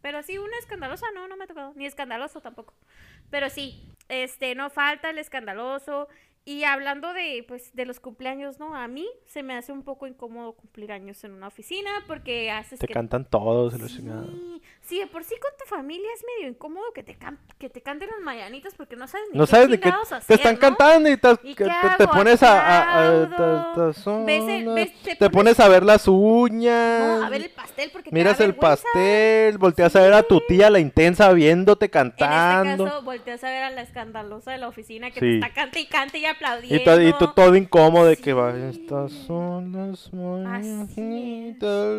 Pero 0.02 0.24
sí, 0.24 0.38
una 0.38 0.58
escandalosa, 0.58 1.08
no, 1.14 1.28
no 1.28 1.38
me 1.38 1.46
ha 1.46 1.48
tocado. 1.48 1.74
Ni 1.76 1.86
escandaloso 1.86 2.42
tampoco. 2.42 2.74
Pero 3.30 3.50
sí, 3.50 3.88
este, 4.10 4.56
no 4.56 4.70
falta 4.70 5.10
el 5.10 5.18
escandaloso. 5.20 6.10
Y 6.44 6.64
hablando 6.64 7.14
de, 7.14 7.46
pues, 7.48 7.70
de 7.76 7.86
los 7.86 8.00
cumpleaños, 8.00 8.58
¿no? 8.58 8.76
A 8.76 8.88
mí 8.88 9.08
se 9.28 9.44
me 9.44 9.56
hace 9.56 9.72
un 9.72 9.84
poco 9.84 10.08
incómodo 10.08 10.54
cumplir 10.54 10.92
años 10.92 11.24
en 11.24 11.34
una 11.34 11.48
oficina 11.48 11.92
porque 12.08 12.50
haces 12.50 12.80
Te 12.80 12.88
que... 12.88 12.94
cantan 12.96 13.26
todos, 13.26 13.80
la 13.80 13.88
Sí, 13.88 14.62
sí, 14.82 15.00
de 15.00 15.06
por 15.06 15.24
sí 15.24 15.36
con 15.40 15.52
tu 15.60 15.66
familia 15.70 16.08
es 16.16 16.24
medio 16.38 16.50
incómodo 16.50 16.92
que 16.94 17.04
te, 17.04 17.14
can- 17.16 17.38
que 17.60 17.70
te 17.70 17.82
canten 17.82 18.10
las 18.10 18.22
mañanitas 18.22 18.74
porque 18.74 18.96
no 18.96 19.06
sabes 19.08 19.28
ni 19.32 19.38
No 19.38 19.46
qué 19.46 19.52
sabes 19.52 19.68
qué 19.70 19.78
te 19.78 20.34
están 20.34 20.56
¿no? 20.56 20.60
cantando 20.60 21.10
y, 21.12 21.18
te, 21.18 21.30
¿Y 21.44 21.54
que 21.54 21.64
qué 21.66 21.70
te, 21.70 21.98
te 22.00 22.08
pones 22.08 22.42
a, 22.42 23.28
te- 23.28 23.28
te- 23.28 23.36
te 23.36 25.16
te 25.16 25.30
pones- 25.30 25.60
a 25.60 25.68
ver 25.68 25.84
las 25.84 26.08
uñas. 26.08 27.20
No, 27.20 27.24
a 27.24 27.30
ver 27.30 27.42
el 27.44 27.50
pastel 27.52 27.92
porque 27.92 28.10
te 28.10 28.16
Miras 28.16 28.40
da 28.40 28.46
el 28.46 28.56
pastel, 28.56 29.58
volteas 29.60 29.96
a 29.96 30.02
ver 30.02 30.14
a 30.14 30.24
tu 30.24 30.40
tía 30.48 30.72
la 30.72 30.80
intensa 30.80 31.32
viéndote 31.34 31.86
En 31.86 31.88
este 31.88 31.92
cantando. 31.92 32.86
caso, 32.86 33.02
volteas 33.04 33.44
a 33.44 33.50
ver 33.50 33.64
a 33.64 33.70
la 33.70 33.82
escandalosa 33.84 34.52
de 34.52 34.58
la 34.58 34.68
oficina 34.68 35.12
que 35.12 35.20
Sí. 35.20 35.26
te 35.26 35.34
está 35.36 35.50
cante 35.54 35.80
y 35.82 35.86
cante 35.86 36.18
y 36.18 36.26
aplaudiendo. 36.32 36.82
Y, 36.82 36.84
to- 36.84 37.02
y 37.02 37.14
tú 37.14 37.28
todo 37.34 37.56
incómodo 37.56 38.06
de 38.06 38.18
que 38.18 38.34
va. 38.34 38.56
Estas 38.58 39.12
son 39.12 39.72
las 39.72 40.12
mañanitas". 40.14 41.96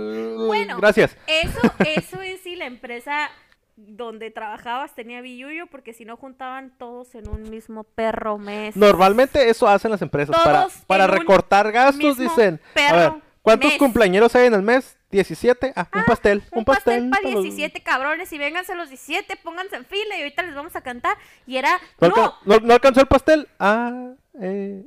Bueno. 0.47 0.77
Gracias. 0.79 1.17
Eso, 1.27 1.61
eso 1.87 2.21
es 2.23 2.41
si 2.43 2.57
la 2.57 2.67
empresa 2.67 3.31
donde 3.77 4.31
trabajabas 4.31 4.95
tenía 4.95 5.21
billuyo, 5.23 5.67
porque 5.67 5.93
si 5.93 6.05
no 6.05 6.17
juntaban 6.17 6.73
todos 6.79 7.15
en 7.15 7.29
un 7.29 7.49
mismo 7.51 7.85
perro 7.85 8.39
mes. 8.39 8.77
Normalmente 8.77 9.49
eso 9.51 9.67
hacen 9.67 9.91
las 9.91 10.03
empresas. 10.03 10.37
Para, 10.37 10.61
Todos 10.63 10.75
para 10.87 11.07
recortar 11.07 11.73
gastos 11.73 12.19
dicen. 12.19 12.61
A 12.71 12.75
perro 12.75 12.97
ver, 12.97 13.13
¿cuántos 13.43 13.71
mes. 13.71 13.79
cumpleañeros 13.79 14.35
hay 14.37 14.47
en 14.47 14.55
el 14.55 14.63
mes? 14.63 14.97
17. 15.11 15.73
Ah, 15.77 15.89
un 15.95 16.05
pastel. 16.05 16.43
Un, 16.53 16.61
Un, 16.61 16.65
pastel, 16.65 17.11
para 17.11 17.23
para 17.23 17.35
los- 17.35 17.43
17 17.45 17.83
cabrones 17.83 18.33
y 18.33 18.39
vénganse 18.39 18.75
los 18.75 18.89
17, 18.89 19.37
pónganse 19.43 19.77
en 19.77 19.85
fila 19.85 20.17
y 20.17 20.23
ahorita 20.23 20.43
les 20.43 20.55
vamos 20.55 20.77
a 20.77 20.81
cantar. 20.83 21.17
Y 21.47 21.57
era, 21.57 21.71
¿No, 22.01 22.09
no- 22.45 22.61
no 22.61 22.75
alcanzó 22.75 23.01
el 23.01 23.07
pastel? 23.09 23.49
Ah, 23.59 24.13
eh, 24.41 24.85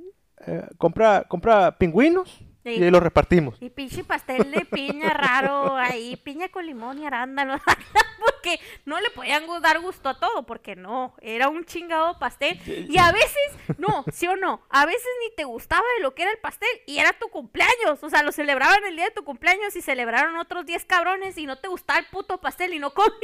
eh, 0.47 0.63
compra, 0.77 1.23
compra 1.27 1.77
pingüinos 1.77 2.39
Sí. 2.63 2.71
y 2.79 2.84
ahí 2.84 2.89
los 2.89 3.03
repartimos. 3.03 3.62
Y 3.62 3.69
pinche 3.69 4.03
pastel 4.03 4.49
de 4.49 4.65
piña 4.65 5.13
raro 5.13 5.75
ahí, 5.75 6.15
piña 6.15 6.49
con 6.49 6.65
limón 6.65 6.97
y 6.97 7.05
arándanos. 7.05 7.62
porque 8.45 8.60
no 8.86 8.99
le 8.99 9.10
podían 9.10 9.43
dar 9.62 9.79
gusto 9.79 10.08
a 10.08 10.19
todo, 10.19 10.43
porque 10.45 10.75
no, 10.75 11.15
era 11.19 11.49
un 11.49 11.65
chingado 11.65 12.19
pastel. 12.19 12.60
Y 12.67 12.97
a 12.99 13.12
veces, 13.12 13.77
no, 13.79 14.05
sí 14.12 14.27
o 14.27 14.36
no, 14.36 14.62
a 14.69 14.86
veces 14.86 15.08
ni 15.23 15.36
te 15.36 15.45
gustaba 15.45 15.84
de 15.97 16.03
lo 16.03 16.13
que 16.13 16.21
era 16.23 16.31
el 16.31 16.38
pastel 16.38 16.69
y 16.86 16.99
era 16.99 17.13
tu 17.13 17.29
cumpleaños. 17.29 18.03
O 18.03 18.10
sea, 18.10 18.21
lo 18.21 18.31
celebraban 18.31 18.84
el 18.88 18.95
día 18.95 19.05
de 19.05 19.12
tu 19.12 19.23
cumpleaños 19.23 19.75
y 19.75 19.81
celebraron 19.81 20.38
otros 20.38 20.65
10 20.67 20.86
cabrones 20.86 21.39
y 21.39 21.47
no 21.47 21.58
te 21.58 21.67
gustaba 21.67 21.97
el 21.97 22.05
puto 22.05 22.39
pastel 22.39 22.75
y 22.75 22.79
no 22.79 22.93
comías. 22.93 23.15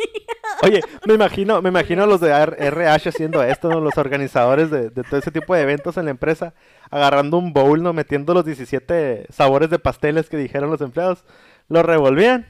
Oye, 0.63 0.81
me 1.05 1.13
imagino, 1.13 1.61
me 1.61 1.69
imagino 1.69 2.07
los 2.07 2.19
de 2.19 2.31
RH 2.31 3.09
haciendo 3.09 3.43
esto, 3.43 3.69
¿no? 3.69 3.79
Los 3.79 3.99
organizadores 3.99 4.71
de, 4.71 4.89
de 4.89 5.03
todo 5.03 5.19
ese 5.19 5.29
tipo 5.29 5.53
de 5.53 5.61
eventos 5.61 5.97
en 5.97 6.05
la 6.05 6.11
empresa, 6.11 6.55
agarrando 6.89 7.37
un 7.37 7.53
bowl, 7.53 7.83
¿no? 7.83 7.93
Metiendo 7.93 8.33
los 8.33 8.43
17 8.43 9.27
sabores 9.29 9.69
de 9.69 9.77
pasteles 9.77 10.29
que 10.29 10.37
dijeron 10.37 10.71
los 10.71 10.81
empleados, 10.81 11.25
los 11.67 11.85
revolvían. 11.85 12.47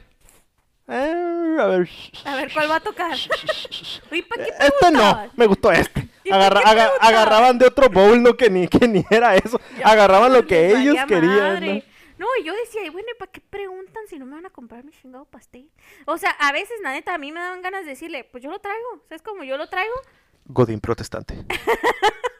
Eh, 0.87 1.30
a 1.59 1.67
ver. 1.67 1.89
A 2.25 2.35
ver, 2.35 2.51
¿cuál 2.53 2.69
va 2.69 2.75
a 2.75 2.79
tocar? 2.79 3.17
Uy, 4.11 4.21
¿para 4.21 4.43
qué 4.43 4.51
Este 4.59 4.91
no, 4.91 5.31
me 5.35 5.45
gustó 5.45 5.71
este. 5.71 6.07
Agarraban 6.31 7.57
de 7.57 7.67
otro 7.67 7.89
bowl, 7.89 8.21
no 8.21 8.35
que 8.35 8.49
ni, 8.49 8.67
que 8.67 8.87
ni 8.87 9.05
era 9.09 9.35
eso. 9.35 9.59
Agarraban 9.83 10.33
lo 10.33 10.45
que 10.45 10.71
ellos 10.75 10.95
querían. 11.07 11.83
No, 12.17 12.27
y 12.39 12.43
yo 12.43 12.53
decía, 12.53 12.85
"Y 12.85 12.89
bueno, 12.89 13.07
¿y 13.11 13.17
para 13.17 13.31
qué 13.31 13.41
preguntan 13.41 14.03
si 14.07 14.19
no 14.19 14.27
me 14.27 14.35
van 14.35 14.45
a 14.45 14.51
comprar 14.51 14.83
mi 14.83 14.91
chingado 14.91 15.25
pastel? 15.25 15.67
O 16.05 16.19
sea, 16.19 16.29
a 16.29 16.51
veces, 16.51 16.77
la 16.83 16.91
neta, 16.91 17.15
a 17.15 17.17
mí 17.17 17.31
me 17.31 17.39
daban 17.39 17.63
ganas 17.63 17.83
de 17.83 17.91
decirle, 17.91 18.23
pues 18.25 18.43
yo 18.43 18.51
lo 18.51 18.59
traigo. 18.59 19.03
¿Sabes 19.09 19.23
cómo 19.23 19.43
yo 19.43 19.57
lo 19.57 19.67
traigo? 19.67 19.95
Godín 20.45 20.79
protestante. 20.79 21.35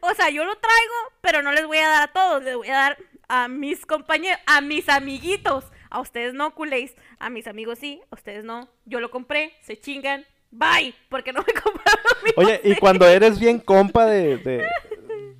O 0.00 0.14
sea, 0.14 0.30
yo 0.30 0.44
lo 0.44 0.56
traigo, 0.56 0.94
pero 1.20 1.42
no 1.42 1.52
les 1.52 1.66
voy 1.66 1.78
a 1.78 1.88
dar 1.88 2.02
a 2.04 2.12
todos, 2.12 2.42
les 2.42 2.56
voy 2.56 2.68
a 2.68 2.74
dar 2.74 2.98
a 3.28 3.48
mis 3.48 3.84
compañeros, 3.86 4.40
a 4.46 4.60
mis 4.60 4.88
amiguitos. 4.88 5.64
A 5.90 6.00
ustedes 6.00 6.34
no, 6.34 6.54
culéis. 6.54 6.94
A 7.18 7.30
mis 7.30 7.46
amigos 7.46 7.78
sí, 7.78 8.00
a 8.10 8.14
ustedes 8.14 8.44
no. 8.44 8.68
Yo 8.84 9.00
lo 9.00 9.10
compré, 9.10 9.52
se 9.62 9.78
chingan. 9.78 10.24
Bye, 10.50 10.94
porque 11.08 11.32
no 11.32 11.40
me 11.40 11.52
compraron 11.60 12.02
mi 12.24 12.30
Oye, 12.36 12.60
y 12.64 12.76
cuando 12.76 13.06
eres 13.06 13.38
bien 13.38 13.58
compa 13.58 14.06
de, 14.06 14.38
de, 14.38 14.68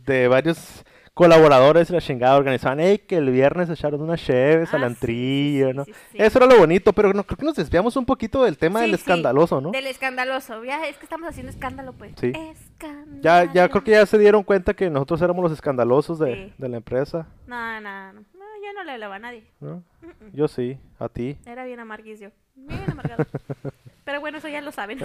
de 0.04 0.28
varios 0.28 0.84
colaboradores, 1.16 1.88
la 1.88 1.98
chingada 2.02 2.36
organizaban, 2.36 2.78
hey, 2.78 2.98
que 2.98 3.16
el 3.16 3.30
viernes 3.30 3.70
echaron 3.70 4.02
unas 4.02 4.20
cheves 4.22 4.68
Ah, 4.74 4.76
al 4.76 4.82
sí, 4.82 4.86
antrillo, 4.86 5.66
sí, 5.68 5.72
sí, 5.72 5.76
¿no? 5.78 5.84
sí. 5.86 5.92
Eso 6.12 6.38
era 6.38 6.46
lo 6.46 6.58
bonito, 6.58 6.92
pero 6.92 7.14
no, 7.14 7.24
creo 7.24 7.38
que 7.38 7.44
nos 7.46 7.56
desviamos 7.56 7.96
un 7.96 8.04
poquito 8.04 8.44
del 8.44 8.58
tema 8.58 8.82
del 8.82 8.92
escandaloso, 8.92 9.62
¿no? 9.62 9.70
Del 9.70 9.86
escandaloso. 9.86 10.62
Ya 10.62 10.86
es 10.86 10.98
que 10.98 11.04
estamos 11.04 11.26
haciendo 11.26 11.50
escándalo, 11.50 11.94
pues. 11.94 12.12
Sí. 12.20 12.32
Escándalo. 12.52 13.22
Ya, 13.22 13.50
ya 13.50 13.66
creo 13.70 13.82
que 13.82 13.92
ya 13.92 14.04
se 14.04 14.18
dieron 14.18 14.42
cuenta 14.42 14.74
que 14.74 14.90
nosotros 14.90 15.22
éramos 15.22 15.42
los 15.42 15.52
escandalosos 15.52 16.18
de, 16.18 16.52
de 16.58 16.68
la 16.68 16.76
empresa, 16.76 17.26
No, 17.46 17.80
no, 17.80 18.12
no. 18.12 18.20
No, 18.20 18.44
yo 18.62 18.72
no 18.74 18.84
le 18.84 18.92
hablaba 18.92 19.14
a 19.16 19.18
nadie. 19.18 19.44
¿no? 19.60 19.82
Mm, 20.02 20.06
mm. 20.06 20.30
Yo 20.34 20.48
sí, 20.48 20.78
a 20.98 21.08
ti. 21.08 21.38
Era 21.46 21.64
bien 21.64 21.80
amarguis 21.80 22.20
yo. 22.20 22.28
Bien 22.56 22.84
amargado. 22.90 23.24
Pero 24.04 24.20
bueno, 24.20 24.36
eso 24.36 24.48
ya 24.48 24.60
lo 24.60 24.70
saben. 24.70 24.98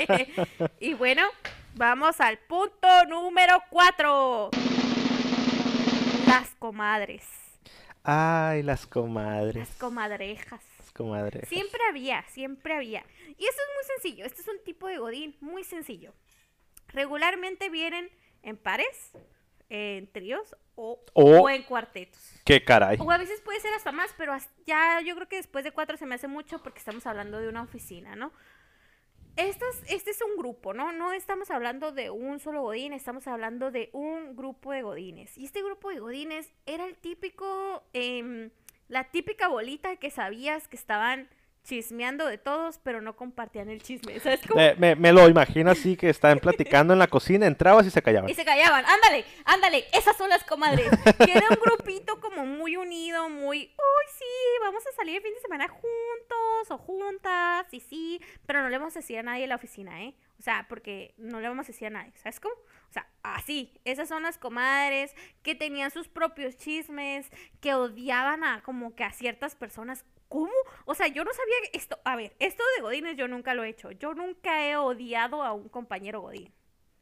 y 0.80 0.94
bueno, 0.94 1.22
vamos 1.76 2.20
al 2.20 2.38
punto 2.38 2.88
número 3.08 3.62
4. 3.70 4.50
Las 6.28 6.54
comadres. 6.56 7.26
Ay, 8.04 8.62
las 8.62 8.86
comadres. 8.86 9.56
Las 9.68 9.76
comadrejas. 9.78 10.62
Las 10.78 10.92
comadres. 10.92 11.48
Siempre 11.48 11.80
había, 11.88 12.22
siempre 12.28 12.74
había. 12.74 13.04
Y 13.26 13.44
esto 13.46 13.62
es 13.62 13.74
muy 13.74 13.84
sencillo. 13.96 14.24
Este 14.24 14.42
es 14.42 14.48
un 14.48 14.62
tipo 14.64 14.86
de 14.86 14.98
godín 14.98 15.36
muy 15.40 15.64
sencillo. 15.64 16.14
Regularmente 16.88 17.68
vienen 17.70 18.10
en 18.42 18.56
pares, 18.56 19.12
en 19.68 20.10
tríos 20.12 20.56
o, 20.74 20.98
O- 21.12 21.40
o 21.42 21.50
en 21.50 21.62
cuartetos. 21.64 22.32
Qué 22.44 22.64
caray. 22.64 22.96
O 23.00 23.10
a 23.10 23.18
veces 23.18 23.40
puede 23.42 23.60
ser 23.60 23.74
hasta 23.74 23.92
más, 23.92 24.14
pero 24.16 24.34
ya 24.66 25.00
yo 25.02 25.14
creo 25.14 25.28
que 25.28 25.36
después 25.36 25.64
de 25.64 25.72
cuatro 25.72 25.96
se 25.96 26.06
me 26.06 26.14
hace 26.14 26.28
mucho 26.28 26.62
porque 26.62 26.78
estamos 26.78 27.06
hablando 27.06 27.38
de 27.38 27.48
una 27.48 27.62
oficina, 27.62 28.16
¿no? 28.16 28.32
Estos, 29.38 29.84
este 29.88 30.10
es 30.10 30.20
un 30.20 30.36
grupo, 30.36 30.74
¿no? 30.74 30.90
No 30.90 31.12
estamos 31.12 31.52
hablando 31.52 31.92
de 31.92 32.10
un 32.10 32.40
solo 32.40 32.62
godín, 32.62 32.92
estamos 32.92 33.28
hablando 33.28 33.70
de 33.70 33.88
un 33.92 34.34
grupo 34.34 34.72
de 34.72 34.82
godines. 34.82 35.38
Y 35.38 35.44
este 35.44 35.62
grupo 35.62 35.90
de 35.90 36.00
godines 36.00 36.52
era 36.66 36.84
el 36.84 36.96
típico, 36.96 37.84
em, 37.92 38.50
la 38.88 39.12
típica 39.12 39.46
bolita 39.46 39.94
que 39.94 40.10
sabías 40.10 40.66
que 40.66 40.74
estaban 40.74 41.28
chismeando 41.68 42.26
de 42.26 42.38
todos, 42.38 42.78
pero 42.78 43.02
no 43.02 43.14
compartían 43.14 43.68
el 43.68 43.82
chisme. 43.82 44.18
¿Sabes 44.20 44.40
cómo? 44.48 44.58
Me, 44.58 44.74
me- 44.76 44.96
me 44.96 45.12
lo 45.12 45.28
imagino 45.28 45.70
así 45.70 45.96
que 45.96 46.08
estaban 46.08 46.38
platicando 46.38 46.94
en 46.94 46.98
la 46.98 47.06
cocina, 47.08 47.46
entrabas 47.46 47.86
y 47.86 47.90
se 47.90 48.00
callaban. 48.02 48.30
Y 48.30 48.34
se 48.34 48.44
callaban, 48.44 48.84
ándale, 48.86 49.24
ándale, 49.44 49.84
esas 49.92 50.16
son 50.16 50.30
las 50.30 50.42
comadres. 50.44 50.88
Que 51.24 51.32
era 51.32 51.46
un 51.50 51.56
grupito 51.62 52.20
como 52.20 52.46
muy 52.46 52.76
unido, 52.76 53.28
muy, 53.28 53.58
uy, 53.58 54.12
sí, 54.18 54.24
vamos 54.62 54.82
a 54.86 54.92
salir 54.92 55.16
el 55.16 55.22
fin 55.22 55.34
de 55.34 55.40
semana 55.40 55.68
juntos 55.68 56.70
o 56.70 56.78
juntas, 56.78 57.66
y 57.72 57.80
sí, 57.80 58.20
pero 58.46 58.62
no 58.62 58.68
le 58.70 58.78
vamos 58.78 58.96
a 58.96 59.00
decir 59.00 59.18
a 59.18 59.22
nadie 59.22 59.42
en 59.44 59.50
la 59.50 59.56
oficina, 59.56 60.02
¿eh? 60.02 60.14
O 60.38 60.42
sea, 60.42 60.66
porque 60.68 61.14
no 61.18 61.40
le 61.40 61.48
vamos 61.48 61.66
a 61.66 61.72
decir 61.72 61.88
a 61.88 61.90
nadie, 61.90 62.12
¿sabes 62.16 62.40
cómo? 62.40 62.54
O 62.54 62.92
sea, 62.92 63.06
así, 63.22 63.78
esas 63.84 64.08
son 64.08 64.22
las 64.22 64.38
comadres 64.38 65.14
que 65.42 65.54
tenían 65.54 65.90
sus 65.90 66.08
propios 66.08 66.56
chismes, 66.56 67.28
que 67.60 67.74
odiaban 67.74 68.44
a 68.44 68.62
como 68.62 68.94
que 68.94 69.04
a 69.04 69.12
ciertas 69.12 69.54
personas. 69.54 70.04
¿Cómo? 70.28 70.50
O 70.84 70.94
sea, 70.94 71.06
yo 71.08 71.24
no 71.24 71.30
sabía 71.32 71.54
esto, 71.72 71.98
a 72.04 72.16
ver, 72.16 72.34
esto 72.38 72.62
de 72.76 72.82
Godines 72.82 73.16
yo 73.16 73.28
nunca 73.28 73.54
lo 73.54 73.64
he 73.64 73.68
hecho. 73.70 73.90
Yo 73.92 74.14
nunca 74.14 74.66
he 74.68 74.76
odiado 74.76 75.42
a 75.42 75.52
un 75.52 75.68
compañero 75.68 76.20
Godín. 76.20 76.52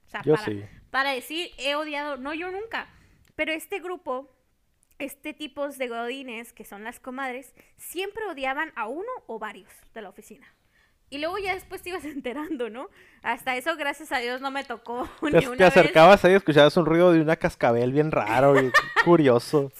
O 0.06 0.08
sea, 0.08 0.22
Yo 0.22 0.34
para, 0.34 0.44
sí. 0.46 0.64
para 0.90 1.10
decir 1.12 1.50
he 1.58 1.74
odiado, 1.74 2.16
no 2.16 2.32
yo 2.34 2.50
nunca, 2.52 2.88
pero 3.34 3.52
este 3.52 3.80
grupo, 3.80 4.30
este 5.00 5.34
tipo 5.34 5.68
de 5.68 5.88
godines 5.88 6.52
que 6.52 6.64
son 6.64 6.84
las 6.84 7.00
comadres, 7.00 7.52
siempre 7.76 8.24
odiaban 8.26 8.72
a 8.76 8.86
uno 8.86 9.10
o 9.26 9.38
varios 9.40 9.70
de 9.92 10.02
la 10.02 10.08
oficina. 10.08 10.46
Y 11.10 11.18
luego 11.18 11.38
ya 11.38 11.54
después 11.54 11.82
te 11.82 11.90
ibas 11.90 12.04
enterando, 12.16 12.70
¿no? 12.70 12.88
Hasta 13.22 13.56
eso, 13.56 13.76
gracias 13.76 14.12
a 14.12 14.18
Dios, 14.18 14.40
no 14.40 14.50
me 14.52 14.62
tocó 14.64 15.08
Te, 15.20 15.26
ni 15.32 15.40
te 15.40 15.48
una 15.48 15.56
vez. 15.56 15.76
acercabas 15.76 16.24
ahí 16.24 16.32
y 16.32 16.36
escuchabas 16.36 16.76
un 16.76 16.86
ruido 16.86 17.10
de 17.12 17.20
una 17.20 17.34
cascabel 17.36 17.90
bien 17.92 18.12
raro 18.12 18.60
y 18.62 18.70
curioso. 19.04 19.72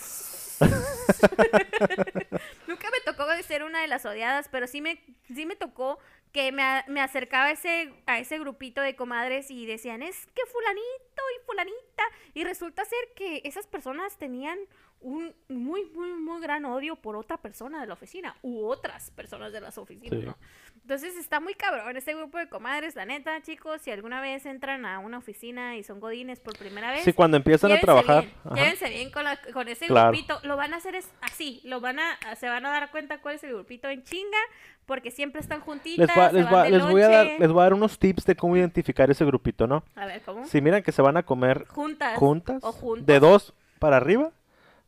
Nunca 2.67 2.89
me 2.91 3.01
tocó 3.05 3.27
de 3.27 3.36
ser 3.47 3.65
una 3.65 3.81
de 3.81 3.87
las 3.87 4.05
odiadas, 4.05 4.49
pero 4.51 4.67
sí 4.67 4.81
me, 4.81 5.03
sí 5.35 5.47
me 5.47 5.57
tocó 5.57 5.99
que 6.33 6.53
me, 6.53 6.85
me 6.89 7.01
acercaba 7.01 7.47
a 7.47 7.53
ese, 7.53 7.93
a 8.07 8.19
ese 8.19 8.39
grupito 8.39 8.83
de 8.83 8.95
comadres 8.95 9.51
y 9.51 9.65
decían, 9.65 10.03
es 10.03 10.27
que 10.35 10.43
fulanito 10.47 11.23
y 11.35 11.47
fulanita. 11.47 12.03
Y 12.35 12.45
resulta 12.45 12.85
ser 12.85 12.99
que 13.15 13.41
esas 13.45 13.67
personas 13.67 14.19
tenían 14.19 14.59
un 15.01 15.35
muy, 15.49 15.85
muy, 15.95 16.13
muy 16.15 16.41
gran 16.41 16.65
odio 16.65 16.97
por 16.97 17.17
otra 17.17 17.37
persona 17.37 17.81
de 17.81 17.87
la 17.87 17.93
oficina 17.95 18.35
u 18.43 18.65
otras 18.67 19.11
personas 19.13 19.53
de 19.53 19.61
las 19.61 19.79
oficinas, 19.79 20.19
Sí. 20.21 20.27
¿no? 20.27 20.37
Entonces 20.83 21.17
está 21.17 21.39
muy 21.41 21.55
cabrón 21.55 21.97
este 21.97 22.15
grupo 22.15 22.39
de 22.39 22.49
comadres, 22.49 22.95
la 22.97 23.05
neta, 23.05 23.41
chicos, 23.43 23.83
si 23.83 23.91
alguna 23.91 24.21
vez 24.21 24.47
entran 24.47 24.87
a 24.87 24.99
una 25.01 25.19
oficina 25.19 25.77
y 25.77 25.83
son 25.85 26.01
godines 26.01 26.41
por 26.41 26.57
primera 26.57 26.93
vez, 26.93 27.03
Sí, 27.05 27.13
cuando 27.13 27.37
empiezan 27.37 27.73
a 27.73 27.81
trabajar. 27.81 28.25
bien, 28.45 28.55
llévense 28.57 28.89
bien 28.89 29.11
con, 29.11 29.25
la- 29.25 29.39
con 29.53 29.69
ese 29.69 29.87
Claro. 29.87 30.11
grupito, 30.11 30.39
lo 30.45 30.57
van 30.57 30.73
a 30.75 30.77
hacer 30.77 30.95
es 30.95 31.09
así, 31.21 31.61
lo 31.65 31.81
van 31.81 31.99
a, 31.99 32.19
se 32.37 32.49
van 32.49 32.65
a 32.67 32.71
dar 32.71 32.91
cuenta 32.91 33.21
cuál 33.21 33.35
es 33.37 33.45
el 33.45 33.53
grupito 33.53 33.89
en 33.89 34.03
chinga, 34.05 34.39
porque 34.87 35.11
siempre 35.11 35.41
están 35.41 35.61
juntitas, 35.61 36.07
Les, 36.09 36.17
va- 36.17 36.33
les, 36.33 36.47
va- 36.47 36.69
les 36.69 36.83
voy 36.89 37.03
a 37.03 37.09
dar, 37.09 37.27
les 37.39 37.51
voy 37.51 37.61
a 37.61 37.65
dar 37.65 37.75
unos 37.75 37.99
tips 37.99 38.25
de 38.25 38.37
cómo 38.37 38.57
identificar 38.57 39.11
ese 39.11 39.25
grupito, 39.25 39.67
¿no? 39.67 39.85
A 39.97 40.07
ver, 40.07 40.23
¿cómo? 40.23 40.47
Si 40.47 40.61
miran 40.61 40.83
que 40.83 40.93
se 40.93 41.03
van 41.03 41.17
a 41.17 41.25
comer 41.25 41.67
Juntas. 41.69 42.17
juntas, 42.19 42.63
O 42.65 42.73
juntos. 42.73 43.07
de 43.07 43.19
dos 43.21 43.55
para 43.81 43.97
arriba. 43.97 44.31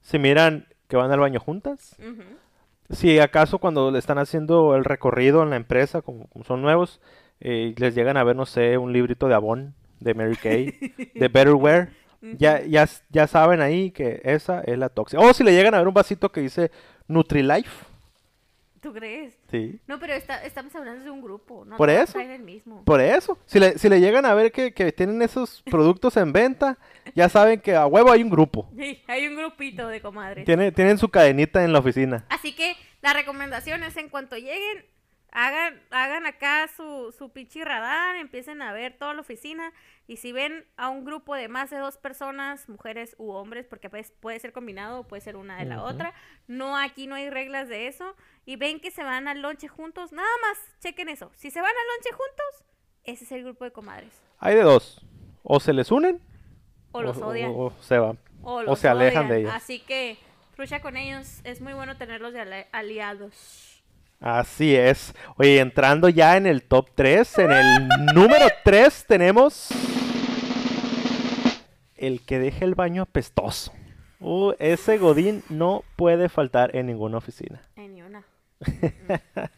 Si 0.08 0.18
miran 0.18 0.66
que 0.88 0.96
van 0.96 1.12
al 1.12 1.20
baño 1.20 1.38
juntas. 1.38 1.94
Si 2.88 3.18
acaso 3.18 3.58
cuando 3.58 3.90
le 3.90 3.98
están 3.98 4.16
haciendo 4.16 4.74
el 4.74 4.86
recorrido 4.86 5.42
en 5.42 5.50
la 5.50 5.56
empresa, 5.56 6.00
como, 6.00 6.28
como 6.28 6.46
son 6.46 6.62
nuevos, 6.62 7.02
eh, 7.40 7.74
les 7.76 7.94
llegan 7.94 8.16
a 8.16 8.24
ver, 8.24 8.34
no 8.34 8.46
sé, 8.46 8.78
un 8.78 8.94
librito 8.94 9.28
de 9.28 9.34
Avon, 9.34 9.74
de 10.00 10.14
Mary 10.14 10.36
Kay, 10.36 10.94
de 11.14 11.28
Betterware, 11.28 11.90
ya, 12.38 12.62
ya, 12.62 12.88
ya 13.10 13.26
saben 13.26 13.60
ahí 13.60 13.90
que 13.90 14.22
esa 14.24 14.62
es 14.62 14.78
la 14.78 14.88
tóxica. 14.88 15.22
O 15.22 15.34
si 15.34 15.44
le 15.44 15.52
llegan 15.52 15.74
a 15.74 15.78
ver 15.78 15.88
un 15.88 15.92
vasito 15.92 16.32
que 16.32 16.40
dice 16.40 16.70
Nutri-Life, 17.06 17.84
¿Tú 18.80 18.92
crees? 18.92 19.38
sí. 19.50 19.80
No, 19.86 19.98
pero 19.98 20.14
está- 20.14 20.44
estamos 20.44 20.74
hablando 20.76 21.04
de 21.04 21.10
un 21.10 21.20
grupo, 21.20 21.64
no 21.64 21.76
Por 21.76 21.90
eso. 21.90 22.18
el 22.20 22.42
mismo. 22.42 22.84
Por 22.84 23.00
eso, 23.00 23.38
si 23.46 23.58
le, 23.58 23.76
si 23.78 23.88
le 23.88 24.00
llegan 24.00 24.24
a 24.24 24.34
ver 24.34 24.52
que, 24.52 24.72
que 24.72 24.92
tienen 24.92 25.20
esos 25.22 25.62
productos 25.70 26.16
en 26.16 26.32
venta, 26.32 26.78
ya 27.14 27.28
saben 27.28 27.60
que 27.60 27.74
a 27.74 27.86
huevo 27.86 28.10
hay 28.12 28.22
un 28.22 28.30
grupo. 28.30 28.70
Sí, 28.76 29.02
hay 29.08 29.26
un 29.26 29.36
grupito 29.36 29.88
de 29.88 30.00
comadres. 30.00 30.44
Tiene, 30.44 30.70
tienen 30.72 30.98
su 30.98 31.08
cadenita 31.08 31.64
en 31.64 31.72
la 31.72 31.80
oficina. 31.80 32.24
Así 32.28 32.54
que 32.54 32.76
la 33.02 33.12
recomendación 33.12 33.82
es 33.82 33.96
en 33.96 34.08
cuanto 34.08 34.36
lleguen, 34.36 34.84
hagan, 35.32 35.80
hagan 35.90 36.26
acá 36.26 36.68
su, 36.76 37.14
su 37.16 37.30
pinche 37.30 37.64
radar, 37.64 38.16
empiecen 38.16 38.62
a 38.62 38.72
ver 38.72 38.96
toda 38.98 39.14
la 39.14 39.20
oficina 39.20 39.72
y 40.06 40.16
si 40.16 40.32
ven 40.32 40.64
a 40.76 40.88
un 40.88 41.04
grupo 41.04 41.34
de 41.34 41.48
más 41.48 41.70
de 41.70 41.76
dos 41.78 41.98
personas, 41.98 42.68
mujeres 42.68 43.14
u 43.18 43.30
hombres, 43.32 43.66
porque 43.66 43.90
pues, 43.90 44.10
puede 44.20 44.38
ser 44.40 44.52
combinado 44.52 45.00
o 45.00 45.04
puede 45.08 45.20
ser 45.20 45.36
una 45.36 45.56
de 45.58 45.66
la 45.66 45.82
otra, 45.82 46.14
no 46.46 46.76
aquí 46.78 47.06
no 47.06 47.14
hay 47.14 47.28
reglas 47.30 47.68
de 47.68 47.86
eso 47.88 48.16
y 48.46 48.56
ven 48.56 48.80
que 48.80 48.90
se 48.90 49.04
van 49.04 49.28
al 49.28 49.42
lonche 49.42 49.68
juntos, 49.68 50.12
nada 50.12 50.28
más, 50.42 50.58
chequen 50.80 51.08
eso. 51.10 51.30
Si 51.34 51.50
se 51.50 51.60
van 51.60 51.70
al 51.70 51.86
lonche 51.96 52.10
juntos, 52.12 52.64
ese 53.04 53.24
es 53.24 53.32
el 53.32 53.44
grupo 53.44 53.64
de 53.64 53.72
comadres. 53.72 54.12
Hay 54.38 54.54
de 54.54 54.62
dos. 54.62 55.04
O 55.42 55.60
se 55.60 55.72
les 55.72 55.90
unen 55.90 56.20
O 56.92 57.02
los 57.02 57.18
odian. 57.18 57.52
o 57.54 57.70
se 57.80 57.98
van. 57.98 58.18
O, 58.42 58.76
se 58.76 58.88
alejan 58.88 59.28
de 59.28 59.40
ellos. 59.40 59.52
Así 59.54 59.80
que 59.80 60.16
trucha 60.56 60.80
con 60.80 60.96
ellos, 60.96 61.40
es 61.44 61.60
muy 61.60 61.74
bueno 61.74 61.96
tenerlos 61.98 62.32
de 62.32 62.40
ali- 62.40 62.66
aliados. 62.72 63.67
Así 64.20 64.74
es. 64.74 65.14
Oye, 65.36 65.60
entrando 65.60 66.08
ya 66.08 66.36
en 66.36 66.46
el 66.46 66.62
top 66.62 66.88
3, 66.94 67.38
en 67.38 67.52
el 67.52 67.88
número 68.14 68.46
3 68.64 69.04
tenemos 69.06 69.68
el 71.96 72.22
que 72.22 72.38
deja 72.38 72.64
el 72.64 72.74
baño 72.74 73.02
apestoso. 73.02 73.72
Uh, 74.20 74.52
ese 74.58 74.98
godín 74.98 75.44
no 75.48 75.84
puede 75.94 76.28
faltar 76.28 76.74
en 76.74 76.86
ninguna 76.86 77.18
oficina. 77.18 77.62
En 77.76 77.94
ni 77.94 78.02
una. 78.02 78.24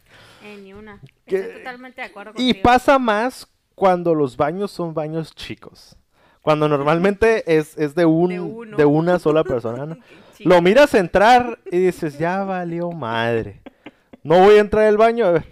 En 0.42 0.64
ni 0.64 0.72
una. 0.72 1.00
Estoy 1.26 1.58
totalmente 1.58 2.00
de 2.00 2.06
acuerdo 2.06 2.32
Y 2.36 2.54
pasa 2.54 2.98
más 2.98 3.46
cuando 3.74 4.14
los 4.14 4.36
baños 4.36 4.70
son 4.70 4.94
baños 4.94 5.34
chicos. 5.34 5.96
Cuando 6.40 6.66
normalmente 6.66 7.58
es, 7.58 7.76
es 7.76 7.94
de, 7.94 8.06
un, 8.06 8.70
De 8.70 8.76
de 8.78 8.84
una 8.86 9.18
sola 9.18 9.44
persona. 9.44 9.84
¿no? 9.84 9.96
Lo 10.38 10.62
miras 10.62 10.94
entrar 10.94 11.58
y 11.70 11.78
dices, 11.78 12.18
ya 12.18 12.44
valió 12.44 12.90
madre. 12.90 13.61
No 14.22 14.38
voy 14.38 14.56
a 14.56 14.60
entrar 14.60 14.84
al 14.84 14.96
baño, 14.96 15.26
a 15.26 15.30
ver. 15.32 15.44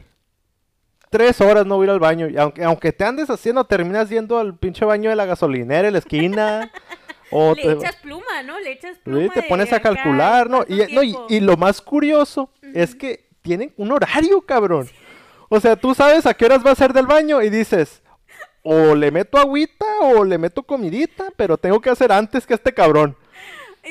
Tres 1.11 1.41
horas 1.41 1.65
no 1.65 1.77
voy 1.77 1.85
a 1.85 1.87
ir 1.87 1.91
al 1.91 2.01
baño. 2.01 2.29
Y 2.29 2.37
aunque, 2.37 2.65
aunque 2.65 2.93
te 2.93 3.05
andes 3.05 3.31
haciendo, 3.31 3.65
terminas 3.65 4.11
yendo 4.11 4.39
al 4.39 4.57
pinche 4.59 4.85
baño 4.85 5.09
de 5.11 5.17
la 5.17 5.25
gasolinera 5.25 5.89
en 5.89 5.95
la 5.95 6.01
esquina. 6.01 6.71
o 7.31 7.55
Le 7.55 7.63
te, 7.63 7.73
echas 7.73 7.97
pluma, 7.97 8.43
¿no? 8.45 8.61
Le 8.61 8.73
echas 8.73 8.99
pluma. 8.99 9.33
te 9.33 9.41
de 9.41 9.49
pones 9.49 9.73
a 9.73 9.81
calcular, 9.81 10.51
¿no? 10.51 10.65
¿cuánto 10.65 11.03
Y, 11.03 11.09
y, 11.31 11.37
y 11.37 11.41
lo 11.41 11.57
más 11.57 11.81
curioso 11.81 12.51
es 12.75 12.95
que 12.95 13.29
tienen 13.43 13.73
un 13.77 13.93
horario, 13.93 14.43
cabrón. 14.43 14.89
O 15.49 15.61
sea, 15.61 15.77
tú 15.77 15.95
sabes 15.95 16.27
a 16.27 16.35
qué 16.35 16.45
horas 16.45 16.65
va 16.65 16.73
a 16.73 16.77
ser 16.77 16.93
del 16.93 17.07
baño 17.07 17.43
y 17.43 17.49
dices, 17.49 18.03
o 18.63 18.95
le 18.95 19.11
meto 19.11 19.39
agüita 19.39 19.87
o 20.03 20.25
le 20.25 20.37
meto 20.37 20.63
comidita, 20.63 21.33
pero 21.37 21.57
tengo 21.57 21.81
que 21.81 21.91
hacer 21.91 22.13
antes 22.13 22.47
que 22.47 22.55
este 22.55 22.75
cabrón. 22.75 23.17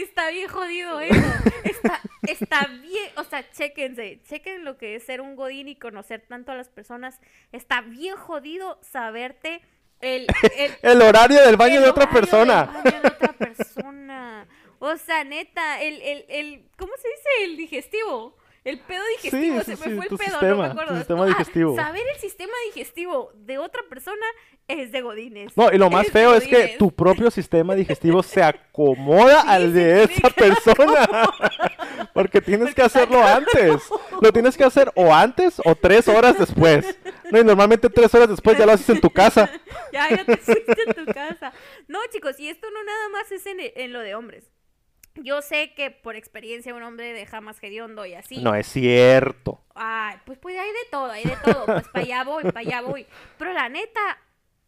Está 0.02 0.30
bien 0.30 0.48
jodido 0.48 1.00
eso. 1.00 1.16
Está, 1.64 2.02
está 2.24 2.68
bien. 2.82 3.12
O 3.18 3.24
sea, 3.24 3.50
chéquense. 3.52 4.22
Chequen 4.28 4.64
lo 4.64 4.78
que 4.78 4.96
es 4.96 5.04
ser 5.04 5.22
un 5.22 5.36
godín 5.36 5.68
y 5.68 5.76
conocer 5.76 6.24
tanto 6.28 6.52
a 6.52 6.56
las 6.56 6.70
personas. 6.70 7.20
Está 7.52 7.82
bien 7.82 8.16
jodido 8.16 8.80
saberte 8.82 9.62
el, 10.00 10.28
el, 10.56 10.72
El 10.82 11.02
horario 11.02 11.42
del 11.42 11.58
baño 11.58 11.76
el 11.76 11.84
de 11.84 11.90
otra 11.90 12.10
persona. 12.10 12.66
del 12.66 12.84
baño 12.84 13.02
de 13.02 13.08
otra 13.08 13.34
persona. 13.34 14.48
O 14.80 14.96
sea, 14.98 15.24
neta, 15.24 15.82
el, 15.82 16.02
el, 16.02 16.26
el, 16.30 16.70
¿cómo 16.78 16.94
se 16.98 17.08
dice? 17.08 17.30
El 17.44 17.58
digestivo. 17.58 18.38
El 18.68 18.80
pedo 18.80 19.02
digestivo, 19.18 19.60
Sí, 19.60 19.66
se 19.66 19.78
sí, 19.78 19.90
me 19.90 19.96
fue 19.96 20.06
el 20.08 20.18
pedo, 20.18 20.18
no 20.18 20.18
sistema, 20.18 20.64
me 20.66 20.72
acuerdo. 20.72 20.98
sistema 20.98 21.24
Ah, 21.24 21.28
digestivo. 21.28 21.76
saber 21.76 22.04
el 22.14 22.20
sistema 22.20 22.54
digestivo 22.66 23.32
de 23.36 23.58
otra 23.60 23.82
persona 23.90 24.26
es 24.68 24.92
de 24.92 25.02
godines. 25.02 25.56
No, 25.56 25.72
y 25.72 25.78
lo 25.78 25.90
más 25.90 26.08
Es 26.08 26.12
feo 26.12 26.34
es 26.36 26.46
que 26.46 26.76
tu 26.78 26.92
propio 26.92 27.32
sistema 27.32 27.76
digestivo 27.76 28.22
se 28.24 28.44
acomoda 28.44 29.42
Sí, 29.42 29.48
al 29.48 29.74
de 29.74 30.04
esa 30.04 30.30
persona. 30.32 31.08
Porque 32.14 32.42
tienes 32.42 32.76
que 32.76 32.82
hacerlo 32.82 33.24
antes. 33.24 33.84
Lo 34.22 34.34
tienes 34.34 34.58
que 34.58 34.66
hacer 34.66 34.92
o 34.96 35.14
antes 35.14 35.62
o 35.64 35.74
tres 35.76 36.08
horas 36.10 36.38
después. 36.38 36.98
No, 37.32 37.40
y 37.40 37.44
normalmente 37.46 37.90
tres 37.90 38.14
horas 38.16 38.28
después 38.30 38.58
ya 38.58 38.66
lo 38.66 38.74
haces 38.74 38.90
en 38.90 39.00
tu 39.02 39.10
casa. 39.10 39.50
Ya, 39.94 40.10
ya 40.10 40.26
te 40.26 40.36
fuiste 40.38 40.76
a 40.90 40.94
tu 40.94 41.06
casa. 41.06 41.54
No, 41.88 42.00
chicos, 42.12 42.38
y 42.40 42.50
esto 42.50 42.70
no 42.70 42.84
nada 42.84 43.10
más 43.10 43.32
es 43.32 43.46
en, 43.46 43.58
en 43.62 43.94
lo 43.94 44.02
de 44.02 44.16
hombres. 44.16 44.52
Yo 45.24 45.42
sé 45.42 45.74
que 45.74 45.92
por 45.92 46.16
experiencia 46.16 46.74
un 46.74 46.84
hombre 46.84 47.14
deja 47.14 47.42
más 47.42 47.62
hediondo 47.62 48.06
y 48.06 48.14
así. 48.14 48.42
No 48.42 48.56
es 48.56 48.68
cierto. 48.68 49.62
Ay, 49.76 50.18
pues, 50.26 50.38
pues 50.40 50.58
hay 50.58 50.70
de 50.70 50.90
todo, 50.92 51.12
hay 51.12 51.24
de 51.24 51.38
todo. 51.44 51.66
Pues 51.66 51.88
para 51.90 52.06
allá 52.06 52.24
voy, 52.24 52.44
para 52.44 52.60
allá 52.60 52.82
voy. 52.82 53.08
Pero 53.38 53.54
la 53.54 53.70
neta, 53.70 54.20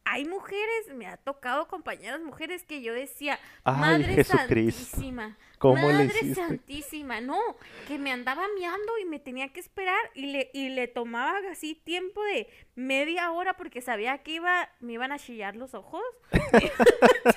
hay 0.06 0.26
mujeres, 0.26 0.94
me 0.96 1.06
ha 1.06 1.18
tocado 1.18 1.68
compañeras 1.68 2.20
mujeres 2.22 2.64
que 2.64 2.82
yo 2.82 2.94
decía, 2.94 3.40
Ay, 3.64 3.80
Madre 3.80 4.16
Jesucristo, 4.16 4.98
Santísima. 4.98 5.38
¿cómo 5.60 5.88
le 5.88 6.06
Madre 6.06 6.06
hiciste? 6.06 6.36
Santísima, 6.36 7.22
no, 7.22 7.40
que 7.88 8.00
me 8.00 8.12
andaba 8.12 8.44
miando 8.58 8.98
y 8.98 9.06
me 9.06 9.20
tenía 9.20 9.50
que 9.50 9.60
esperar 9.60 10.00
y 10.16 10.28
le, 10.32 10.50
y 10.54 10.70
le 10.70 10.88
tomaba 10.88 11.38
así 11.52 11.76
tiempo 11.76 12.24
de 12.24 12.48
media 12.80 13.32
hora 13.32 13.54
porque 13.56 13.82
sabía 13.82 14.18
que 14.20 14.32
iba, 14.36 14.70
me 14.80 14.94
iban 14.94 15.12
a 15.12 15.20
chillar 15.20 15.56
los 15.56 15.74
ojos. 15.74 16.02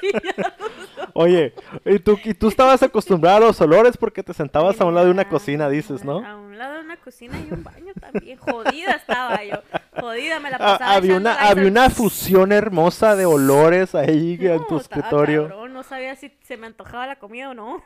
Chillar 0.00 0.54
los. 0.58 1.08
Oye, 1.14 1.52
y 1.84 1.98
tú, 1.98 2.18
y 2.24 2.32
tú 2.34 2.48
estabas 2.48 2.82
acostumbrada 2.82 3.38
a 3.38 3.40
los 3.40 3.60
olores 3.60 3.96
porque 3.96 4.22
te 4.22 4.32
sentabas 4.32 4.80
a 4.80 4.84
un 4.84 4.94
lado 4.94 5.06
de 5.06 5.12
una 5.12 5.28
cocina, 5.28 5.68
dices, 5.68 6.04
¿no? 6.04 6.24
A 6.24 6.36
un 6.36 6.56
lado 6.56 6.74
de 6.76 6.80
una 6.80 6.96
cocina 6.96 7.38
y 7.40 7.52
un 7.52 7.64
baño 7.64 7.92
también. 8.00 8.38
Jodida 8.38 8.92
estaba 8.92 9.42
yo. 9.44 9.56
Jodida 10.00 10.38
me 10.40 10.50
la 10.50 10.56
Ah, 10.60 10.78
pasaba. 10.78 10.94
había 10.94 11.16
una, 11.16 11.34
había 11.34 11.66
una 11.68 11.90
fusión 11.90 12.52
hermosa 12.52 13.16
de 13.16 13.26
olores 13.26 13.94
ahí 13.94 14.38
en 14.40 14.64
tu 14.66 14.78
escritorio. 14.78 15.48
cabrón, 15.48 15.72
no 15.72 15.82
sabía 15.82 16.14
si 16.16 16.32
se 16.42 16.56
me 16.56 16.66
antojaba 16.68 17.06
la 17.06 17.16
comida 17.18 17.50
o 17.50 17.54
no. 17.54 17.82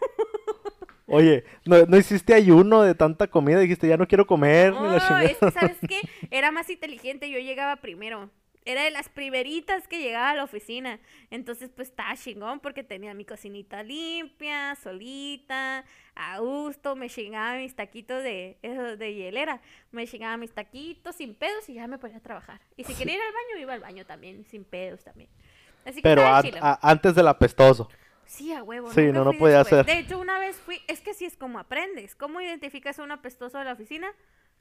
Oye, 1.07 1.45
¿no, 1.65 1.87
no 1.87 1.97
hiciste 1.97 2.35
ayuno 2.35 2.83
de 2.83 2.95
tanta 2.95 3.29
comida? 3.29 3.61
Dijiste, 3.61 3.87
ya 3.89 3.97
no 3.97 4.09
quiero 4.09 4.27
comer. 4.27 4.73
ni 4.73 4.81
la 4.89 5.09
No, 5.09 5.19
es 5.19 5.37
que, 5.37 5.51
¿sabes 5.53 5.79
qué? 5.89 6.01
Era 6.31 6.51
más 6.51 6.69
inteligente, 6.69 7.31
yo 7.31 7.39
llegaba 7.39 7.77
primero. 7.77 8.31
Era 8.65 8.83
de 8.83 8.91
las 8.91 9.09
primeritas 9.09 9.87
que 9.87 10.01
llegaba 10.01 10.31
a 10.31 10.35
la 10.35 10.43
oficina. 10.43 10.99
Entonces, 11.31 11.71
pues, 11.75 11.91
estaba 11.91 12.17
chingón 12.17 12.59
porque 12.59 12.83
tenía 12.83 13.15
mi 13.15 13.25
cocinita 13.25 13.85
limpia, 13.85 14.75
solita, 14.75 15.85
a 16.17 16.41
gusto. 16.41 16.97
Me 16.97 17.09
chingaba 17.09 17.55
mis 17.59 17.77
taquitos 17.77 18.25
de, 18.25 18.59
de 18.99 19.15
hielera. 19.15 19.61
Me 19.93 20.05
chingaba 20.09 20.37
mis 20.37 20.51
taquitos 20.53 21.15
sin 21.15 21.37
pedos 21.37 21.69
y 21.69 21.75
ya 21.75 21.87
me 21.87 21.99
ponía 21.99 22.17
a 22.17 22.21
trabajar. 22.21 22.61
Y 22.77 22.83
si 22.83 22.95
quería 22.95 23.15
ir 23.15 23.21
al 23.21 23.33
baño, 23.33 23.63
iba 23.63 23.73
al 23.75 23.81
baño 23.81 24.05
también, 24.05 24.45
sin 24.47 24.65
pedos 24.65 25.05
también. 25.05 25.31
Así 25.85 25.97
que 25.97 26.03
Pero 26.03 26.27
an- 26.27 26.45
a- 26.61 26.79
antes 26.83 27.15
del 27.15 27.29
apestoso. 27.29 27.89
Sí, 28.27 28.53
a 28.53 28.63
huevo. 28.63 28.91
Sí, 28.93 29.07
no, 29.13 29.25
no 29.25 29.33
podía 29.33 29.59
después. 29.59 29.87
ser. 29.87 29.95
De 29.95 30.01
hecho, 30.01 30.19
una 30.19 30.39
vez 30.39 30.57
fui, 30.57 30.81
es 30.89 31.01
que 31.01 31.11
así 31.13 31.25
es 31.25 31.37
como 31.37 31.59
aprendes. 31.59 32.15
¿Cómo 32.15 32.41
identificas 32.41 32.99
a 32.99 33.03
un 33.05 33.13
apestoso 33.13 33.59
de 33.59 33.65
la 33.65 33.73
oficina? 33.73 34.09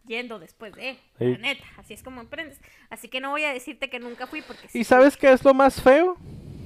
Yendo 0.06 0.38
después 0.40 0.74
de, 0.76 1.00
Sí. 1.18 1.26
la 1.32 1.38
neta, 1.40 1.64
así 1.78 1.94
es 1.96 2.04
como 2.04 2.22
aprendes. 2.22 2.62
Así 2.92 3.08
que 3.08 3.20
no 3.20 3.32
voy 3.32 3.44
a 3.44 3.52
decirte 3.54 3.90
que 3.90 4.00
nunca 4.00 4.28
fui 4.28 4.42
porque 4.44 4.68
sí 4.68 4.80
¿Y 4.80 4.84
fui, 4.84 4.84
sabes 4.84 5.18
qué 5.18 5.32
es 5.32 5.44
lo 5.44 5.54
más 5.54 5.82
feo? 5.82 6.16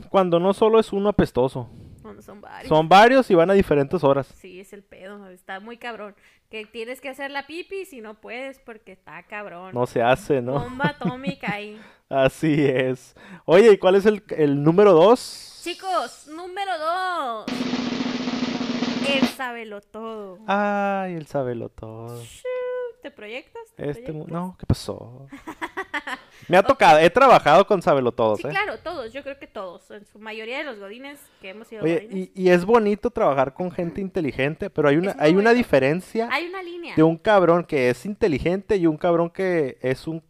Cuando 0.10 0.39
no 0.39 0.54
solo 0.54 0.80
es 0.80 0.91
uno 0.91 1.08
apestoso. 1.10 1.70
cuando 2.02 2.22
son 2.22 2.41
varios. 2.41 2.68
Son 2.70 2.89
varios 2.89 3.30
y 3.32 3.36
van 3.36 3.50
a 3.52 3.54
diferentes 3.54 4.04
horas. 4.04 4.28
Sí, 4.38 4.60
es 4.60 4.74
el 4.74 4.84
pedo, 4.84 5.30
está 5.30 5.60
muy 5.60 5.78
cabrón. 5.78 6.16
Que 6.50 6.66
tienes 6.66 7.00
que 7.00 7.10
hacer 7.10 7.30
la 7.32 7.45
pipi 7.45 7.86
si 7.86 8.02
no 8.02 8.16
puedes 8.16 8.58
porque 8.60 8.91
está 8.93 9.22
cabrón. 9.24 9.74
No 9.76 9.86
se 9.86 10.02
hace, 10.02 10.41
¿no? 10.41 10.54
Bomba 10.54 10.88
atómica 10.88 11.54
ahí. 11.54 11.80
Así 12.10 12.66
es. 12.66 13.16
Oye, 13.45 13.74
¿y 13.74 13.78
cuál 13.78 13.95
es 13.95 14.05
el, 14.05 14.24
el 14.30 14.64
número 14.64 14.93
dos? 14.93 15.62
Chicos, 15.64 16.28
número 16.28 16.72
dos. 16.80 17.45
El 19.07 19.28
sabelo 19.28 19.82
todo. 19.82 20.39
Ay, 20.47 21.14
el 21.16 21.28
sabelo 21.28 21.70
todo. 21.70 22.22
¿Te 23.01 23.12
proyectas? 23.12 23.62
¿Te 23.76 23.89
Este, 23.91 24.03
proyectas? 24.05 24.32
no, 24.32 24.55
¿qué 24.60 24.66
pasó? 24.66 25.28
Me 26.47 26.57
ha 26.57 26.64
tocado, 26.64 26.97
he 26.99 27.10
trabajado 27.12 27.66
con 27.68 27.82
sabelo 27.82 28.12
todos, 28.12 28.39
Sí, 28.39 28.47
¿eh? 28.47 28.49
claro, 28.49 28.80
todos, 28.80 29.14
yo 29.14 29.22
creo 29.22 29.38
que 29.38 29.45
todos, 29.45 29.89
en 29.91 30.03
su 30.05 30.18
mayoría 30.20 30.57
de 30.57 30.64
los 30.64 30.80
godines 30.80 31.20
que 31.41 31.49
hemos 31.49 31.68
sido 31.68 31.84
Oye, 31.84 32.07
y, 32.12 32.32
y 32.34 32.49
es 32.49 32.66
bonito 32.66 33.12
trabajar 33.12 33.53
con 33.53 33.70
gente 33.72 34.01
inteligente, 34.01 34.70
pero 34.72 34.89
hay 34.89 34.97
una, 34.97 35.16
hay 35.20 35.36
una 35.36 35.53
diferencia 35.53 36.28
Hay 36.32 36.47
una 36.47 36.64
línea. 36.64 36.95
de 36.95 37.03
un 37.03 37.18
cabrón 37.18 37.64
que 37.66 37.89
es 37.91 38.03
inteligente 38.05 38.78
y 38.78 38.88
un 38.88 38.97
cabrón 38.97 39.30
que 39.30 39.78
es 39.82 40.07
un 40.07 40.24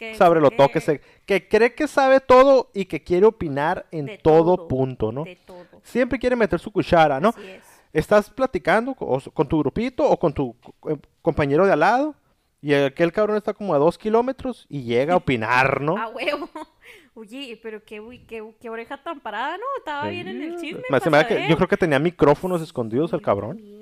que- 0.00 0.14
sabrelotó, 0.14 0.66
que, 0.68 0.72
que- 0.74 0.80
se, 0.80 1.00
que 1.26 1.46
cree 1.46 1.74
que 1.74 1.86
sabe 1.86 2.20
todo 2.20 2.70
y 2.74 2.86
que 2.86 3.02
quiere 3.04 3.26
opinar 3.26 3.86
en 3.92 4.18
todo, 4.22 4.56
todo, 4.56 4.68
punto, 4.68 5.12
¿no? 5.12 5.24
De 5.24 5.36
todo. 5.36 5.64
Siempre 5.82 6.18
quiere 6.18 6.34
meter 6.36 6.58
su 6.58 6.72
cuchara, 6.72 7.20
¿no? 7.20 7.28
Así 7.28 7.46
es. 7.48 7.62
Estás 7.92 8.30
platicando 8.30 8.94
con 8.94 9.48
tu 9.48 9.58
grupito 9.58 10.08
o 10.08 10.18
con 10.18 10.32
tu 10.32 10.56
eh, 10.88 10.96
compañero 11.22 11.66
de 11.66 11.72
al 11.72 11.80
lado 11.80 12.14
y 12.62 12.72
aquel 12.72 13.12
cabrón 13.12 13.36
está 13.36 13.52
como 13.52 13.74
a 13.74 13.78
dos 13.78 13.98
kilómetros 13.98 14.64
y 14.68 14.82
llega 14.84 15.14
a 15.14 15.16
opinar, 15.18 15.80
¿no? 15.80 15.96
A 15.98 16.08
huevo. 16.08 16.48
Oye, 17.14 17.58
pero 17.62 17.82
qué, 17.84 18.00
qué, 18.26 18.42
qué 18.60 18.70
oreja 18.70 19.02
tan 19.02 19.20
parada, 19.20 19.58
¿no? 19.58 19.64
Estaba 19.78 20.08
bien 20.08 20.28
en 20.28 20.42
el 20.42 20.56
chisme. 20.60 20.82
Me- 20.88 21.00
se 21.00 21.04
pa' 21.04 21.10
me 21.10 21.16
da 21.18 21.26
que- 21.26 21.34
saber. 21.34 21.50
yo 21.50 21.56
creo 21.56 21.68
que 21.68 21.76
tenía 21.76 21.98
micrófonos 21.98 22.62
escondidos 22.62 23.12
el 23.12 23.20
cabrón. 23.20 23.56
también. 23.58 23.80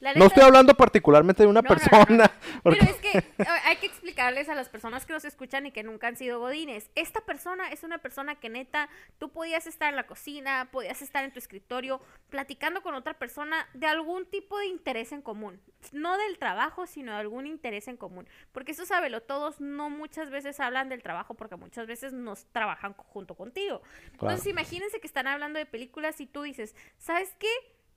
La 0.00 0.14
No 0.14 0.26
estoy 0.26 0.44
hablando 0.44 0.74
particularmente 0.74 1.42
de 1.42 1.48
una 1.48 1.60
No, 1.60 1.68
no, 1.68 1.74
no, 1.74 1.80
no. 1.98 2.06
persona. 2.06 2.30
porque- 2.62 2.78
Pero 2.80 2.90
es 2.92 2.96
que 3.00 3.24
hay 3.64 3.76
que 3.76 3.86
explicarles 3.86 4.48
a 4.48 4.54
las 4.54 4.68
personas 4.68 5.04
que 5.06 5.12
nos 5.12 5.24
escuchan 5.24 5.66
y 5.66 5.72
que 5.72 5.82
nunca 5.82 6.06
han 6.06 6.16
sido 6.16 6.38
godines. 6.38 6.88
Esta 6.94 7.20
persona 7.22 7.68
es 7.70 7.82
una 7.82 7.98
persona 7.98 8.36
que 8.36 8.48
neta, 8.48 8.88
tú 9.18 9.30
podías 9.30 9.66
estar 9.66 9.88
en 9.90 9.96
la 9.96 10.06
cocina, 10.06 10.68
podías 10.70 11.02
estar 11.02 11.24
en 11.24 11.32
tu 11.32 11.40
escritorio 11.40 12.00
platicando 12.30 12.80
con 12.82 12.94
otra 12.94 13.14
persona 13.14 13.68
de 13.74 13.86
algún 13.88 14.24
tipo 14.26 14.56
de 14.58 14.66
interés 14.66 15.10
en 15.10 15.20
común. 15.20 15.60
No 15.92 16.16
del 16.16 16.38
trabajo, 16.38 16.86
sino 16.86 17.12
de 17.12 17.18
algún 17.18 17.46
interés 17.46 17.88
en 17.88 17.96
común. 17.96 18.28
Porque 18.52 18.72
eso 18.72 18.86
sábelo, 18.86 19.22
todos 19.22 19.60
no 19.60 19.90
muchas 19.90 20.30
veces 20.30 20.60
hablan 20.60 20.88
del 20.88 21.02
trabajo 21.02 21.34
porque 21.34 21.56
muchas 21.56 21.86
veces 21.88 22.12
nos 22.12 22.44
trabajan 22.52 22.92
junto 22.94 23.34
contigo. 23.34 23.82
Entonces 24.12 24.46
imagínense 24.46 25.00
que 25.00 25.06
están 25.08 25.26
hablando 25.26 25.58
de 25.58 25.66
películas 25.66 26.20
y 26.20 26.26
tú 26.26 26.42
dices, 26.42 26.76
¿sabes 26.98 27.34
qué? 27.40 27.48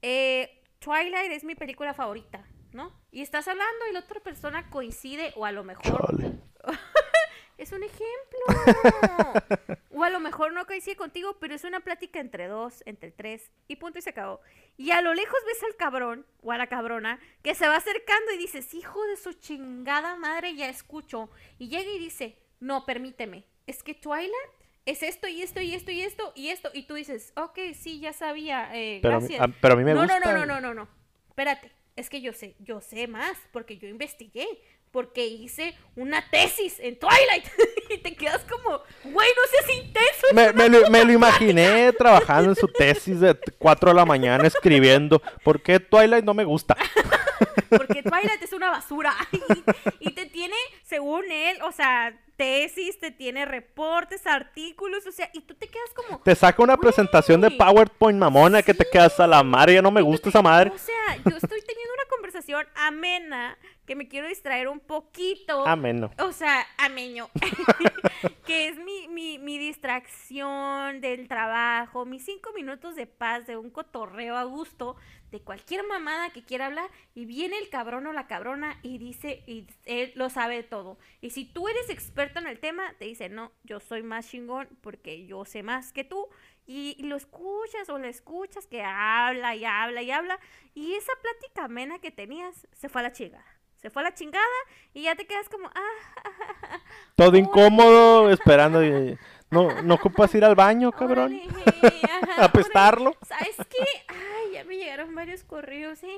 Eh, 0.04 0.61
Twilight 0.82 1.32
es 1.32 1.44
mi 1.44 1.54
película 1.54 1.94
favorita, 1.94 2.44
¿no? 2.74 2.92
Y 3.12 3.22
estás 3.22 3.48
hablando 3.48 3.88
y 3.88 3.94
la 3.94 4.00
otra 4.00 4.20
persona 4.20 4.68
coincide 4.72 5.32
o 5.36 5.46
a 5.46 5.52
lo 5.52 5.64
mejor 5.64 6.16
es 7.60 7.72
un 7.72 7.84
ejemplo. 7.84 9.78
o 9.92 10.04
a 10.04 10.10
lo 10.10 10.20
mejor 10.20 10.54
no 10.54 10.66
coincide 10.66 10.96
contigo, 10.96 11.38
pero 11.40 11.54
es 11.54 11.64
una 11.66 11.82
plática 11.82 12.20
entre 12.20 12.48
dos, 12.48 12.82
entre 12.88 13.12
tres, 13.12 13.52
y 13.68 13.76
punto 13.76 14.00
y 14.00 14.02
se 14.02 14.10
acabó. 14.10 14.42
Y 14.76 14.90
a 14.90 15.04
lo 15.04 15.14
lejos 15.14 15.38
ves 15.46 15.64
al 15.66 15.76
cabrón 15.76 16.26
o 16.42 16.52
a 16.52 16.58
la 16.58 16.66
cabrona 16.66 17.20
que 17.44 17.54
se 17.54 17.68
va 17.68 17.76
acercando 17.76 18.32
y 18.32 18.40
dices, 18.40 18.74
hijo 18.74 19.06
de 19.06 19.18
su 19.18 19.34
chingada 19.34 20.16
madre, 20.16 20.56
ya 20.56 20.68
escucho. 20.68 21.30
Y 21.60 21.70
llega 21.70 21.92
y 21.92 22.00
dice, 22.00 22.40
no, 22.60 22.88
permíteme, 22.88 23.46
es 23.68 23.84
que 23.84 23.94
Twilight 23.94 24.61
es 24.86 25.04
esto 25.04 25.28
y 25.28 25.42
esto 25.42 25.62
y 25.62 25.74
esto 25.74 25.92
y 25.92 26.02
esto 26.02 26.32
y 26.36 26.50
esto. 26.50 26.70
Y 26.74 26.84
tú 26.84 26.96
dices, 26.96 27.34
ok, 27.36 27.60
sí, 27.80 28.00
ya 28.00 28.14
sabía, 28.14 28.70
eh, 28.74 29.00
Pero, 29.02 29.16
a 29.16 29.20
mí, 29.20 29.28
gracias. 29.28 29.50
a- 29.50 29.60
pero 29.62 29.74
a 29.74 29.78
mí 29.78 29.84
me 29.84 29.94
no, 29.94 30.02
gusta. 30.02 30.20
no, 30.20 30.32
no, 30.32 30.46
no, 30.46 30.46
no, 30.46 30.62
no, 30.62 30.74
no. 30.74 30.88
Espérate, 31.30 31.72
es 31.96 32.10
que 32.10 32.22
yo 32.22 32.34
sé, 32.34 32.56
yo 32.60 32.82
sé 32.82 33.08
más, 33.08 33.38
porque 33.52 33.78
yo 33.78 33.88
investigué, 33.88 34.48
porque 34.92 35.26
hice 35.26 35.74
una 35.96 36.28
tesis 36.30 36.78
en 36.80 36.98
Twilight. 37.00 37.46
y 37.90 37.98
te 38.00 38.14
quedas 38.16 38.44
como, 38.44 38.82
güey, 39.06 39.30
no 39.36 39.42
seas 39.50 39.86
intenso. 39.86 40.28
Me, 40.34 40.50
una 40.50 40.54
me 40.54 40.70
lo, 40.70 40.90
me 40.90 41.06
lo 41.06 41.14
imaginé 41.14 41.94
trabajando 41.94 42.50
en 42.50 42.56
su 42.56 42.68
tesis 42.68 43.20
de 43.22 43.38
4 43.58 43.92
de 43.92 43.96
la 43.96 44.06
mañana 44.06 44.46
escribiendo 44.48 45.22
por 45.44 45.62
qué 45.62 45.80
Twilight 45.80 46.26
no 46.26 46.34
me 46.34 46.44
gusta. 46.44 46.76
Porque 47.70 48.04
Twilight 48.04 48.42
es 48.44 48.52
una 48.54 48.70
basura. 48.70 49.14
y, 50.00 50.10
y 50.10 50.12
te 50.12 50.26
tiene, 50.26 50.56
según 50.84 51.24
él, 51.32 51.58
o 51.64 51.72
sea, 51.72 52.14
tesis, 52.42 53.00
te 53.00 53.12
tiene 53.12 53.46
reportes, 53.46 54.26
artículos, 54.26 55.06
o 55.06 55.12
sea, 55.12 55.30
y 55.32 55.42
tú 55.42 55.54
te 55.54 55.68
quedas 55.68 55.94
como... 55.96 56.20
Te 56.22 56.34
saca 56.34 56.64
una 56.64 56.76
presentación 56.76 57.40
de. 57.40 57.52
PowerPoint 57.52 58.18
mamona 58.18 58.64
que 58.64 58.74
te 58.74 58.84
quedas 58.92 59.20
a 59.20 59.28
la 59.28 59.44
madre, 59.44 59.76
ya 59.76 59.82
no 59.84 59.92
me 59.92 60.02
gusta 60.02 60.30
esa 60.30 60.42
madre. 60.42 60.72
O 60.74 60.78
sea, 60.80 61.18
yo 61.18 61.38
estoy 61.38 61.62
teniendo 61.62 61.94
una 61.94 62.01
conversación 62.32 62.66
amena 62.76 63.58
que 63.86 63.96
me 63.96 64.08
quiero 64.08 64.28
distraer 64.28 64.70
un 64.70 64.80
poquito. 64.80 65.68
Ameno. 65.68 66.12
O 66.20 66.32
sea, 66.32 66.66
ameño. 66.78 67.30
que 68.46 68.70
es 68.70 68.78
mi, 68.78 69.10
mi, 69.10 69.38
mi 69.38 69.58
distracción 69.58 71.02
del 71.02 71.28
trabajo, 71.28 72.06
mis 72.06 72.24
cinco 72.24 72.54
minutos 72.54 72.96
de 72.96 73.06
paz, 73.06 73.46
de 73.48 73.58
un 73.58 73.70
cotorreo 73.70 74.38
a 74.38 74.46
gusto, 74.46 74.96
de 75.32 75.42
cualquier 75.42 75.86
mamada 75.86 76.30
que 76.30 76.44
quiera 76.44 76.68
hablar, 76.68 76.90
y 77.16 77.26
viene 77.26 77.58
el 77.58 77.70
cabrón 77.70 78.08
o 78.08 78.14
la 78.14 78.28
cabrona 78.28 78.80
y 78.82 78.98
dice, 78.98 79.44
y 79.46 79.68
él 79.84 80.14
lo 80.16 80.30
sabe 80.30 80.64
todo. 80.64 80.98
Y 81.20 81.32
si 81.32 81.44
tú 81.46 81.68
eres 81.68 81.90
experto 81.90 82.40
en 82.40 82.48
el 82.48 82.60
tema, 82.60 82.94
te 82.98 83.06
dice, 83.06 83.28
no, 83.28 83.52
yo 83.64 83.82
soy 83.82 84.04
más 84.04 84.30
chingón 84.30 84.70
porque 84.82 85.26
yo 85.26 85.44
sé 85.44 85.64
más 85.64 85.92
que 85.92 86.06
tú. 86.06 86.28
Y, 86.68 86.96
y 86.98 87.04
lo 87.04 87.16
escuchas 87.16 87.90
o 87.90 87.98
lo 87.98 88.08
escuchas 88.08 88.66
que 88.68 88.84
habla 88.84 89.56
y 89.56 89.66
habla 89.66 90.02
y 90.02 90.12
habla. 90.12 90.40
Y 90.74 90.94
esa 90.94 91.12
plática 91.22 91.66
amena 91.66 92.00
que 92.00 92.12
tenías 92.12 92.68
se 92.74 92.88
fue 92.90 93.02
a 93.02 93.04
la 93.06 93.12
chingada. 93.12 93.46
Se 93.78 93.90
fue 93.90 94.04
a 94.04 94.06
la 94.06 94.14
chingada 94.14 94.46
y 94.94 95.04
ya 95.04 95.16
te 95.16 95.26
quedas 95.26 95.50
como, 95.50 95.68
ah, 95.74 96.22
Todo 97.16 97.36
incómodo, 97.38 98.30
esperando. 98.30 98.84
y- 98.86 99.18
No, 99.50 99.82
no 99.82 99.96
ocupas 99.96 100.34
ir 100.36 100.46
al 100.46 100.56
baño, 100.56 100.92
cabrón. 100.92 101.42
ajá, 102.24 102.46
Apestarlo. 102.46 103.16
¿Sabes 103.24 103.58
qué? 103.70 103.84
Ay, 104.08 104.54
ya 104.54 104.64
me 104.64 104.78
llegaron 104.78 105.14
varios 105.16 105.44
correos, 105.44 106.02
¿eh? 106.04 106.18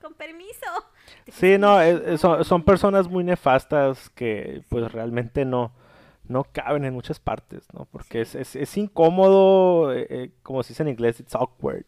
Con 0.00 0.14
permiso. 0.14 0.66
Sí, 1.28 1.56
no, 1.58 1.80
es- 1.80 2.20
son, 2.20 2.44
son 2.44 2.64
personas 2.64 3.06
muy 3.06 3.22
nefastas 3.22 4.10
que 4.10 4.62
pues 4.70 4.90
realmente 4.90 5.44
no, 5.44 5.72
no 6.28 6.44
caben 6.44 6.84
en 6.84 6.94
muchas 6.94 7.18
partes, 7.20 7.66
¿no? 7.72 7.86
Porque 7.86 8.20
es, 8.22 8.34
es, 8.34 8.56
es 8.56 8.76
incómodo, 8.76 9.92
eh, 9.94 10.06
eh, 10.10 10.30
como 10.42 10.62
se 10.62 10.70
dice 10.70 10.82
en 10.82 10.90
inglés, 10.90 11.20
it's 11.20 11.34
awkward. 11.34 11.84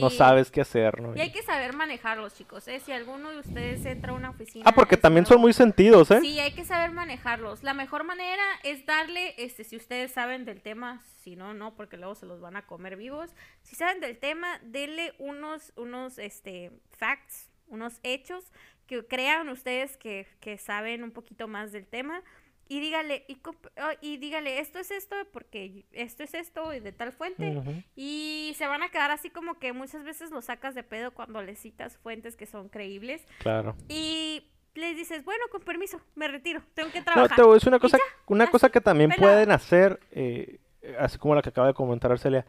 No 0.00 0.08
Sí. 0.10 0.16
sabes 0.16 0.50
qué 0.50 0.62
hacer, 0.62 1.00
¿no? 1.00 1.14
Y 1.14 1.20
hay 1.20 1.30
que 1.30 1.42
saber 1.42 1.74
manejarlos, 1.74 2.34
chicos, 2.34 2.66
¿eh? 2.68 2.80
Si 2.80 2.90
alguno 2.90 3.30
de 3.30 3.38
ustedes 3.40 3.84
entra 3.84 4.12
a 4.12 4.14
una 4.16 4.30
oficina... 4.30 4.64
Ah, 4.66 4.72
porque 4.74 4.96
también 4.96 5.26
son 5.26 5.40
muy 5.40 5.52
sentidos, 5.52 6.10
¿eh? 6.10 6.20
Sí, 6.22 6.40
hay 6.40 6.52
que 6.52 6.64
saber 6.64 6.90
manejarlos. 6.90 7.62
La 7.62 7.74
mejor 7.74 8.02
manera 8.02 8.42
es 8.62 8.86
darle, 8.86 9.34
este, 9.36 9.62
si 9.62 9.76
ustedes 9.76 10.10
saben 10.10 10.46
del 10.46 10.62
tema, 10.62 11.02
si 11.22 11.36
no, 11.36 11.52
no, 11.52 11.74
porque 11.76 11.98
luego 11.98 12.14
se 12.14 12.24
los 12.24 12.40
van 12.40 12.56
a 12.56 12.66
comer 12.66 12.96
vivos. 12.96 13.30
Si 13.62 13.76
saben 13.76 14.00
del 14.00 14.18
tema, 14.18 14.58
denle 14.62 15.12
unos, 15.18 15.72
unos, 15.76 16.18
este, 16.18 16.72
facts, 16.90 17.50
unos 17.68 18.00
hechos 18.02 18.50
que 18.86 19.06
crean 19.06 19.48
ustedes 19.50 19.96
que, 19.98 20.26
que 20.40 20.56
saben 20.56 21.04
un 21.04 21.10
poquito 21.10 21.46
más 21.46 21.72
del 21.72 21.86
tema. 21.86 22.22
Y 22.68 22.80
dígale, 22.80 23.24
y, 23.28 23.36
oh, 23.44 23.90
y 24.00 24.16
dígale, 24.16 24.58
esto 24.58 24.78
es 24.78 24.90
esto, 24.90 25.14
porque 25.32 25.84
esto 25.92 26.22
es 26.22 26.32
esto, 26.34 26.72
y 26.72 26.80
de 26.80 26.92
tal 26.92 27.12
fuente. 27.12 27.84
Y 27.94 28.54
se 28.56 28.66
van 28.66 28.82
a 28.82 28.88
quedar 28.88 29.10
así 29.10 29.28
como 29.30 29.58
que 29.58 29.72
muchas 29.72 30.02
veces 30.04 30.30
los 30.30 30.46
sacas 30.46 30.74
de 30.74 30.82
pedo 30.82 31.12
cuando 31.12 31.42
les 31.42 31.58
citas 31.58 31.98
fuentes 31.98 32.36
que 32.36 32.46
son 32.46 32.68
creíbles. 32.68 33.22
Claro. 33.38 33.76
Y 33.88 34.50
les 34.74 34.96
dices, 34.96 35.24
bueno, 35.24 35.44
con 35.52 35.60
permiso, 35.62 36.00
me 36.14 36.26
retiro, 36.26 36.62
tengo 36.74 36.90
que 36.90 37.00
No, 37.00 37.04
trabajar. 37.04 37.40
a 37.40 37.54
decir 37.54 37.68
una 37.68 37.78
cosa, 37.78 37.98
una 38.26 38.44
así, 38.44 38.50
cosa 38.52 38.70
que 38.70 38.80
también 38.80 39.10
pueden 39.16 39.50
hacer, 39.50 40.00
eh, 40.10 40.58
así 40.98 41.18
como 41.18 41.34
la 41.34 41.42
que 41.42 41.50
acaba 41.50 41.66
de 41.68 41.74
comentar 41.74 42.10
Arcelia. 42.10 42.46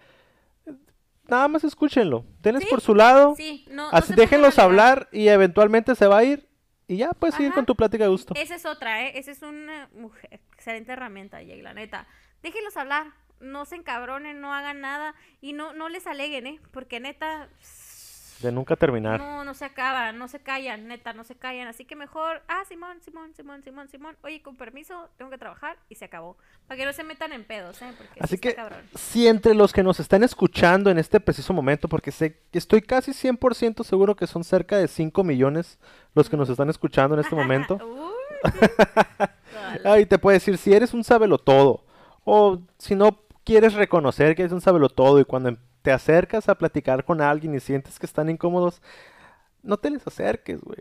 Nada 1.27 1.47
más 1.47 1.63
escúchenlo, 1.63 2.23
Sí, 2.43 2.67
por 2.69 2.81
su 2.81 2.93
lado, 2.93 3.33
Sí, 3.35 3.65
no, 3.69 3.89
no 3.91 3.97
así 3.97 4.13
pongan 4.13 4.17
déjenlos 4.17 4.59
hablar 4.59 5.09
y 5.11 5.27
eventualmente 5.27 5.95
se 5.95 6.05
va 6.07 6.19
a 6.19 6.23
ir 6.23 6.47
y 6.87 6.97
ya 6.97 7.13
puedes 7.13 7.35
seguir 7.35 7.49
Ajá. 7.49 7.55
con 7.55 7.65
tu 7.65 7.75
plática 7.75 8.03
de 8.03 8.09
gusto. 8.09 8.33
Esa 8.35 8.55
es 8.55 8.65
otra, 8.65 9.03
¿eh? 9.03 9.17
Esa 9.17 9.31
es 9.31 9.41
una 9.41 9.89
mujer, 9.93 10.39
excelente 10.53 10.91
herramienta, 10.91 11.37
Jay, 11.37 11.61
la 11.61 11.73
neta. 11.73 12.07
Déjenlos 12.43 12.77
hablar, 12.77 13.07
no 13.39 13.65
se 13.65 13.75
encabronen, 13.75 14.41
no 14.41 14.53
hagan 14.53 14.81
nada 14.81 15.15
y 15.41 15.53
no, 15.53 15.73
no 15.73 15.89
les 15.89 16.07
aleguen, 16.07 16.47
¿eh? 16.47 16.59
Porque 16.71 16.99
neta, 16.99 17.49
De 18.41 18.51
nunca 18.51 18.75
terminar. 18.75 19.19
no, 19.19 19.43
no 19.45 19.53
se 19.53 19.65
acaban, 19.65 20.17
no 20.17 20.27
se 20.27 20.39
callan, 20.39 20.87
neta, 20.87 21.13
no 21.13 21.23
se 21.23 21.35
callan. 21.35 21.67
Así 21.67 21.85
que 21.85 21.95
mejor, 21.95 22.41
ah, 22.47 22.63
Simón, 22.67 22.99
Simón, 23.01 23.33
Simón, 23.35 23.63
Simón, 23.63 23.87
Simón, 23.87 24.17
oye, 24.23 24.41
con 24.41 24.57
permiso, 24.57 25.09
tengo 25.17 25.31
que 25.31 25.37
trabajar 25.37 25.77
y 25.89 25.95
se 25.95 26.05
acabó. 26.05 26.37
Para 26.67 26.77
que 26.77 26.85
no 26.85 26.93
se 26.93 27.03
metan 27.03 27.31
en 27.31 27.45
pedos, 27.45 27.81
¿eh? 27.81 27.93
Porque 27.97 28.19
Así 28.19 28.35
sí 28.35 28.41
que 28.41 28.57
si 28.95 29.27
entre 29.27 29.55
los 29.55 29.71
que 29.71 29.83
nos 29.83 29.99
están 29.99 30.23
escuchando 30.23 30.89
en 30.89 30.97
este 30.97 31.19
preciso 31.19 31.53
momento, 31.53 31.87
porque 31.87 32.11
sé 32.11 32.41
que 32.51 32.57
estoy 32.57 32.81
casi 32.81 33.11
100% 33.11 33.83
seguro 33.83 34.15
que 34.15 34.27
son 34.27 34.43
cerca 34.43 34.77
de 34.77 34.87
5 34.87 35.23
millones 35.23 35.79
los 36.13 36.29
que 36.29 36.37
nos 36.37 36.49
están 36.49 36.69
escuchando 36.69 37.15
en 37.15 37.21
este 37.21 37.35
momento. 37.41 37.79
Ay, 39.85 40.05
te 40.05 40.19
puede 40.19 40.37
decir, 40.37 40.57
si 40.57 40.73
eres 40.73 40.93
un 40.93 41.03
sabelotodo, 41.03 41.85
o 42.23 42.59
si 42.77 42.95
no 42.95 43.21
quieres 43.43 43.73
reconocer 43.73 44.35
que 44.35 44.41
eres 44.41 44.51
un 44.51 44.61
sabelotodo 44.61 45.19
y 45.19 45.25
cuando 45.25 45.55
te 45.85 45.91
acercas 45.91 46.49
a 46.49 46.55
platicar 46.57 47.05
con 47.05 47.21
alguien 47.21 47.53
y 47.55 47.59
sientes 47.59 47.99
que 47.99 48.07
están 48.07 48.27
incómodos, 48.29 48.81
no 49.63 49.77
te 49.77 49.91
les 49.91 50.05
acerques, 50.05 50.59
güey. 50.61 50.79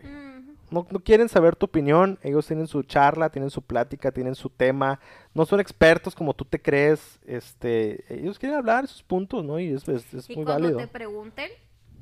No, 0.71 0.85
no 0.89 0.99
quieren 0.99 1.29
saber 1.29 1.55
tu 1.55 1.67
opinión, 1.67 2.17
ellos 2.23 2.47
tienen 2.47 2.65
su 2.65 2.81
charla, 2.81 3.29
tienen 3.29 3.51
su 3.51 3.61
plática, 3.61 4.11
tienen 4.11 4.33
su 4.33 4.49
tema, 4.49 4.99
no 5.35 5.45
son 5.45 5.59
expertos 5.59 6.15
como 6.15 6.33
tú 6.33 6.43
te 6.43 6.59
crees, 6.59 7.19
este, 7.27 8.03
ellos 8.11 8.39
quieren 8.39 8.57
hablar 8.57 8.87
sus 8.87 9.03
puntos, 9.03 9.45
¿no? 9.45 9.59
Y 9.59 9.73
es, 9.73 9.87
es- 9.87 10.11
es 10.13 10.27
Y 10.29 10.35
muy 10.35 10.43
cuando 10.43 10.63
válido. 10.63 10.79
te 10.79 10.87
pregunten, 10.87 11.51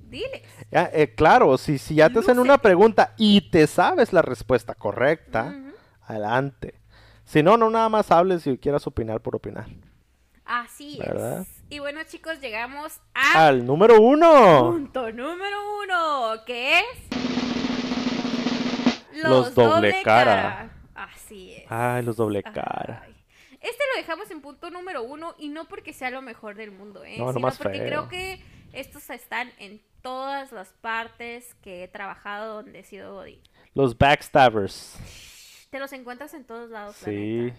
diles. 0.09 0.41
Ya, 0.71 0.89
eh, 0.93 1.13
claro, 1.13 1.57
si, 1.57 1.77
si 1.77 1.95
ya 1.95 2.09
te 2.09 2.19
hacen 2.19 2.39
una 2.39 2.57
pregunta 2.57 3.13
y 3.17 3.51
te 3.51 3.67
sabes 3.67 4.13
la 4.13 4.21
respuesta 4.21 4.75
correcta, 4.75 5.53
adelante. 6.07 6.75
Si 7.25 7.43
no, 7.43 7.57
no 7.57 7.69
nada 7.69 7.89
más 7.89 8.11
hables 8.11 8.43
si 8.43 8.57
quieras 8.57 8.87
opinar 8.87 9.19
por 9.21 9.35
opinar. 9.35 9.67
Así 10.45 10.99
¿Verdad? 10.99 11.41
es. 11.41 11.62
Y 11.73 11.79
bueno, 11.79 12.01
chicos, 12.03 12.39
llegamos 12.39 12.99
a 13.15 13.47
Al 13.47 13.65
número 13.65 13.99
uno. 13.99 14.69
punto 14.71 15.11
número 15.11 15.57
uno, 15.83 16.45
que 16.45 16.79
es 16.79 16.85
Los 19.23 19.55
doble 19.55 20.03
cara. 20.03 20.69
Así 20.93 21.53
es. 21.55 21.63
Ay, 21.71 22.03
los 22.03 22.15
doble 22.17 22.43
cara. 22.43 23.07
Este 23.59 23.83
lo 23.91 23.97
dejamos 24.01 24.29
en 24.29 24.41
punto 24.41 24.69
número 24.69 25.01
uno 25.01 25.33
y 25.39 25.47
no 25.49 25.65
porque 25.65 25.93
sea 25.93 26.11
lo 26.11 26.21
mejor 26.21 26.53
del 26.53 26.69
mundo, 26.71 27.03
¿eh? 27.03 27.15
No, 27.17 27.29
sino 27.29 27.39
más 27.39 27.57
porque 27.57 27.79
feo. 27.79 27.87
creo 27.87 28.07
que 28.07 28.39
estos 28.73 29.09
están 29.09 29.51
en 29.57 29.81
todas 30.03 30.51
las 30.51 30.73
partes 30.73 31.55
que 31.63 31.83
he 31.85 31.87
trabajado 31.87 32.55
donde 32.61 32.81
he 32.81 32.83
sido 32.83 33.15
Godín. 33.15 33.39
Los 33.73 33.97
backstabbers. 33.97 35.67
Te 35.71 35.79
los 35.79 35.91
encuentras 35.93 36.35
en 36.35 36.43
todos 36.45 36.69
lados. 36.69 37.01
la 37.01 37.05
Sí. 37.07 37.15
neta. 37.45 37.57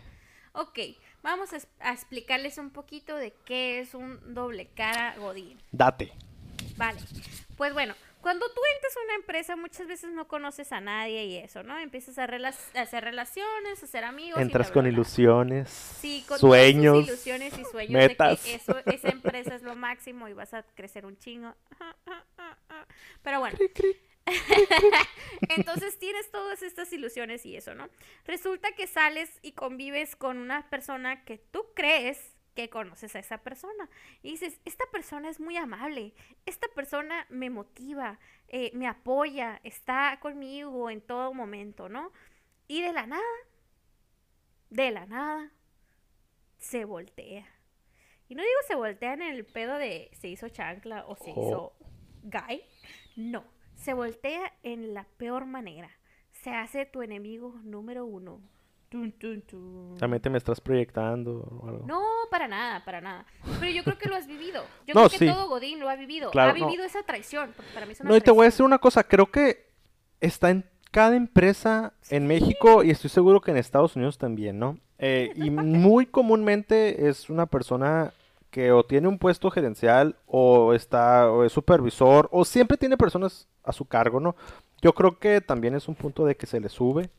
Ok, 0.53 0.79
vamos 1.25 1.53
a, 1.53 1.57
es- 1.57 1.67
a 1.81 1.93
explicarles 1.93 2.59
un 2.59 2.71
poquito 2.71 3.17
de 3.17 3.33
qué 3.45 3.81
es 3.81 3.95
un 3.95 4.35
doble 4.35 4.69
cara 4.77 5.17
Godín. 5.19 5.59
Date. 5.73 6.13
Vale, 6.77 7.01
pues 7.57 7.73
bueno, 7.73 7.95
cuando 8.21 8.47
tú 8.49 8.61
entras 8.77 8.97
a 8.97 9.05
una 9.05 9.15
empresa 9.17 9.57
muchas 9.57 9.87
veces 9.87 10.13
no 10.13 10.27
conoces 10.29 10.73
a 10.73 10.81
nadie 10.81 11.25
y 11.25 11.37
eso, 11.39 11.63
¿no? 11.63 11.79
Empiezas 11.79 12.19
a, 12.19 12.27
rela- 12.27 12.55
a 12.75 12.81
hacer 12.81 13.05
relaciones, 13.05 13.83
a 13.83 13.87
hacer 13.87 14.05
amigos. 14.05 14.41
Entras 14.41 14.71
con 14.71 14.87
ilusiones, 14.87 15.69
Sí, 15.71 16.25
con 16.29 16.37
tus 16.39 16.49
sueños. 16.49 17.07
ilusiones 17.07 17.57
y 17.59 17.65
sueños 17.65 17.93
metas. 17.93 18.43
de 18.43 18.49
que 18.51 18.55
eso, 18.57 18.77
esa 18.87 19.09
empresa 19.09 19.55
es 19.55 19.63
lo 19.63 19.75
máximo 19.77 20.29
y 20.29 20.33
vas 20.33 20.53
a 20.55 20.63
crecer 20.63 21.05
un 21.07 21.17
chingo. 21.19 21.55
Pero 23.23 23.41
bueno. 23.41 23.57
entonces 25.57 25.99
tienes 25.99 26.31
todas 26.31 26.63
estas 26.63 26.93
ilusiones 26.93 27.45
y 27.47 27.57
eso, 27.57 27.75
¿no? 27.75 27.89
Resulta 28.25 28.73
que 28.73 28.87
sales 28.87 29.39
y 29.43 29.53
convives 29.53 30.17
con 30.17 30.39
una 30.39 30.69
persona 30.71 31.25
que 31.25 31.39
tú 31.39 31.65
crees 31.75 32.35
que 32.55 32.71
conoces 32.71 33.15
a 33.17 33.19
esa 33.19 33.39
persona. 33.39 33.89
Y 34.23 34.31
dices, 34.33 34.61
esta 34.65 34.85
persona 34.93 35.29
es 35.29 35.41
muy 35.41 35.57
amable, 35.57 36.15
esta 36.47 36.69
persona 36.69 37.27
me 37.29 37.51
motiva, 37.51 38.19
eh, 38.49 38.71
me 38.75 38.87
apoya, 38.87 39.61
está 39.65 40.19
conmigo 40.21 40.89
en 40.91 41.01
todo 41.01 41.35
momento, 41.35 41.89
¿no? 41.89 42.13
Y 42.69 42.83
de 42.83 42.93
la 42.93 43.07
nada, 43.07 43.23
de 44.71 44.91
la 44.91 45.07
nada, 45.07 45.51
se 46.59 46.85
voltea. 46.85 47.47
Y 48.29 48.35
no 48.37 48.43
digo 48.43 48.55
se 48.67 48.75
voltea 48.75 49.13
en 49.13 49.23
el 49.23 49.45
pedo 49.45 49.77
de 49.77 50.11
se 50.19 50.29
hizo 50.29 50.49
chancla 50.49 51.05
o 51.07 51.17
se 51.17 51.33
Oh. 51.37 51.47
hizo 51.47 51.73
guy. 52.23 52.63
No, 53.17 53.45
se 53.85 53.93
voltea 53.95 54.53
en 54.63 54.95
la 54.95 55.07
peor 55.19 55.45
manera. 55.47 55.91
Se 56.33 56.51
hace 56.51 56.87
tu 56.87 57.03
enemigo 57.03 57.55
número 57.63 58.07
uno. 58.07 58.41
Tun, 58.89 59.13
tun, 59.13 59.43
tun. 59.43 59.97
También 59.99 60.23
te 60.23 60.31
me 60.31 60.39
estás 60.39 60.61
proyectando 60.61 61.41
o 61.41 61.69
algo. 61.69 61.87
No, 61.87 62.01
para 62.31 62.47
nada, 62.49 62.85
para 62.85 63.01
nada. 63.01 63.27
Pero 63.61 63.73
yo 63.73 63.83
creo 63.85 63.99
que 63.99 64.09
lo 64.09 64.15
has 64.17 64.27
vivido. 64.27 64.63
Yo 64.87 64.95
No, 64.95 65.01
creo 65.01 65.11
que 65.11 65.19
sí. 65.19 65.27
todo 65.27 65.49
Godín 65.49 65.81
lo 65.81 65.89
ha 65.89 65.97
vivido. 65.97 66.31
Claro, 66.31 66.53
ha 66.53 66.59
no. 66.59 66.67
vivido 66.67 66.85
esa 66.85 67.03
traición. 67.03 67.53
Porque 67.57 67.73
para 67.75 67.87
mí 67.87 67.93
es 67.93 68.01
una 68.01 68.11
No, 68.11 68.17
y 68.17 68.21
te 68.21 68.31
voy 68.31 68.43
a 68.43 68.45
decir 68.47 68.65
una 68.65 68.79
cosa, 68.79 69.05
creo 69.05 69.27
que 69.31 69.67
está 70.21 70.51
en 70.51 70.65
cada 70.91 71.17
empresa 71.17 71.93
en 72.09 72.27
México 72.27 72.85
y 72.85 72.91
estoy 72.91 73.11
seguro 73.11 73.41
que 73.41 73.51
en 73.51 73.57
Estados 73.57 73.97
Unidos 73.97 74.17
también, 74.17 74.59
¿no? 74.61 74.79
Eh, 74.99 75.33
y 75.35 75.51
muy 75.51 76.07
comúnmente 76.07 77.09
es 77.09 77.29
una 77.29 77.47
persona 77.47 78.15
que 78.51 78.71
o 78.71 78.85
tiene 78.85 79.09
un 79.09 79.19
puesto 79.19 79.51
gerencial 79.51 80.17
o 80.27 80.73
está 80.73 81.29
o 81.33 81.43
es 81.45 81.53
supervisor 81.53 82.29
o 82.31 82.45
siempre 82.45 82.77
tiene 82.77 82.97
personas 82.97 83.49
a 83.65 83.73
su 83.73 83.87
cargo, 83.87 84.21
¿no? 84.21 84.37
Yo 84.83 84.93
creo 84.95 85.19
que 85.19 85.41
también 85.41 85.75
es 85.75 85.89
un 85.89 85.95
punto 85.95 86.25
de 86.27 86.37
que 86.37 86.47
se 86.47 86.61
le 86.61 86.69
sube, 86.69 87.11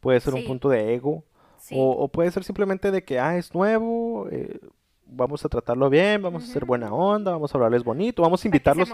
puede 0.00 0.20
ser 0.20 0.34
un 0.34 0.44
punto 0.46 0.68
de 0.68 0.94
ego 0.94 1.24
Sí. 1.58 1.74
o, 1.78 1.90
o 1.90 2.08
puede 2.08 2.30
ser 2.30 2.42
simplemente 2.42 2.90
de 2.90 3.04
que, 3.04 3.20
ah, 3.20 3.36
es 3.36 3.54
nuevo, 3.54 4.26
eh, 4.30 4.58
vamos 5.04 5.44
a 5.44 5.48
tratarlo 5.48 5.90
bien, 5.90 6.22
vamos 6.22 6.44
a 6.44 6.46
hacer 6.46 6.64
buena 6.64 6.92
onda, 6.92 7.32
vamos 7.32 7.52
a 7.52 7.58
hablarles 7.58 7.84
bonito, 7.84 8.22
vamos 8.22 8.42
a 8.42 8.48
invitarlos 8.48 8.88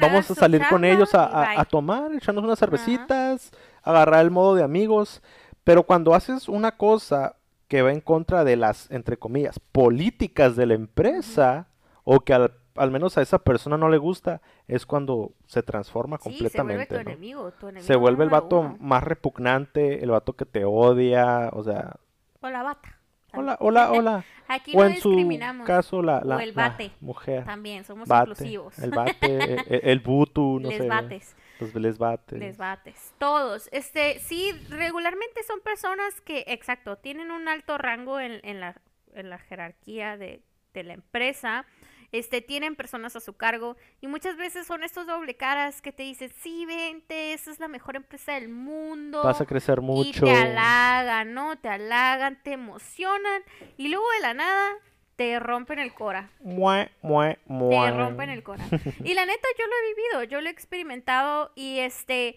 Vamos 0.00 0.30
a 0.30 0.34
salir 0.34 0.62
con 0.68 0.84
ellos 0.84 1.10
a 1.14 1.64
tomar, 1.68 2.12
echarnos 2.14 2.44
unas 2.44 2.58
cervecitas, 2.58 3.50
agarrar 3.82 4.24
el 4.24 4.30
modo 4.30 4.54
de 4.54 4.62
amigos. 4.62 5.22
Pero 5.64 5.84
cuando 5.84 6.14
haces 6.14 6.48
una 6.48 6.76
cosa 6.76 7.36
que 7.68 7.82
va 7.82 7.90
en 7.92 8.00
contra 8.00 8.44
de 8.44 8.56
las, 8.56 8.90
entre 8.90 9.16
comillas, 9.16 9.58
políticas 9.58 10.54
de 10.56 10.66
la 10.66 10.74
empresa, 10.74 11.68
o 12.04 12.20
que 12.20 12.34
al, 12.34 12.52
al 12.76 12.90
menos 12.90 13.16
a 13.18 13.22
esa 13.22 13.38
persona 13.38 13.76
no 13.76 13.88
le 13.88 13.98
gusta, 13.98 14.40
es 14.68 14.86
cuando 14.86 15.32
se 15.46 15.62
transforma 15.62 16.18
Sí, 16.18 16.22
se 16.22 16.28
vuelve 16.30 16.50
completamente. 16.50 16.86
tu 16.86 16.94
¿no? 16.94 17.00
enemigo, 17.00 17.50
tu 17.52 17.68
enemigo 17.68 17.86
Se 17.86 17.96
vuelve 17.96 18.24
el 18.24 18.30
vato 18.30 18.60
uno. 18.60 18.76
más 18.80 19.02
repugnante, 19.04 20.02
el 20.02 20.10
vato 20.10 20.34
que 20.34 20.44
te 20.46 20.64
odia, 20.64 21.50
o 21.52 21.62
sea, 21.62 21.96
O 22.40 22.48
la 22.50 22.62
bata. 22.62 22.98
hola, 23.32 23.56
hola, 23.60 23.92
hola. 23.92 24.24
Aquí 24.48 24.72
O 24.76 24.80
no 24.80 24.86
en 24.86 24.96
su 25.00 25.10
discriminamos. 25.10 25.66
caso, 25.66 26.02
la, 26.02 26.20
la, 26.24 26.36
O 26.36 26.40
el 26.40 26.54
la 26.54 26.68
bate. 26.68 26.90
mujer. 27.00 27.44
También, 27.44 27.84
somos 27.84 28.06
Bate, 28.08 28.30
inclusivos. 28.30 28.78
el 28.78 28.90
bate, 28.90 29.54
el, 29.74 29.80
el 29.90 30.00
butu, 30.00 30.60
no 30.60 30.68
Les 30.68 30.78
sé. 30.78 30.88
bates. 30.88 31.36
Los 31.60 31.74
les 31.76 31.96
bates. 31.98 32.38
Les 32.38 32.58
bates. 32.58 33.14
Todos. 33.18 33.68
Este, 33.72 34.18
sí, 34.18 34.50
regularmente 34.68 35.42
son 35.44 35.60
personas 35.60 36.20
que, 36.20 36.44
exacto, 36.48 36.96
tienen 36.96 37.30
un 37.30 37.48
alto 37.48 37.78
rango 37.78 38.18
en, 38.20 38.40
en 38.42 38.58
la, 38.60 38.74
en 39.14 39.30
la 39.30 39.38
jerarquía 39.38 40.16
de, 40.16 40.42
de 40.74 40.82
la 40.82 40.92
empresa. 40.94 41.64
Este, 42.14 42.40
tienen 42.40 42.76
personas 42.76 43.16
a 43.16 43.20
su 43.20 43.32
cargo 43.36 43.76
y 44.00 44.06
muchas 44.06 44.36
veces 44.36 44.68
son 44.68 44.84
estos 44.84 45.04
doble 45.06 45.34
caras 45.36 45.82
que 45.82 45.90
te 45.90 46.04
dicen, 46.04 46.30
sí, 46.42 46.64
vente, 46.64 47.32
esa 47.32 47.50
es 47.50 47.58
la 47.58 47.66
mejor 47.66 47.96
empresa 47.96 48.34
del 48.34 48.48
mundo. 48.48 49.20
Vas 49.24 49.40
a 49.40 49.46
crecer 49.46 49.78
Y 49.78 49.82
mucho. 49.82 50.24
te 50.24 50.30
halagan, 50.32 51.34
¿no? 51.34 51.58
Te 51.58 51.68
halagan, 51.68 52.40
te 52.44 52.52
emocionan 52.52 53.42
y 53.76 53.88
luego 53.88 54.04
de 54.12 54.20
la 54.20 54.34
nada 54.34 54.74
te 55.16 55.40
rompen 55.40 55.80
el 55.80 55.92
cora. 55.92 56.30
Mue, 56.40 56.88
mue, 57.02 57.34
Te 57.34 57.40
mue. 57.52 57.90
rompen 57.90 58.30
el 58.30 58.42
cora. 58.44 58.64
Y 59.04 59.14
la 59.14 59.26
neta, 59.26 59.48
yo 59.58 59.64
lo 59.66 59.72
he 59.72 59.94
vivido, 59.94 60.22
yo 60.30 60.40
lo 60.40 60.48
he 60.48 60.52
experimentado 60.52 61.50
y 61.56 61.78
este, 61.80 62.36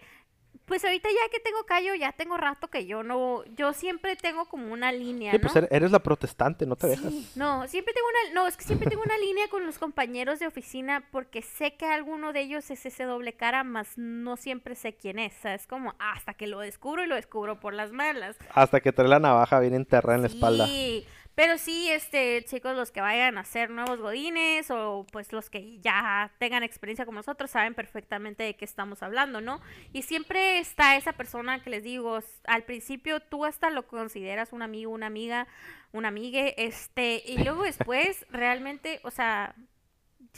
pues 0.68 0.84
ahorita 0.84 1.08
ya 1.08 1.30
que 1.32 1.40
tengo 1.40 1.64
callo, 1.64 1.94
ya 1.94 2.12
tengo 2.12 2.36
rato 2.36 2.68
que 2.68 2.86
yo 2.86 3.02
no, 3.02 3.42
yo 3.56 3.72
siempre 3.72 4.14
tengo 4.16 4.44
como 4.46 4.72
una 4.72 4.92
línea, 4.92 5.32
Sí, 5.32 5.38
¿no? 5.38 5.42
pues 5.42 5.56
er- 5.56 5.68
eres 5.70 5.90
la 5.90 5.98
protestante, 6.00 6.66
no 6.66 6.76
te 6.76 6.86
dejas. 6.86 7.12
No, 7.34 7.66
siempre 7.66 7.94
tengo 7.94 8.06
una, 8.08 8.34
no, 8.42 8.46
es 8.46 8.56
que 8.56 8.64
siempre 8.64 8.88
tengo 8.88 9.02
una 9.02 9.16
línea 9.18 9.48
con 9.48 9.64
los 9.66 9.78
compañeros 9.78 10.38
de 10.38 10.46
oficina 10.46 11.04
porque 11.10 11.42
sé 11.42 11.74
que 11.76 11.86
alguno 11.86 12.32
de 12.32 12.40
ellos 12.40 12.70
es 12.70 12.84
ese 12.86 13.04
doble 13.04 13.32
cara, 13.32 13.64
más 13.64 13.96
no 13.96 14.36
siempre 14.36 14.74
sé 14.74 14.94
quién 14.94 15.18
es, 15.18 15.44
es 15.44 15.66
como 15.66 15.94
hasta 15.98 16.34
que 16.34 16.46
lo 16.46 16.60
descubro 16.60 17.02
y 17.02 17.06
lo 17.06 17.14
descubro 17.14 17.58
por 17.58 17.72
las 17.74 17.90
malas. 17.92 18.36
Hasta 18.54 18.80
que 18.80 18.92
trae 18.92 19.08
la 19.08 19.18
navaja 19.18 19.58
bien 19.60 19.74
enterrada 19.74 20.16
en 20.16 20.22
la 20.22 20.28
espalda. 20.28 20.66
Sí, 20.66 21.06
pero 21.38 21.56
sí, 21.56 21.88
este, 21.88 22.44
chicos, 22.46 22.74
los 22.74 22.90
que 22.90 23.00
vayan 23.00 23.38
a 23.38 23.44
ser 23.44 23.70
nuevos 23.70 24.00
godines 24.00 24.72
o 24.72 25.06
pues 25.12 25.32
los 25.32 25.48
que 25.48 25.78
ya 25.78 26.32
tengan 26.38 26.64
experiencia 26.64 27.06
como 27.06 27.18
nosotros 27.18 27.52
saben 27.52 27.74
perfectamente 27.74 28.42
de 28.42 28.56
qué 28.56 28.64
estamos 28.64 29.04
hablando, 29.04 29.40
¿no? 29.40 29.60
Y 29.92 30.02
siempre 30.02 30.58
está 30.58 30.96
esa 30.96 31.12
persona 31.12 31.62
que 31.62 31.70
les 31.70 31.84
digo, 31.84 32.18
al 32.42 32.64
principio 32.64 33.20
tú 33.20 33.44
hasta 33.44 33.70
lo 33.70 33.86
consideras 33.86 34.52
un 34.52 34.62
amigo, 34.62 34.90
una 34.90 35.06
amiga, 35.06 35.46
un 35.92 36.06
amigue, 36.06 36.56
este, 36.58 37.22
y 37.24 37.38
luego 37.38 37.62
después 37.62 38.26
realmente, 38.30 38.98
o 39.04 39.12
sea, 39.12 39.54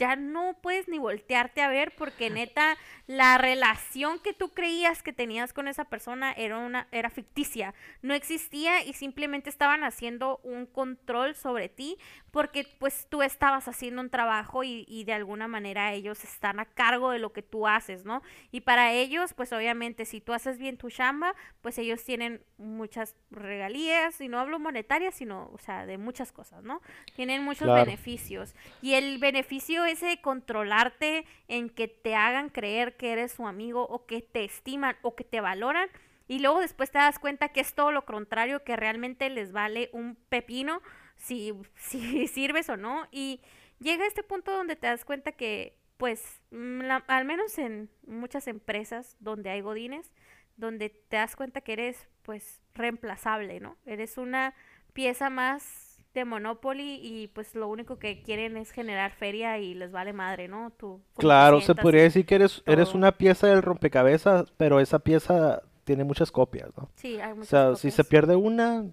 ya 0.01 0.15
no 0.15 0.57
puedes 0.63 0.87
ni 0.87 0.97
voltearte 0.97 1.61
a 1.61 1.69
ver 1.69 1.93
porque 1.95 2.29
neta 2.31 2.75
la 3.05 3.37
relación 3.37 4.19
que 4.19 4.33
tú 4.33 4.49
creías 4.49 5.03
que 5.03 5.13
tenías 5.13 5.53
con 5.53 5.67
esa 5.67 5.85
persona 5.85 6.31
era 6.33 6.57
una 6.57 6.87
era 6.91 7.09
ficticia, 7.11 7.75
no 8.01 8.15
existía 8.15 8.83
y 8.83 8.93
simplemente 8.93 9.49
estaban 9.49 9.83
haciendo 9.83 10.39
un 10.43 10.65
control 10.65 11.35
sobre 11.35 11.69
ti 11.69 11.97
porque 12.31 12.65
pues 12.79 13.07
tú 13.09 13.21
estabas 13.21 13.67
haciendo 13.67 14.01
un 14.01 14.09
trabajo 14.09 14.63
y, 14.63 14.85
y 14.87 15.03
de 15.03 15.13
alguna 15.13 15.47
manera 15.47 15.93
ellos 15.93 16.23
están 16.23 16.59
a 16.59 16.65
cargo 16.65 17.11
de 17.11 17.19
lo 17.19 17.31
que 17.33 17.43
tú 17.43 17.67
haces, 17.67 18.05
¿no? 18.05 18.21
Y 18.51 18.61
para 18.61 18.93
ellos 18.93 19.33
pues 19.33 19.53
obviamente 19.53 20.05
si 20.05 20.19
tú 20.21 20.33
haces 20.33 20.57
bien 20.57 20.77
tu 20.77 20.89
chamba, 20.89 21.35
pues 21.61 21.77
ellos 21.77 22.03
tienen 22.03 22.41
muchas 22.57 23.15
regalías 23.29 24.19
y 24.21 24.29
no 24.29 24.39
hablo 24.39 24.59
monetarias, 24.59 25.15
sino 25.15 25.49
o 25.53 25.57
sea, 25.57 25.85
de 25.85 25.97
muchas 25.97 26.31
cosas, 26.31 26.63
¿no? 26.63 26.81
Tienen 27.15 27.43
muchos 27.43 27.65
Claro. 27.65 27.85
beneficios 27.85 28.55
y 28.81 28.93
el 28.93 29.17
beneficio 29.19 29.85
ese 29.91 30.07
de 30.07 30.21
controlarte 30.21 31.25
en 31.47 31.69
que 31.69 31.87
te 31.87 32.15
hagan 32.15 32.49
creer 32.49 32.97
que 32.97 33.11
eres 33.11 33.31
su 33.33 33.47
amigo 33.47 33.83
o 33.87 34.05
que 34.05 34.21
te 34.21 34.43
estiman 34.43 34.95
o 35.01 35.15
que 35.15 35.23
te 35.23 35.41
valoran 35.41 35.89
y 36.27 36.39
luego 36.39 36.59
después 36.61 36.91
te 36.91 36.97
das 36.99 37.19
cuenta 37.19 37.49
que 37.49 37.59
es 37.61 37.73
todo 37.73 37.91
lo 37.91 38.05
contrario, 38.05 38.63
que 38.63 38.75
realmente 38.75 39.29
les 39.29 39.51
vale 39.51 39.89
un 39.93 40.15
pepino 40.29 40.81
si, 41.17 41.53
si 41.75 42.27
sirves 42.27 42.69
o 42.69 42.77
no 42.77 43.07
y 43.11 43.41
llega 43.79 44.05
este 44.05 44.23
punto 44.23 44.51
donde 44.51 44.75
te 44.75 44.87
das 44.87 45.05
cuenta 45.05 45.31
que 45.33 45.77
pues 45.97 46.41
mm, 46.51 46.81
la- 46.81 47.03
al 47.07 47.25
menos 47.25 47.57
en 47.57 47.89
muchas 48.07 48.47
empresas 48.47 49.15
donde 49.19 49.49
hay 49.49 49.61
godines, 49.61 50.11
donde 50.57 50.89
te 50.89 51.17
das 51.17 51.35
cuenta 51.35 51.61
que 51.61 51.73
eres 51.73 52.07
pues 52.23 52.61
reemplazable, 52.73 53.59
¿no? 53.59 53.77
Eres 53.85 54.17
una 54.17 54.53
pieza 54.93 55.29
más 55.29 55.90
de 56.13 56.25
Monopoly 56.25 56.99
y 57.01 57.27
pues 57.29 57.55
lo 57.55 57.67
único 57.67 57.97
que 57.97 58.21
quieren 58.21 58.57
es 58.57 58.71
generar 58.71 59.11
feria 59.11 59.57
y 59.59 59.73
les 59.73 59.91
vale 59.91 60.13
madre, 60.13 60.47
¿no? 60.47 60.71
Tú, 60.71 61.01
Claro, 61.17 61.61
se 61.61 61.73
podría 61.75 62.03
decir 62.03 62.25
que 62.25 62.35
eres, 62.35 62.63
eres 62.65 62.93
una 62.93 63.11
pieza 63.13 63.47
del 63.47 63.61
rompecabezas, 63.61 64.51
pero 64.57 64.79
esa 64.79 64.99
pieza 64.99 65.61
tiene 65.83 66.03
muchas 66.03 66.31
copias, 66.31 66.69
¿no? 66.77 66.89
Sí, 66.95 67.19
hay 67.19 67.31
O 67.31 67.35
muchas 67.35 67.49
sea, 67.49 67.75
si 67.75 67.91
se 67.91 68.03
pierde 68.03 68.35
una, 68.35 68.85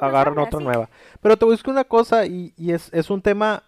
agarran 0.00 0.38
otra 0.38 0.60
nueva. 0.60 0.90
Pero 1.20 1.36
te 1.36 1.44
voy 1.44 1.54
a 1.54 1.56
decir 1.56 1.70
una 1.70 1.84
cosa, 1.84 2.26
y, 2.26 2.52
y 2.56 2.72
es, 2.72 2.92
es 2.92 3.10
un 3.10 3.22
tema 3.22 3.62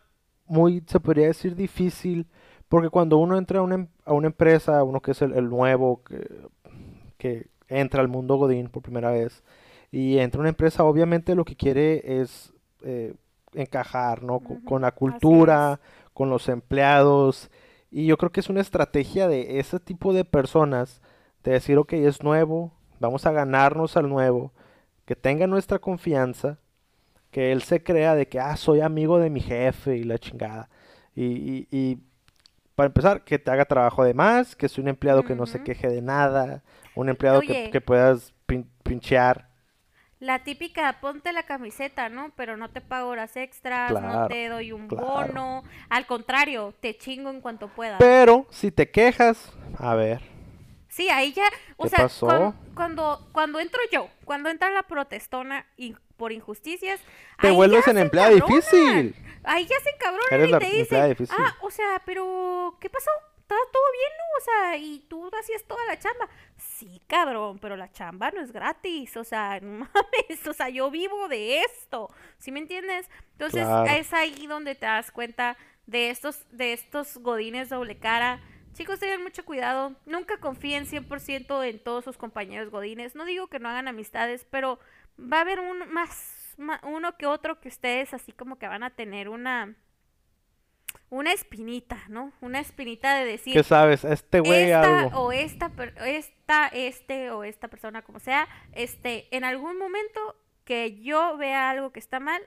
muy, 0.46 0.82
se 0.86 1.00
podría 1.00 1.26
decir, 1.28 1.54
difícil, 1.56 2.26
porque 2.68 2.90
cuando 2.90 3.18
uno 3.18 3.38
entra 3.38 3.60
a 3.60 3.62
una, 3.62 3.76
em- 3.76 3.88
a 4.04 4.12
una 4.12 4.26
empresa, 4.28 4.82
uno 4.84 5.00
que 5.00 5.12
es 5.12 5.22
el, 5.22 5.32
el 5.34 5.48
nuevo, 5.48 6.02
que, 6.04 6.28
que 7.18 7.46
entra 7.68 8.00
al 8.00 8.08
mundo 8.08 8.36
Godín 8.36 8.68
por 8.68 8.82
primera 8.82 9.10
vez, 9.10 9.42
y 9.90 10.18
entra 10.18 10.38
a 10.40 10.42
una 10.42 10.48
empresa, 10.50 10.84
obviamente 10.84 11.34
lo 11.34 11.44
que 11.44 11.56
quiere 11.56 12.20
es 12.20 12.52
eh, 12.82 13.14
encajar, 13.54 14.22
¿no? 14.22 14.40
Con 14.64 14.82
la 14.82 14.92
cultura, 14.92 15.80
con 16.14 16.30
los 16.30 16.48
empleados, 16.48 17.50
y 17.90 18.06
yo 18.06 18.16
creo 18.18 18.32
que 18.32 18.40
es 18.40 18.48
una 18.48 18.60
estrategia 18.60 19.28
de 19.28 19.58
ese 19.58 19.80
tipo 19.80 20.12
de 20.12 20.24
personas, 20.24 21.00
de 21.44 21.52
decir, 21.52 21.78
ok, 21.78 21.92
es 21.94 22.22
nuevo, 22.22 22.72
vamos 23.00 23.24
a 23.26 23.32
ganarnos 23.32 23.96
al 23.96 24.08
nuevo, 24.08 24.52
que 25.04 25.14
tenga 25.16 25.46
nuestra 25.46 25.78
confianza, 25.78 26.58
que 27.30 27.52
él 27.52 27.62
se 27.62 27.82
crea 27.82 28.14
de 28.14 28.28
que, 28.28 28.40
ah, 28.40 28.56
soy 28.56 28.80
amigo 28.80 29.18
de 29.18 29.30
mi 29.30 29.40
jefe 29.40 29.96
y 29.96 30.04
la 30.04 30.18
chingada. 30.18 30.68
Y, 31.14 31.24
y- 31.24 31.68
y 31.70 31.98
para 32.74 32.88
empezar, 32.88 33.24
que 33.24 33.38
te 33.38 33.50
haga 33.50 33.64
trabajo 33.64 34.04
de 34.04 34.14
más, 34.14 34.56
que 34.56 34.68
sea 34.68 34.82
un 34.82 34.88
empleado 34.88 35.22
que 35.24 35.34
no 35.34 35.46
se 35.46 35.58
queje 35.64 35.88
de 35.88 36.02
nada, 36.02 36.62
un 36.94 37.08
empleado 37.08 37.40
que, 37.40 37.70
que 37.70 37.80
puedas 37.80 38.34
pin- 38.46 38.66
pinchear. 38.82 39.45
La 40.26 40.40
típica, 40.42 40.92
ponte 41.00 41.32
la 41.32 41.44
camiseta, 41.44 42.08
¿no? 42.08 42.32
Pero 42.34 42.56
no 42.56 42.68
te 42.68 42.80
pago 42.80 43.10
horas 43.10 43.36
extras, 43.36 43.92
no 43.92 44.26
te 44.26 44.48
doy 44.48 44.72
un 44.72 44.88
claro. 44.88 45.06
bono. 45.06 45.62
Al 45.88 46.04
contrario, 46.06 46.74
te 46.80 46.96
chingo 46.98 47.30
en 47.30 47.40
cuanto 47.40 47.68
pueda. 47.68 47.98
Pero 47.98 48.44
si 48.50 48.72
te 48.72 48.90
quejas, 48.90 49.52
a 49.78 49.94
ver, 49.94 50.20
Sí, 50.88 51.10
ahí 51.10 51.32
ya, 51.32 51.44
o 51.76 51.84
¿Qué 51.84 51.90
sea, 51.90 51.98
pasó? 52.00 52.26
cuan- 52.26 52.54
cuando, 52.74 53.28
cuando 53.30 53.60
entro 53.60 53.80
yo, 53.92 54.08
cuando 54.24 54.48
entra 54.48 54.68
la 54.70 54.82
protestona 54.82 55.64
y 55.76 55.94
por 56.16 56.32
injusticias, 56.32 56.98
te 57.40 57.50
vuelves 57.52 57.86
en 57.86 57.98
empleada 57.98 58.30
difícil. 58.30 59.14
Ahí 59.44 59.64
ya 59.66 59.76
se 59.80 59.90
encabronan 59.90 60.48
y 60.48 60.58
te 60.58 60.76
dicen, 60.76 61.16
ah, 61.38 61.54
o 61.60 61.70
sea, 61.70 62.02
pero, 62.04 62.76
¿qué 62.80 62.90
pasó? 62.90 63.10
¿Estaba 63.38 63.60
todo 63.72 63.82
bien, 63.92 64.12
no? 64.18 64.24
O 64.38 64.44
sea, 64.44 64.76
y 64.76 65.06
tú 65.08 65.30
hacías 65.38 65.62
toda 65.64 65.84
la 65.86 65.96
chamba. 65.98 66.28
Sí, 66.78 67.00
cabrón, 67.06 67.58
pero 67.58 67.76
la 67.76 67.90
chamba 67.90 68.30
no 68.30 68.40
es 68.42 68.52
gratis, 68.52 69.16
o 69.16 69.24
sea, 69.24 69.60
no 69.62 69.78
mames, 69.78 70.46
o 70.46 70.52
sea, 70.52 70.68
yo 70.68 70.90
vivo 70.90 71.28
de 71.28 71.60
esto, 71.60 72.10
¿sí 72.38 72.52
me 72.52 72.58
entiendes? 72.60 73.08
Entonces, 73.32 73.64
Claro. 73.66 73.90
es 73.90 74.12
ahí 74.12 74.46
donde 74.46 74.74
te 74.74 74.86
das 74.86 75.10
cuenta 75.10 75.56
de 75.86 76.10
estos, 76.10 76.44
de 76.50 76.72
estos 76.72 77.16
godines 77.18 77.68
doble 77.68 77.96
cara. 77.98 78.40
Chicos, 78.74 78.98
tengan 79.00 79.22
mucho 79.22 79.44
cuidado. 79.44 79.94
Nunca 80.04 80.36
confíen 80.38 80.84
100% 80.86 81.62
en 81.66 81.82
todos 81.82 82.04
sus 82.04 82.18
compañeros 82.18 82.70
godines. 82.70 83.14
No 83.14 83.24
digo 83.24 83.46
que 83.46 83.58
no 83.58 83.70
hagan 83.70 83.88
amistades, 83.88 84.44
pero 84.50 84.78
va 85.18 85.38
a 85.38 85.40
haber 85.42 85.60
un 85.60 85.90
más, 85.92 86.54
ma- 86.58 86.80
uno 86.82 87.16
que 87.16 87.24
otro 87.26 87.58
que 87.60 87.68
ustedes 87.68 88.12
así 88.12 88.32
como 88.32 88.58
que 88.58 88.68
van 88.68 88.82
a 88.82 88.90
tener 88.90 89.30
una 89.30 89.74
una 91.10 91.32
espinita, 91.32 91.98
¿no? 92.08 92.32
Una 92.40 92.60
espinita 92.60 93.16
de 93.18 93.24
decir 93.24 93.52
¿Qué 93.52 93.62
sabes? 93.62 94.04
Este 94.04 94.40
güey 94.40 94.64
esta 94.64 95.00
algo. 95.04 95.18
o 95.20 95.32
esta 95.32 95.70
esta 96.04 96.68
este 96.68 97.30
o 97.30 97.44
esta 97.44 97.68
persona 97.68 98.02
como 98.02 98.18
sea, 98.20 98.48
este 98.72 99.34
en 99.36 99.44
algún 99.44 99.78
momento 99.78 100.20
que 100.64 101.00
yo 101.00 101.36
vea 101.36 101.70
algo 101.70 101.90
que 101.92 102.00
está 102.00 102.20
mal 102.20 102.42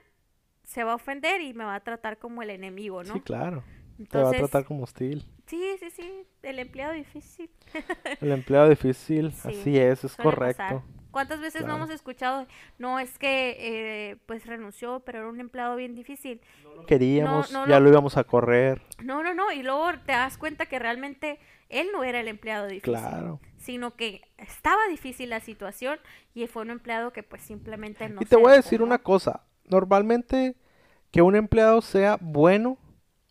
se 0.64 0.84
va 0.84 0.92
a 0.92 0.94
ofender 0.96 1.40
y 1.40 1.52
me 1.54 1.64
va 1.64 1.74
a 1.74 1.80
tratar 1.80 2.18
como 2.18 2.42
el 2.42 2.50
enemigo, 2.50 3.02
¿no? 3.02 3.14
Sí, 3.14 3.20
claro. 3.20 3.64
Te 4.08 4.18
va 4.18 4.30
a 4.30 4.32
tratar 4.32 4.64
como 4.64 4.84
hostil. 4.84 5.26
sí, 5.46 5.76
sí, 5.78 5.90
sí, 5.90 6.26
el 6.42 6.58
empleado 6.58 6.92
difícil. 6.92 7.50
El 8.20 8.32
empleado 8.32 8.68
difícil, 8.68 9.32
Sí, 9.42 9.48
así 9.48 9.78
es, 9.78 10.04
es 10.04 10.16
correcto. 10.16 10.62
pasar. 10.62 10.82
¿Cuántas 11.10 11.40
veces 11.40 11.62
Claro. 11.62 11.68
no 11.78 11.84
hemos 11.84 11.90
escuchado? 11.94 12.46
No, 12.78 12.98
es 12.98 13.18
que 13.18 13.56
eh, 13.58 14.16
pues 14.26 14.46
renunció, 14.46 15.00
pero 15.00 15.18
era 15.20 15.28
un 15.28 15.40
empleado 15.40 15.76
bien 15.76 15.94
difícil. 15.94 16.40
Queríamos, 16.86 17.52
no 17.52 17.66
ya 17.66 17.78
lo- 17.78 17.84
lo 17.86 17.90
íbamos 17.90 18.16
a 18.16 18.24
correr. 18.24 18.82
No, 19.02 19.22
no, 19.22 19.34
no, 19.34 19.52
y 19.52 19.62
luego 19.62 19.90
te 20.06 20.12
das 20.12 20.38
cuenta 20.38 20.66
que 20.66 20.78
realmente 20.78 21.38
él 21.68 21.88
no 21.92 22.02
era 22.04 22.20
el 22.20 22.28
empleado 22.28 22.66
difícil, 22.66 22.94
Claro. 22.94 23.40
sino 23.58 23.94
que 23.96 24.22
estaba 24.38 24.80
difícil 24.88 25.30
la 25.30 25.40
situación 25.40 25.98
y 26.34 26.46
fue 26.46 26.62
un 26.62 26.70
empleado 26.70 27.12
que 27.12 27.22
pues 27.22 27.42
simplemente 27.42 28.08
no 28.08 28.20
Y 28.22 28.24
te 28.24 28.36
voy 28.36 28.52
a 28.52 28.56
decir 28.56 28.82
una 28.82 28.98
cosa. 28.98 29.42
Normalmente 29.68 30.56
que 31.10 31.22
un 31.22 31.36
empleado 31.36 31.80
sea 31.82 32.18
bueno 32.20 32.78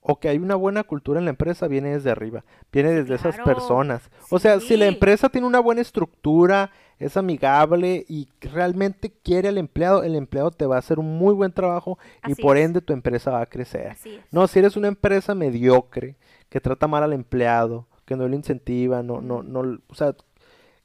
o 0.01 0.19
que 0.19 0.29
hay 0.29 0.37
una 0.37 0.55
buena 0.55 0.83
cultura 0.83 1.19
en 1.19 1.25
la 1.25 1.31
empresa 1.31 1.67
viene 1.67 1.89
desde 1.89 2.11
arriba, 2.11 2.43
viene 2.71 2.91
desde 2.91 3.15
esas 3.15 3.37
personas. 3.39 4.09
O 4.29 4.39
sea, 4.39 4.59
si 4.59 4.77
la 4.77 4.87
empresa 4.87 5.27
tiene 5.29 5.45
una 5.47 5.59
buena 5.59 5.81
estructura, 5.81 6.71
es 6.99 7.15
amigable 7.15 8.05
y 8.07 8.27
realmente 8.41 9.11
quiere 9.23 9.47
al 9.47 9.57
empleado, 9.57 10.03
el 10.03 10.15
empleado 10.15 10.51
te 10.51 10.65
va 10.65 10.75
a 10.75 10.79
hacer 10.79 10.99
un 10.99 11.17
muy 11.17 11.33
buen 11.33 11.53
trabajo 11.53 11.97
y 12.27 12.35
por 12.35 12.57
es. 12.57 12.65
ende 12.65 12.81
tu 12.81 12.93
empresa 12.93 13.31
va 13.31 13.41
a 13.41 13.45
crecer. 13.45 13.95
No, 14.31 14.47
si 14.47 14.59
eres 14.59 14.75
una 14.75 14.89
empresa 14.89 15.33
mediocre, 15.33 16.15
que 16.49 16.59
trata 16.59 16.87
mal 16.87 17.03
al 17.03 17.13
empleado, 17.13 17.87
que 18.05 18.15
no 18.15 18.27
lo 18.27 18.35
incentiva, 18.35 19.01
no, 19.01 19.21
no, 19.21 19.43
no, 19.43 19.79
o 19.87 19.95
sea, 19.95 20.13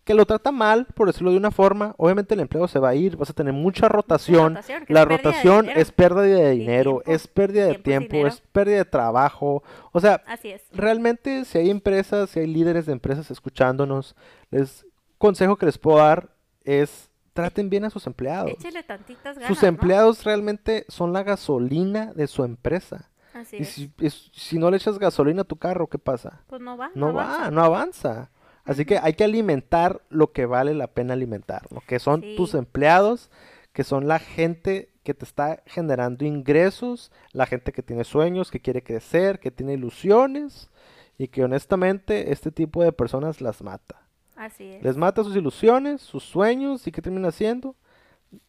que 0.05 0.15
lo 0.15 0.27
trata 0.27 0.53
mal, 0.53 0.87
por 0.95 1.07
decirlo 1.07 1.33
de 1.33 1.39
una 1.39 1.51
forma, 1.51 1.95
obviamente 1.97 2.35
el 2.35 2.41
empleado 2.41 2.69
se 2.69 2.79
va 2.79 2.91
a 2.91 2.95
ir, 2.95 3.17
vas 3.17 3.31
a 3.31 3.33
tener 3.33 3.55
mucha 3.55 3.89
rotación, 3.89 4.59
la 4.89 5.07
rotación 5.07 5.71
es 5.71 5.91
pérdida 5.91 6.23
de 6.23 6.51
dinero, 6.51 7.01
tiempo. 7.03 7.11
es 7.11 7.27
pérdida 7.27 7.67
de 7.67 7.75
Tiempo 7.79 7.91
es 7.91 8.11
tiempo, 8.11 8.27
es 8.29 8.41
pérdida 8.53 8.77
de 8.77 8.85
trabajo, 8.85 9.63
o 9.93 10.01
sea, 10.01 10.23
Así 10.27 10.51
es. 10.51 10.63
realmente 10.73 11.47
si 11.47 11.59
hay 11.59 11.71
empresas, 11.71 12.31
si 12.31 12.41
hay 12.41 12.47
líderes 12.47 12.85
de 12.85 12.93
empresas 12.93 13.31
escuchándonos, 13.31 14.15
les 14.51 14.85
consejo 15.29 15.57
que 15.57 15.67
les 15.67 15.79
puedo 15.79 15.99
dar 15.99 16.31
es 16.65 17.09
traten 17.33 17.69
bien 17.71 17.85
a 17.85 17.91
sus 17.91 18.07
empleados. 18.07 18.53
Échele 18.53 18.83
tantitas 18.83 19.37
ganas, 19.37 19.49
Sus 19.49 19.63
¿no? 19.63 19.69
empleados 19.69 20.23
realmente 20.25 20.85
son 20.89 21.13
la 21.13 21.23
gasolina 21.23 22.13
de 22.15 22.27
su 22.27 22.45
empresa. 22.45 23.11
Así 23.33 23.57
Y 23.57 23.63
es. 23.63 23.69
si, 23.71 23.91
es- 24.01 24.31
si 24.33 24.59
no 24.59 24.71
le 24.71 24.77
echas 24.77 24.99
gasolina 24.99 25.43
a 25.43 25.45
tu 25.45 25.57
carro, 25.57 25.89
¿qué 25.89 25.99
pasa? 25.99 26.43
Pues 26.47 26.61
no 26.61 26.77
va, 26.77 26.91
No 26.95 27.09
avanza. 27.09 27.39
va, 27.45 27.51
no 27.51 27.65
avanza. 27.65 28.31
Así 28.65 28.85
que 28.85 28.99
hay 28.99 29.15
que 29.15 29.25
alimentar 29.25 30.01
lo 30.09 30.31
que 30.33 30.47
vale 30.47 30.73
la 30.75 30.87
pena 30.87 31.15
alimentar, 31.15 31.67
¿no? 31.71 31.83
Que 31.87 31.99
son 31.99 32.23
tus 32.37 32.55
empleados, 32.55 33.31
que 33.73 33.83
son 33.85 34.07
la 34.07 34.19
gente 34.21 34.91
que 35.03 35.13
te 35.15 35.25
está 35.25 35.63
generando 35.67 36.25
ingresos, 36.25 37.11
la 37.33 37.47
gente 37.47 37.73
que 37.73 37.83
tiene 37.83 38.05
sueños, 38.05 38.51
que 38.51 38.61
quiere 38.61 38.83
crecer, 38.83 39.41
que 39.41 39.51
tiene 39.51 39.73
ilusiones 39.75 40.71
y 41.19 41.29
que 41.29 41.45
honestamente 41.45 42.33
este 42.33 42.51
tipo 42.53 42.83
de 42.85 42.93
personas 42.93 43.41
las 43.41 43.61
mata. 43.61 44.04
Así 44.37 44.65
es. 44.65 44.83
Les 44.83 44.97
mata 44.97 45.23
sus 45.23 45.37
ilusiones, 45.37 46.03
sus 46.03 46.25
sueños 46.25 46.87
y 46.87 46.93
¿qué 46.93 47.01
terminan 47.01 47.29
haciendo? 47.29 47.77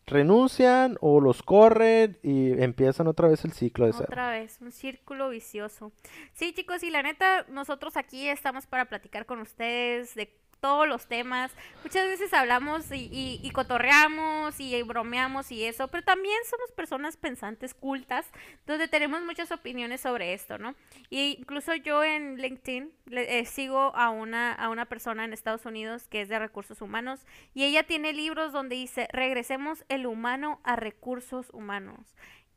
Renuncian 0.08 0.98
o 1.00 1.22
los 1.22 1.44
corren 1.44 2.18
y 2.24 2.52
empiezan 2.62 3.08
otra 3.08 3.28
vez 3.28 3.46
el 3.46 3.54
ciclo 3.54 3.86
de 3.86 3.94
cero. 3.94 4.08
Otra 4.10 4.32
vez, 4.32 4.60
un 4.62 4.72
círculo 4.72 5.30
vicioso. 5.30 5.92
Sí, 6.34 6.54
chicos, 6.54 6.82
y 6.84 6.90
la 6.90 7.04
neta, 7.04 7.46
nosotros 7.50 7.98
aquí 7.98 8.28
estamos 8.28 8.66
para 8.66 8.86
platicar 8.86 9.26
con 9.26 9.40
ustedes 9.40 10.16
de 10.16 10.36
todos 10.60 10.88
los 10.88 11.08
temas. 11.08 11.52
Muchas 11.84 12.08
veces 12.08 12.34
hablamos 12.34 12.92
y, 12.92 13.10
y- 13.12 13.40
y 13.44 13.52
cotorreamos 13.52 14.60
y 14.60 14.82
bromeamos 14.84 15.52
y 15.52 15.64
eso, 15.66 15.88
pero 15.90 16.04
también 16.04 16.38
somos 16.50 16.72
personas 16.72 17.18
pensantes, 17.18 17.74
cultas, 17.74 18.26
donde 18.66 18.88
tenemos 18.88 19.22
muchas 19.24 19.52
opiniones 19.52 20.02
sobre 20.02 20.34
esto, 20.34 20.58
¿no? 20.58 20.76
Y 21.10 21.38
incluso 21.40 21.76
yo 21.76 22.04
en 22.04 22.38
LinkedIn 22.38 22.92
eh, 23.12 23.46
sigo 23.46 23.96
a 23.96 24.10
una, 24.10 24.54
a 24.54 24.70
una 24.70 24.86
persona 24.86 25.24
en 25.26 25.34
Estados 25.34 25.66
Unidos 25.66 26.08
que 26.08 26.22
es 26.22 26.30
de 26.30 26.40
recursos 26.40 26.82
humanos 26.82 27.26
y 27.54 27.64
ella 27.66 27.84
tiene 27.84 28.14
libros 28.14 28.52
donde 28.52 28.76
dice, 28.76 29.08
regresemos 29.12 29.86
el 29.90 30.06
humano 30.08 30.60
a 30.64 30.76
recursos 30.76 31.50
humanos. 31.54 32.16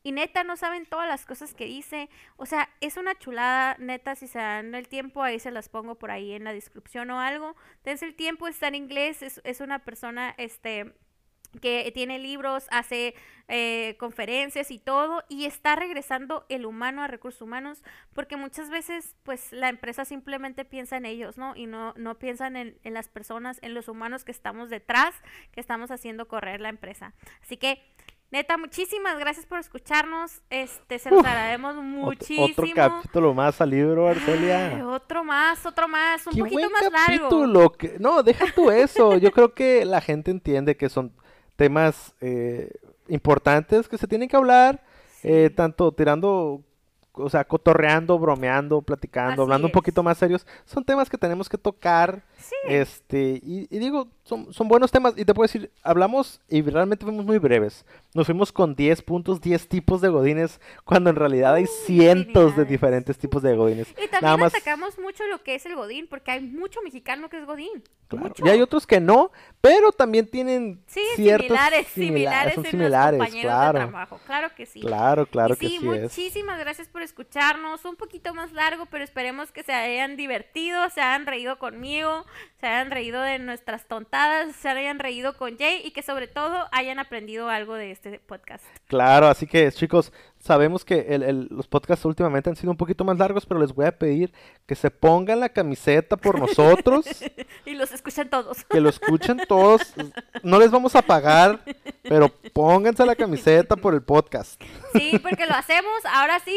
Y 0.09 0.13
neta, 0.13 0.43
no 0.43 0.57
saben 0.57 0.87
todas 0.87 1.07
las 1.07 1.27
cosas 1.27 1.53
que 1.53 1.67
dice. 1.67 2.09
O 2.39 2.47
sea, 2.47 2.71
es 2.81 2.97
una 2.97 3.15
chulada, 3.19 3.77
neta, 3.79 4.15
si 4.15 4.27
se 4.27 4.39
dan 4.39 4.75
el 4.75 4.89
tiempo, 4.89 5.23
ahí 5.23 5.39
se 5.39 5.51
las 5.51 5.69
pongo 5.69 5.97
por 5.97 6.11
ahí 6.11 6.33
en 6.33 6.45
la 6.45 6.55
descripción 6.55 7.11
o 7.11 7.21
algo. 7.21 7.57
Dense 7.85 8.07
el 8.07 8.15
tiempo, 8.15 8.49
está 8.49 8.69
en 8.69 8.75
inglés, 8.77 9.21
es, 9.21 9.43
es 9.45 9.61
una 9.61 9.81
persona, 9.81 10.35
este 10.39 10.95
que 11.61 11.91
tiene 11.93 12.19
libros, 12.19 12.69
hace 12.71 13.15
eh, 13.49 13.97
conferencias 13.99 14.71
y 14.71 14.79
todo, 14.79 15.25
y 15.29 15.45
está 15.45 15.77
regresando 15.77 16.47
el 16.49 16.65
humano 16.65 17.03
a 17.03 17.07
recursos 17.07 17.43
humanos, 17.43 17.83
porque 18.15 18.37
muchas 18.37 18.71
veces, 18.71 19.15
pues, 19.25 19.53
la 19.53 19.69
empresa 19.69 20.07
simplemente 20.07 20.65
piensa 20.65 20.97
en 20.97 21.05
ellos, 21.05 21.37
¿no? 21.37 21.55
Y 21.55 21.67
no, 21.67 21.93
no 21.97 22.19
piensan 22.19 22.57
en, 22.57 22.79
en 22.83 22.95
las 22.95 23.09
personas, 23.09 23.59
en 23.61 23.75
los 23.75 23.89
humanos 23.89 24.25
que 24.25 24.33
estamos 24.33 24.71
detrás, 24.71 25.15
que 25.53 25.61
estamos 25.61 25.91
haciendo 25.91 26.29
correr 26.29 26.63
la 26.63 26.71
empresa. 26.71 27.13
Así 27.43 27.59
que, 27.59 27.83
neta, 28.31 28.57
muchísimas 28.59 29.18
gracias 29.18 29.47
por 29.47 29.59
escucharnos, 29.59 30.43
este, 30.51 30.99
se 30.99 31.09
agradecemos 31.09 31.76
Ot- 31.76 31.83
muchísimo. 31.83 32.45
Otro 32.47 32.66
capítulo 32.74 33.35
más 33.35 33.61
al 33.61 33.70
libro, 33.70 34.07
Ay, 34.09 34.14
Arcelia. 34.16 34.87
otro 34.89 35.24
más, 35.24 35.64
otro 35.64 35.89
más, 35.89 36.26
un 36.26 36.35
Qué 36.35 36.41
poquito 36.41 36.61
buen 36.61 36.72
más 36.72 36.83
largo. 36.83 37.29
capítulo. 37.29 37.72
que- 37.72 37.97
No, 37.99 38.22
deja 38.22 38.45
tú 38.55 38.70
eso. 38.70 39.16
Yo 39.16 39.31
creo 39.33 39.55
que 39.55 39.85
la 39.85 40.01
gente 40.01 40.31
entiende 40.31 40.76
que 40.76 40.89
son 40.89 41.12
temas 41.57 42.14
eh, 42.20 42.70
importantes 43.09 43.89
que 43.89 43.97
se 43.99 44.07
tienen 44.07 44.29
que 44.29 44.37
hablar, 44.37 44.83
eh, 45.22 45.51
tanto 45.55 45.93
tirando, 45.93 46.62
o 47.19 47.29
sea, 47.31 47.45
cotorreando, 47.45 48.19
bromeando, 48.19 48.81
platicando, 48.83 49.33
Así 49.33 49.41
hablando 49.43 49.66
un 49.69 49.73
poquito 49.73 50.03
más 50.03 50.19
serios. 50.19 50.47
Son 50.64 50.85
temas 50.85 51.11
que 51.11 51.19
tenemos 51.19 51.49
que 51.49 51.59
tocar. 51.59 52.23
Sí. 52.39 52.55
Este, 52.66 53.41
y, 53.43 53.66
y 53.75 53.79
digo, 53.79 54.09
son, 54.23 54.53
son 54.53 54.69
buenos 54.69 54.91
temas. 54.91 55.14
Y 55.16 55.25
te 55.25 55.35
puedo 55.35 55.47
decir, 55.47 55.71
hablamos 55.83 56.41
y 56.49 56.62
realmente 56.62 57.05
fuimos 57.05 57.25
muy 57.25 57.39
breves. 57.39 57.85
Nos 58.14 58.27
fuimos 58.27 58.53
con 58.53 58.75
10 58.75 59.03
puntos, 59.03 59.41
10 59.41 59.69
tipos 59.69 60.01
de 60.01 60.09
godines, 60.09 60.61
cuando 60.85 61.11
en 61.11 61.16
realidad 61.16 61.55
hay 61.55 61.66
cientos 61.66 62.57
de 62.57 62.64
diferentes 62.64 63.19
tipos 63.19 63.43
de 63.43 63.55
godines. 63.57 63.89
Y 63.99 64.09
también 64.09 64.21
Nada 64.23 64.37
más, 64.37 64.55
atacamos 64.55 64.99
mucho 64.99 65.25
lo 65.27 65.43
que 65.43 65.55
es 65.55 65.66
el 65.66 65.75
godín, 65.75 66.07
porque 66.09 66.31
hay 66.31 66.41
mucho 66.41 66.81
mexicano 66.83 67.29
que 67.29 67.39
es 67.39 67.47
godín. 67.47 67.83
claro, 68.09 68.29
Mucho. 68.29 68.47
Y 68.47 68.49
hay 68.49 68.61
otros 68.62 68.87
que 68.87 69.01
no, 69.01 69.31
pero 69.61 69.93
también 69.93 70.27
tienen 70.27 70.81
Sí, 70.87 71.01
ciertos 71.16 71.47
similares, 71.49 71.87
simila- 71.89 71.95
similares 71.95 72.55
son 72.55 72.64
similares, 72.66 73.21
claro. 73.43 73.79
de 73.81 73.85
trabajo. 73.87 74.21
Claro 74.27 74.49
que 74.57 74.66
sí. 74.66 74.81
Claro, 74.81 75.27
claro 75.27 75.55
y 75.55 75.57
que 75.59 75.69
sí, 75.69 75.79
sí 75.79 75.89
es. 75.89 76.03
muchísimas 76.03 76.59
gracias 76.59 76.89
por 76.89 77.03
escucharnos. 77.09 77.85
Un 77.85 77.97
poquito 77.97 78.35
más 78.35 78.53
largo, 78.53 78.87
pero 78.87 79.03
esperemos 79.05 79.51
que 79.53 79.63
se 79.63 79.73
hayan 79.73 80.17
divertido, 80.17 80.89
se 80.91 81.01
hayan 81.01 81.27
reído 81.27 81.59
conmigo, 81.59 82.25
se 82.61 82.67
hayan 82.67 82.91
reído 82.91 83.21
de 83.23 83.39
nuestras 83.39 83.87
tontadas, 83.87 84.55
se 84.57 84.69
hayan 84.69 84.99
reído 84.99 85.37
con 85.37 85.57
Jay 85.59 85.81
y 85.85 85.91
que 85.91 86.03
sobre 86.03 86.29
todo 86.29 86.67
hayan 86.73 86.99
aprendido 86.99 87.49
algo 87.49 87.75
de 87.75 87.91
este 87.91 88.19
podcast. 88.21 88.65
Claro, 88.87 89.27
así 89.29 89.47
que 89.47 89.71
chicos, 89.73 90.13
sabemos 90.39 90.85
que 90.85 91.07
el- 91.09 91.23
el- 91.23 91.49
los 91.51 91.67
podcasts 91.67 92.05
últimamente 92.05 92.49
han 92.51 92.57
sido 92.57 92.71
un 92.71 92.77
poquito 92.77 93.05
más 93.05 93.19
largos, 93.19 93.45
pero 93.47 93.59
les 93.61 93.73
voy 93.75 93.87
a 93.87 93.99
pedir 93.99 94.33
que 94.67 94.75
se 94.75 94.91
pongan 94.91 95.41
la 95.41 95.49
camiseta 95.49 96.17
por 96.17 96.39
nosotros, 96.39 97.07
Y 97.65 97.75
los 97.75 97.93
escuchan 97.93 98.29
todos. 98.31 98.65
que 98.65 98.81
lo 98.81 98.89
escuchen 98.89 99.39
todos. 99.49 99.83
No 100.43 100.59
les 100.59 100.71
vamos 100.71 100.95
a 100.95 101.03
pagar, 101.03 101.61
pero 102.03 102.29
pónganse 102.53 103.05
la 103.07 103.17
camiseta 103.17 103.77
por 103.77 103.95
el 103.95 104.03
podcast. 104.03 104.61
Sí, 104.93 105.19
porque 105.23 105.47
lo 105.47 105.55
hacemos 105.55 106.05
ahora 106.13 106.39
sí 106.41 106.57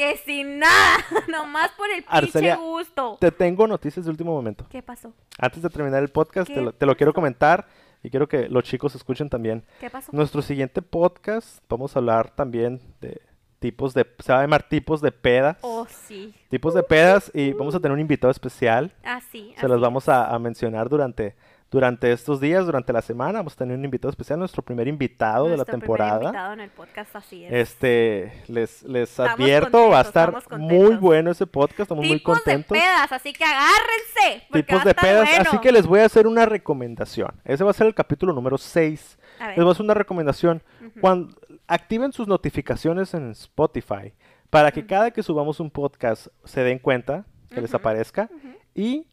que 0.00 0.16
sin 0.16 0.58
nada, 0.58 0.96
nomás 1.28 1.72
por 1.72 1.86
el 1.90 2.02
pinche 2.02 2.16
Arcelia, 2.16 2.56
gusto. 2.56 3.18
Te 3.20 3.30
tengo 3.30 3.66
noticias 3.66 4.06
de 4.06 4.10
último 4.10 4.32
momento. 4.32 4.64
¿Qué 4.70 4.82
pasó? 4.82 5.12
Antes 5.38 5.62
de 5.62 5.68
terminar 5.68 6.02
el 6.02 6.08
podcast, 6.08 6.48
¿Qué 6.48 6.54
te 6.54 6.60
lo, 6.62 6.72
te 6.72 6.86
lo 6.86 6.96
quiero 6.96 7.12
comentar 7.12 7.66
y 8.02 8.08
quiero 8.08 8.26
que 8.26 8.48
los 8.48 8.64
chicos 8.64 8.94
escuchen 8.94 9.28
también. 9.28 9.62
¿Qué 9.78 9.90
pasó? 9.90 10.10
Nuestro 10.12 10.40
siguiente 10.40 10.80
podcast, 10.80 11.62
vamos 11.68 11.94
a 11.94 11.98
hablar 11.98 12.30
también 12.30 12.80
de 13.02 13.20
tipos 13.58 13.92
de, 13.92 14.06
se 14.20 14.32
va 14.32 14.38
a 14.38 14.42
llamar 14.42 14.62
tipos 14.62 15.02
de 15.02 15.12
pedas. 15.12 15.58
Oh, 15.60 15.86
sí. 15.86 16.34
Tipos 16.48 16.72
de 16.72 16.82
pedas 16.82 17.30
y 17.34 17.52
vamos 17.52 17.74
a 17.74 17.80
tener 17.80 17.92
un 17.92 18.00
invitado 18.00 18.30
especial. 18.30 18.94
Así. 19.04 19.54
Se 19.60 19.68
los 19.68 19.82
vamos 19.82 20.08
a, 20.08 20.34
a 20.34 20.38
mencionar 20.38 20.88
durante, 20.88 21.36
durante 21.70 22.10
estos 22.10 22.40
días, 22.40 22.66
durante 22.66 22.92
la 22.92 23.00
semana. 23.00 23.38
Vamos 23.38 23.52
a 23.52 23.56
tener 23.56 23.78
un 23.78 23.84
invitado 23.84 24.10
especial, 24.10 24.38
nuestro 24.38 24.62
primer 24.62 24.88
invitado 24.88 25.48
de 25.48 25.56
la 25.56 25.64
temporada. 25.64 26.24
invitado 26.24 26.52
en 26.54 26.60
el 26.60 26.70
podcast, 26.70 27.14
así 27.14 27.44
es. 27.44 27.52
Este, 27.52 28.32
les, 28.48 28.82
les 28.82 29.10
Estamos 29.10 29.32
advierto, 29.32 29.88
va 29.88 29.98
a 29.98 30.02
estar 30.02 30.34
muy 30.58 30.96
bueno 30.96 31.30
ese 31.30 31.46
podcast, 31.46 31.80
estamos 31.80 32.04
muy 32.04 32.18
Tipos 32.18 32.38
contentos. 32.38 32.76
de 32.76 32.80
pedas, 32.80 33.12
así 33.12 33.32
que 33.32 33.44
agárrense. 33.44 34.46
Tipos 34.52 34.84
de 34.84 34.94
pedas, 34.94 35.28
bueno. 35.28 35.44
así 35.46 35.58
que 35.58 35.70
les 35.70 35.86
voy 35.86 36.00
a 36.00 36.06
hacer 36.06 36.26
una 36.26 36.44
recomendación. 36.44 37.40
Ese 37.44 37.62
va 37.62 37.70
a 37.70 37.74
ser 37.74 37.86
el 37.86 37.94
capítulo 37.94 38.32
número 38.32 38.58
6. 38.58 39.18
A 39.38 39.48
ver. 39.48 39.56
Les 39.56 39.64
voy 39.64 39.70
a 39.70 39.72
hacer 39.72 39.84
una 39.84 39.94
recomendación. 39.94 40.62
Cuando 41.00 41.34
activen 41.68 42.12
sus 42.12 42.26
notificaciones 42.26 43.14
en 43.14 43.30
Spotify 43.30 44.12
para 44.50 44.72
que 44.72 44.84
cada 44.84 45.12
que 45.12 45.22
subamos 45.22 45.60
un 45.60 45.70
podcast 45.70 46.26
se 46.44 46.64
den 46.64 46.80
cuenta 46.80 47.24
que 47.48 47.60
les 47.60 47.72
aparezca 47.72 48.28
y 48.74 49.06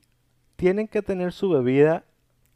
tienen 0.56 0.88
que 0.88 1.04
tener 1.04 1.32
su 1.32 1.50
bebida 1.50 2.04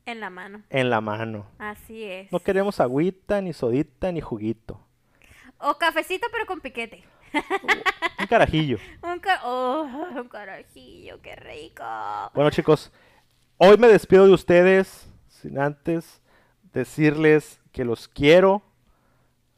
En 0.06 0.20
la 0.20 0.30
mano. 0.30 0.62
en 0.70 0.90
la 0.90 1.00
mano. 1.02 1.46
Así 1.60 2.04
es. 2.04 2.32
No 2.32 2.40
queremos 2.40 2.80
agüita, 2.80 3.40
ni 3.42 3.54
sodita, 3.54 4.12
ni 4.12 4.20
juguito. 4.22 4.80
O 5.60 5.76
cafecito, 5.78 6.28
pero 6.32 6.46
con 6.48 6.60
piquete. 6.60 7.04
Un 8.20 8.28
carajillo. 8.28 8.78
Un, 9.04 9.20
ca- 9.20 9.42
oh, 9.46 9.84
un 9.84 10.28
carajillo, 10.28 11.22
qué 11.22 11.36
rico. 11.36 11.84
Bueno 12.34 12.50
chicos, 12.50 12.92
hoy 13.58 13.78
me 13.78 13.88
despido 13.88 14.26
de 14.28 14.34
ustedes 14.34 15.08
sin 15.30 15.58
antes 15.60 16.22
decirles 16.74 17.60
que 17.72 17.86
los 17.86 18.08
quiero, 18.08 18.62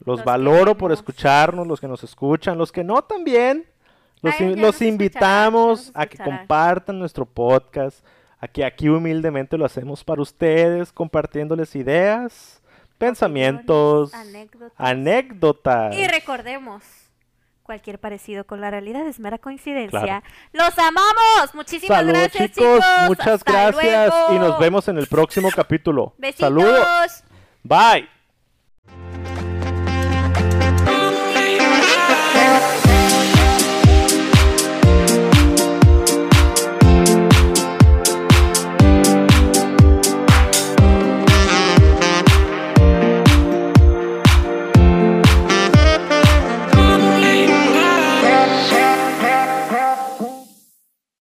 los, 0.00 0.18
Los 0.18 0.24
valoro 0.24 0.76
por 0.76 0.92
escucharnos, 0.92 1.66
los 1.66 1.80
que 1.80 1.88
nos 1.88 2.04
escuchan, 2.04 2.58
los 2.58 2.70
que 2.70 2.84
no 2.84 3.02
también. 3.02 3.66
Los, 4.22 4.34
Ay, 4.40 4.52
in- 4.52 4.88
invitamos 4.88 5.90
a 5.94 6.06
que 6.06 6.18
compartan 6.18 6.98
nuestro 6.98 7.24
podcast, 7.26 8.04
a 8.44 8.48
que 8.48 8.62
aquí 8.62 8.90
humildemente 8.90 9.56
lo 9.56 9.64
hacemos 9.64 10.04
para 10.04 10.20
ustedes, 10.20 10.92
compartiéndoles 10.92 11.74
ideas, 11.74 12.60
pensamientos, 12.98 14.12
anécdotas. 14.12 14.72
anécdotas. 14.76 15.96
Y 15.96 16.06
recordemos, 16.06 16.84
cualquier 17.62 17.98
parecido 17.98 18.44
con 18.44 18.60
la 18.60 18.70
realidad 18.70 19.06
es 19.06 19.18
mera 19.18 19.38
coincidencia. 19.38 19.98
Claro. 19.98 20.22
¡Los 20.52 20.78
amamos! 20.78 21.54
Muchísimas 21.54 22.06
gracias, 22.06 22.50
chicos, 22.52 22.84
chicos. 22.84 23.08
muchas 23.08 23.28
Hasta 23.28 23.52
gracias 23.52 24.14
y 24.32 24.38
nos 24.38 24.58
vemos 24.58 24.86
en 24.88 24.98
el 24.98 25.06
próximo 25.06 25.48
capítulo. 25.50 26.14
Besitos. 26.18 26.40
Saludos. 26.40 27.24
Bye. 27.62 28.13